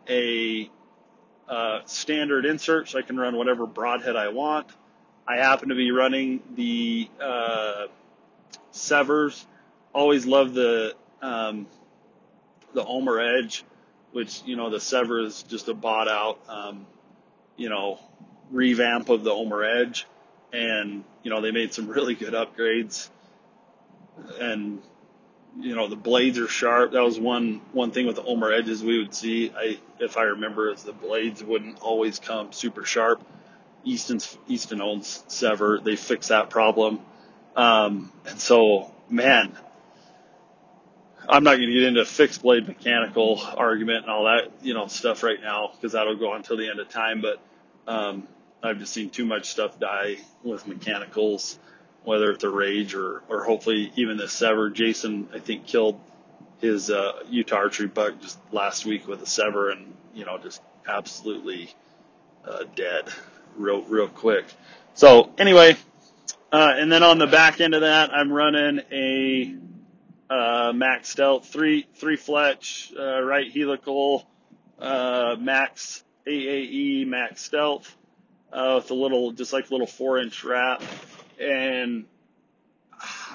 a, 0.07 0.69
uh, 1.49 1.79
standard 1.85 2.45
insert 2.45 2.89
so 2.89 2.99
I 2.99 3.01
can 3.01 3.19
run 3.19 3.35
whatever 3.35 3.65
broadhead 3.65 4.15
I 4.15 4.27
want. 4.27 4.67
I 5.27 5.37
happen 5.37 5.69
to 5.69 5.75
be 5.75 5.89
running 5.89 6.43
the, 6.53 7.09
uh, 7.19 7.87
Sevrs. 8.71 9.43
Always 9.91 10.27
love 10.27 10.53
the 10.53 10.95
um, 11.21 11.67
the 12.73 12.83
Ulmer 12.83 13.19
Edge, 13.19 13.63
which 14.11 14.41
you 14.45 14.55
know 14.55 14.69
the 14.69 14.77
Sevr 14.77 15.25
is 15.25 15.43
just 15.43 15.67
a 15.67 15.73
bought 15.73 16.07
out, 16.07 16.39
um, 16.47 16.85
you 17.55 17.69
know, 17.69 17.99
revamp 18.49 19.09
of 19.09 19.23
the 19.23 19.31
Ulmer 19.31 19.63
Edge, 19.63 20.05
and 20.51 21.03
you 21.23 21.29
know 21.29 21.41
they 21.41 21.51
made 21.51 21.73
some 21.73 21.87
really 21.87 22.15
good 22.15 22.33
upgrades, 22.33 23.09
and 24.39 24.81
you 25.59 25.75
know 25.75 25.87
the 25.87 25.95
blades 25.95 26.39
are 26.39 26.47
sharp. 26.47 26.91
That 26.91 27.03
was 27.03 27.19
one 27.19 27.61
one 27.71 27.91
thing 27.91 28.07
with 28.07 28.15
the 28.15 28.23
Ulmer 28.23 28.51
edges 28.51 28.83
we 28.83 28.99
would 28.99 29.13
see. 29.13 29.51
I 29.55 29.79
if 29.99 30.17
I 30.17 30.23
remember, 30.23 30.71
is 30.71 30.83
the 30.83 30.93
blades 30.93 31.43
wouldn't 31.43 31.81
always 31.81 32.19
come 32.19 32.51
super 32.51 32.85
sharp. 32.85 33.23
Easton's 33.83 34.37
Easton 34.47 34.81
owns 34.81 35.23
Sevr. 35.27 35.83
They 35.83 35.95
fixed 35.95 36.29
that 36.29 36.49
problem, 36.49 36.99
um, 37.55 38.11
and 38.25 38.39
so 38.39 38.93
man, 39.09 39.57
I'm 41.29 41.43
not 41.43 41.55
going 41.55 41.67
to 41.67 41.73
get 41.73 41.83
into 41.83 42.01
a 42.01 42.05
fixed 42.05 42.41
blade 42.41 42.67
mechanical 42.67 43.41
argument 43.41 44.03
and 44.03 44.11
all 44.11 44.25
that 44.25 44.51
you 44.61 44.73
know 44.73 44.87
stuff 44.87 45.23
right 45.23 45.41
now 45.41 45.71
because 45.73 45.93
that'll 45.93 46.17
go 46.17 46.31
on 46.31 46.37
until 46.37 46.57
the 46.57 46.69
end 46.69 46.79
of 46.79 46.89
time. 46.89 47.21
But 47.21 47.39
um, 47.87 48.27
I've 48.63 48.79
just 48.79 48.93
seen 48.93 49.09
too 49.09 49.25
much 49.25 49.49
stuff 49.49 49.79
die 49.79 50.17
with 50.43 50.67
mechanicals 50.67 51.57
whether 52.03 52.31
it's 52.31 52.43
a 52.43 52.49
rage 52.49 52.95
or, 52.95 53.21
or 53.29 53.43
hopefully 53.43 53.91
even 53.95 54.17
the 54.17 54.25
Sevr. 54.25 54.73
Jason, 54.73 55.29
I 55.33 55.39
think, 55.39 55.67
killed 55.67 55.99
his 56.59 56.89
uh, 56.89 57.23
Utah 57.29 57.57
archery 57.57 57.87
buck 57.87 58.19
just 58.21 58.39
last 58.51 58.85
week 58.85 59.07
with 59.07 59.21
a 59.21 59.25
Sevr 59.25 59.71
and, 59.71 59.93
you 60.13 60.25
know, 60.25 60.37
just 60.37 60.61
absolutely 60.87 61.73
uh, 62.45 62.63
dead 62.75 63.05
real, 63.55 63.81
real 63.83 64.07
quick. 64.07 64.45
So 64.93 65.31
anyway, 65.37 65.75
uh, 66.51 66.73
and 66.75 66.91
then 66.91 67.03
on 67.03 67.17
the 67.17 67.27
back 67.27 67.61
end 67.61 67.73
of 67.75 67.81
that, 67.81 68.11
I'm 68.11 68.31
running 68.31 68.81
a 68.91 69.55
uh, 70.31 70.71
Max 70.73 71.09
Stealth 71.09 71.49
three 71.49 71.85
three 71.95 72.15
Fletch 72.15 72.93
uh, 72.97 73.21
right 73.21 73.51
helical 73.51 74.25
uh, 74.79 75.35
Max 75.37 76.03
AAE 76.25 77.05
Max 77.05 77.41
Stealth 77.41 77.93
uh, 78.53 78.75
with 78.77 78.91
a 78.91 78.93
little 78.93 79.33
just 79.33 79.51
like 79.51 79.69
a 79.69 79.73
little 79.73 79.87
four 79.87 80.19
inch 80.19 80.45
wrap. 80.45 80.81
And 81.37 82.05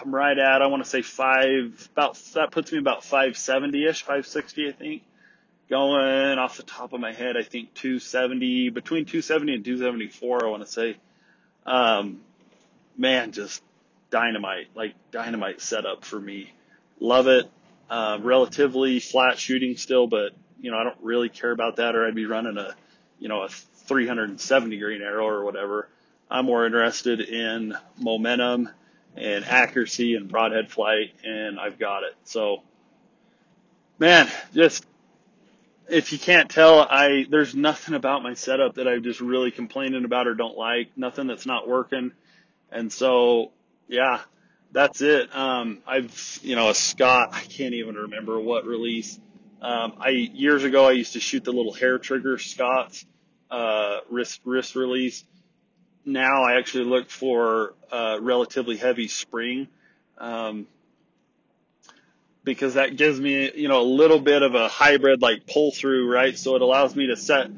I'm 0.00 0.14
right 0.14 0.38
at 0.38 0.62
I 0.62 0.68
want 0.68 0.84
to 0.84 0.88
say 0.88 1.02
five 1.02 1.88
about 1.92 2.18
that 2.32 2.50
puts 2.50 2.72
me 2.72 2.78
about 2.78 3.04
570 3.04 3.86
ish 3.86 4.00
560 4.00 4.68
I 4.68 4.72
think. 4.72 5.02
Going 5.68 6.38
off 6.38 6.56
the 6.56 6.62
top 6.62 6.94
of 6.94 7.00
my 7.00 7.12
head 7.12 7.36
I 7.36 7.42
think 7.42 7.74
270 7.74 8.70
between 8.70 9.04
270 9.04 9.54
and 9.54 9.64
274 9.66 10.46
I 10.46 10.48
want 10.48 10.64
to 10.64 10.72
say. 10.72 10.96
Um, 11.66 12.20
man 12.96 13.32
just 13.32 13.62
dynamite 14.08 14.68
like 14.74 14.94
dynamite 15.10 15.60
setup 15.60 16.02
for 16.02 16.18
me 16.18 16.52
love 17.00 17.26
it 17.26 17.50
uh, 17.90 18.18
relatively 18.20 19.00
flat 19.00 19.38
shooting 19.38 19.76
still 19.76 20.06
but 20.06 20.32
you 20.60 20.70
know 20.70 20.78
I 20.78 20.84
don't 20.84 20.98
really 21.02 21.28
care 21.28 21.50
about 21.50 21.76
that 21.76 21.94
or 21.94 22.06
I'd 22.06 22.14
be 22.14 22.26
running 22.26 22.58
a 22.58 22.74
you 23.18 23.28
know 23.28 23.42
a 23.42 23.48
370 23.48 24.78
grain 24.78 25.02
arrow 25.02 25.26
or 25.26 25.44
whatever 25.44 25.88
I'm 26.30 26.46
more 26.46 26.66
interested 26.66 27.20
in 27.20 27.74
momentum 27.98 28.68
and 29.16 29.44
accuracy 29.44 30.14
and 30.14 30.28
broadhead 30.28 30.70
flight, 30.70 31.14
and 31.24 31.58
I've 31.58 31.78
got 31.78 32.02
it. 32.02 32.14
So, 32.24 32.62
man, 33.98 34.28
just 34.52 34.84
if 35.88 36.12
you 36.12 36.18
can't 36.18 36.50
tell, 36.50 36.80
I 36.80 37.26
there's 37.30 37.54
nothing 37.54 37.94
about 37.94 38.22
my 38.22 38.34
setup 38.34 38.74
that 38.74 38.88
I'm 38.88 39.02
just 39.04 39.20
really 39.20 39.52
complaining 39.52 40.04
about 40.04 40.26
or 40.26 40.34
don't 40.34 40.56
like. 40.56 40.90
Nothing 40.96 41.28
that's 41.28 41.46
not 41.46 41.68
working, 41.68 42.12
and 42.72 42.92
so 42.92 43.52
yeah, 43.88 44.20
that's 44.72 45.00
it. 45.00 45.34
Um, 45.34 45.78
I've 45.86 46.40
you 46.42 46.56
know 46.56 46.70
a 46.70 46.74
Scott. 46.74 47.30
I 47.32 47.40
can't 47.40 47.74
even 47.74 47.94
remember 47.94 48.38
what 48.38 48.66
release. 48.66 49.18
Um, 49.62 49.94
I 49.98 50.10
years 50.10 50.64
ago 50.64 50.86
I 50.86 50.92
used 50.92 51.14
to 51.14 51.20
shoot 51.20 51.44
the 51.44 51.52
little 51.52 51.72
hair 51.72 51.98
trigger 51.98 52.38
Scotts 52.38 53.06
uh, 53.50 53.98
wrist 54.10 54.40
wrist 54.44 54.76
release 54.76 55.24
now 56.06 56.44
I 56.44 56.56
actually 56.58 56.84
look 56.84 57.10
for 57.10 57.74
a 57.90 58.18
relatively 58.20 58.76
heavy 58.76 59.08
spring, 59.08 59.66
um, 60.18 60.68
because 62.44 62.74
that 62.74 62.96
gives 62.96 63.20
me, 63.20 63.50
you 63.56 63.68
know, 63.68 63.82
a 63.82 63.90
little 63.90 64.20
bit 64.20 64.42
of 64.42 64.54
a 64.54 64.68
hybrid 64.68 65.20
like 65.20 65.46
pull 65.46 65.72
through, 65.72 66.10
right? 66.10 66.38
So 66.38 66.54
it 66.54 66.62
allows 66.62 66.94
me 66.94 67.08
to 67.08 67.16
set, 67.16 67.50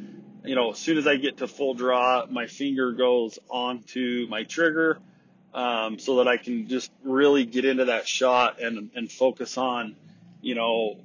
you 0.45 0.55
know, 0.55 0.71
as 0.73 0.79
soon 0.79 0.97
as 0.97 1.07
I 1.07 1.17
get 1.17 1.37
to 1.39 1.47
full 1.47 1.75
draw, 1.75 2.25
my 2.31 2.47
finger 2.47 2.93
goes 2.93 3.39
onto 3.51 4.27
my 4.31 4.45
trigger, 4.45 4.99
um, 5.55 5.99
so 5.99 6.17
that 6.17 6.29
I 6.29 6.37
can 6.37 6.69
just 6.69 6.91
really 7.03 7.45
get 7.45 7.65
into 7.65 7.87
that 7.87 8.07
shot 8.07 8.61
and, 8.61 8.91
and 8.95 9.11
focus 9.11 9.57
on, 9.57 9.97
you 10.41 10.55
know, 10.55 10.99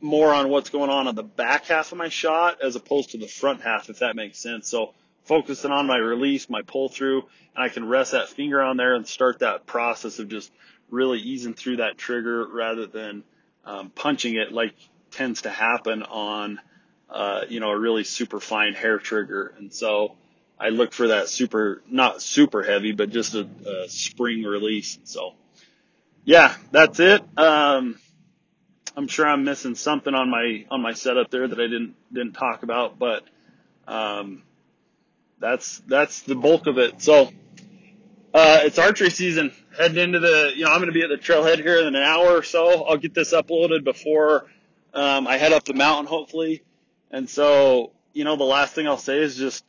more 0.00 0.32
on 0.32 0.48
what's 0.48 0.70
going 0.70 0.90
on 0.90 1.06
on 1.06 1.14
the 1.14 1.22
back 1.22 1.66
half 1.66 1.92
of 1.92 1.98
my 1.98 2.08
shot 2.08 2.62
as 2.62 2.76
opposed 2.76 3.10
to 3.10 3.18
the 3.18 3.28
front 3.28 3.62
half, 3.62 3.90
if 3.90 3.98
that 3.98 4.16
makes 4.16 4.38
sense. 4.38 4.68
So 4.68 4.94
focusing 5.24 5.70
on 5.70 5.86
my 5.86 5.96
release, 5.96 6.48
my 6.48 6.62
pull 6.62 6.88
through, 6.88 7.24
and 7.54 7.64
I 7.64 7.68
can 7.68 7.86
rest 7.86 8.12
that 8.12 8.28
finger 8.28 8.62
on 8.62 8.76
there 8.76 8.94
and 8.94 9.06
start 9.06 9.40
that 9.40 9.66
process 9.66 10.18
of 10.18 10.28
just 10.28 10.50
really 10.90 11.18
easing 11.18 11.54
through 11.54 11.76
that 11.76 11.98
trigger 11.98 12.46
rather 12.46 12.86
than 12.86 13.24
um, 13.64 13.90
punching 13.90 14.34
it 14.36 14.52
like 14.52 14.74
tends 15.10 15.42
to 15.42 15.50
happen 15.50 16.02
on, 16.02 16.60
uh, 17.08 17.42
you 17.48 17.60
know, 17.60 17.70
a 17.70 17.78
really 17.78 18.04
super 18.04 18.40
fine 18.40 18.72
hair 18.72 18.98
trigger. 18.98 19.54
And 19.58 19.72
so 19.72 20.16
I 20.60 20.68
look 20.68 20.92
for 20.92 21.08
that 21.08 21.28
super, 21.28 21.82
not 21.88 22.20
super 22.22 22.62
heavy, 22.62 22.92
but 22.92 23.10
just 23.10 23.34
a, 23.34 23.48
a 23.66 23.88
spring 23.88 24.42
release. 24.42 24.98
So 25.04 25.34
yeah, 26.24 26.54
that's 26.70 27.00
it. 27.00 27.22
Um, 27.36 27.98
I'm 28.96 29.08
sure 29.08 29.26
I'm 29.26 29.44
missing 29.44 29.74
something 29.74 30.14
on 30.14 30.30
my, 30.30 30.66
on 30.70 30.82
my 30.82 30.92
setup 30.92 31.30
there 31.30 31.48
that 31.48 31.58
I 31.58 31.62
didn't, 31.62 31.94
didn't 32.12 32.34
talk 32.34 32.62
about, 32.62 32.98
but, 32.98 33.24
um, 33.88 34.42
that's 35.40 35.80
that's 35.86 36.20
the 36.20 36.34
bulk 36.34 36.66
of 36.66 36.76
it. 36.76 37.00
So 37.00 37.30
uh, 38.34 38.60
it's 38.62 38.78
archery 38.78 39.10
season. 39.10 39.52
Heading 39.76 39.96
into 39.96 40.20
the, 40.20 40.52
you 40.54 40.64
know, 40.64 40.70
I'm 40.70 40.78
going 40.78 40.92
to 40.92 40.92
be 40.92 41.02
at 41.02 41.08
the 41.08 41.16
trailhead 41.16 41.62
here 41.62 41.78
in 41.78 41.86
an 41.86 41.96
hour 41.96 42.36
or 42.36 42.42
so. 42.42 42.84
I'll 42.84 42.98
get 42.98 43.14
this 43.14 43.32
uploaded 43.32 43.82
before 43.82 44.46
um, 44.92 45.26
I 45.26 45.38
head 45.38 45.52
up 45.52 45.64
the 45.64 45.74
mountain, 45.74 46.06
hopefully. 46.06 46.62
And 47.10 47.28
so, 47.28 47.92
you 48.12 48.24
know, 48.24 48.36
the 48.36 48.44
last 48.44 48.74
thing 48.74 48.86
I'll 48.86 48.98
say 48.98 49.18
is 49.18 49.36
just 49.36 49.64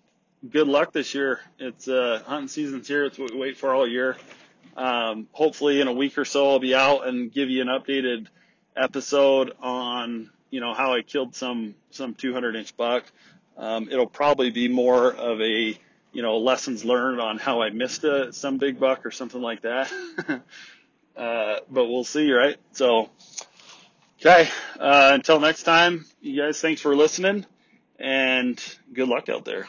good 0.50 0.68
luck 0.68 0.92
this 0.92 1.14
year. 1.14 1.40
It's 1.60 1.88
uh, 1.88 2.22
hunting 2.26 2.48
season's 2.48 2.88
here. 2.88 3.06
It's 3.06 3.18
what 3.18 3.32
we 3.32 3.38
wait 3.40 3.58
for 3.58 3.74
all 3.74 3.88
year. 3.88 4.18
Um, 4.76 5.28
hopefully, 5.32 5.82
in 5.82 5.88
a 5.88 5.94
week 5.94 6.18
or 6.18 6.26
so, 6.26 6.50
I'll 6.50 6.60
be 6.60 6.74
out 6.74 7.08
and 7.08 7.32
give 7.32 7.50
you 7.50 7.62
an 7.62 7.68
updated 7.68 8.28
episode 8.76 9.54
on, 9.62 10.30
you 10.50 10.62
know, 10.62 10.74
how 10.74 10.94
I 10.94 11.02
killed 11.02 11.36
some 11.36 11.76
some 11.92 12.16
200 12.16 12.56
inch 12.56 12.76
buck. 12.78 13.06
Um, 13.58 13.90
it'll 13.92 14.08
probably 14.08 14.50
be 14.50 14.70
more 14.70 15.14
of 15.14 15.42
a, 15.42 15.78
you 16.14 16.22
know, 16.22 16.38
lessons 16.38 16.86
learned 16.86 17.20
on 17.20 17.38
how 17.38 17.62
I 17.62 17.70
missed 17.70 18.04
a, 18.04 18.32
some 18.34 18.58
big 18.58 18.80
buck 18.80 19.06
or 19.06 19.12
something 19.12 19.42
like 19.42 19.62
that. 19.62 19.92
uh, 21.18 21.56
but 21.70 21.88
we'll 21.88 22.06
see, 22.06 22.32
right? 22.32 22.58
So, 22.72 23.10
okay. 24.20 24.50
Uh, 24.80 25.12
until 25.14 25.40
next 25.40 25.64
time, 25.64 26.06
you 26.22 26.42
guys, 26.42 26.62
thanks 26.62 26.82
for 26.82 26.96
listening 26.96 27.46
and 28.00 28.60
good 28.94 29.08
luck 29.08 29.30
out 29.30 29.46
there. 29.46 29.68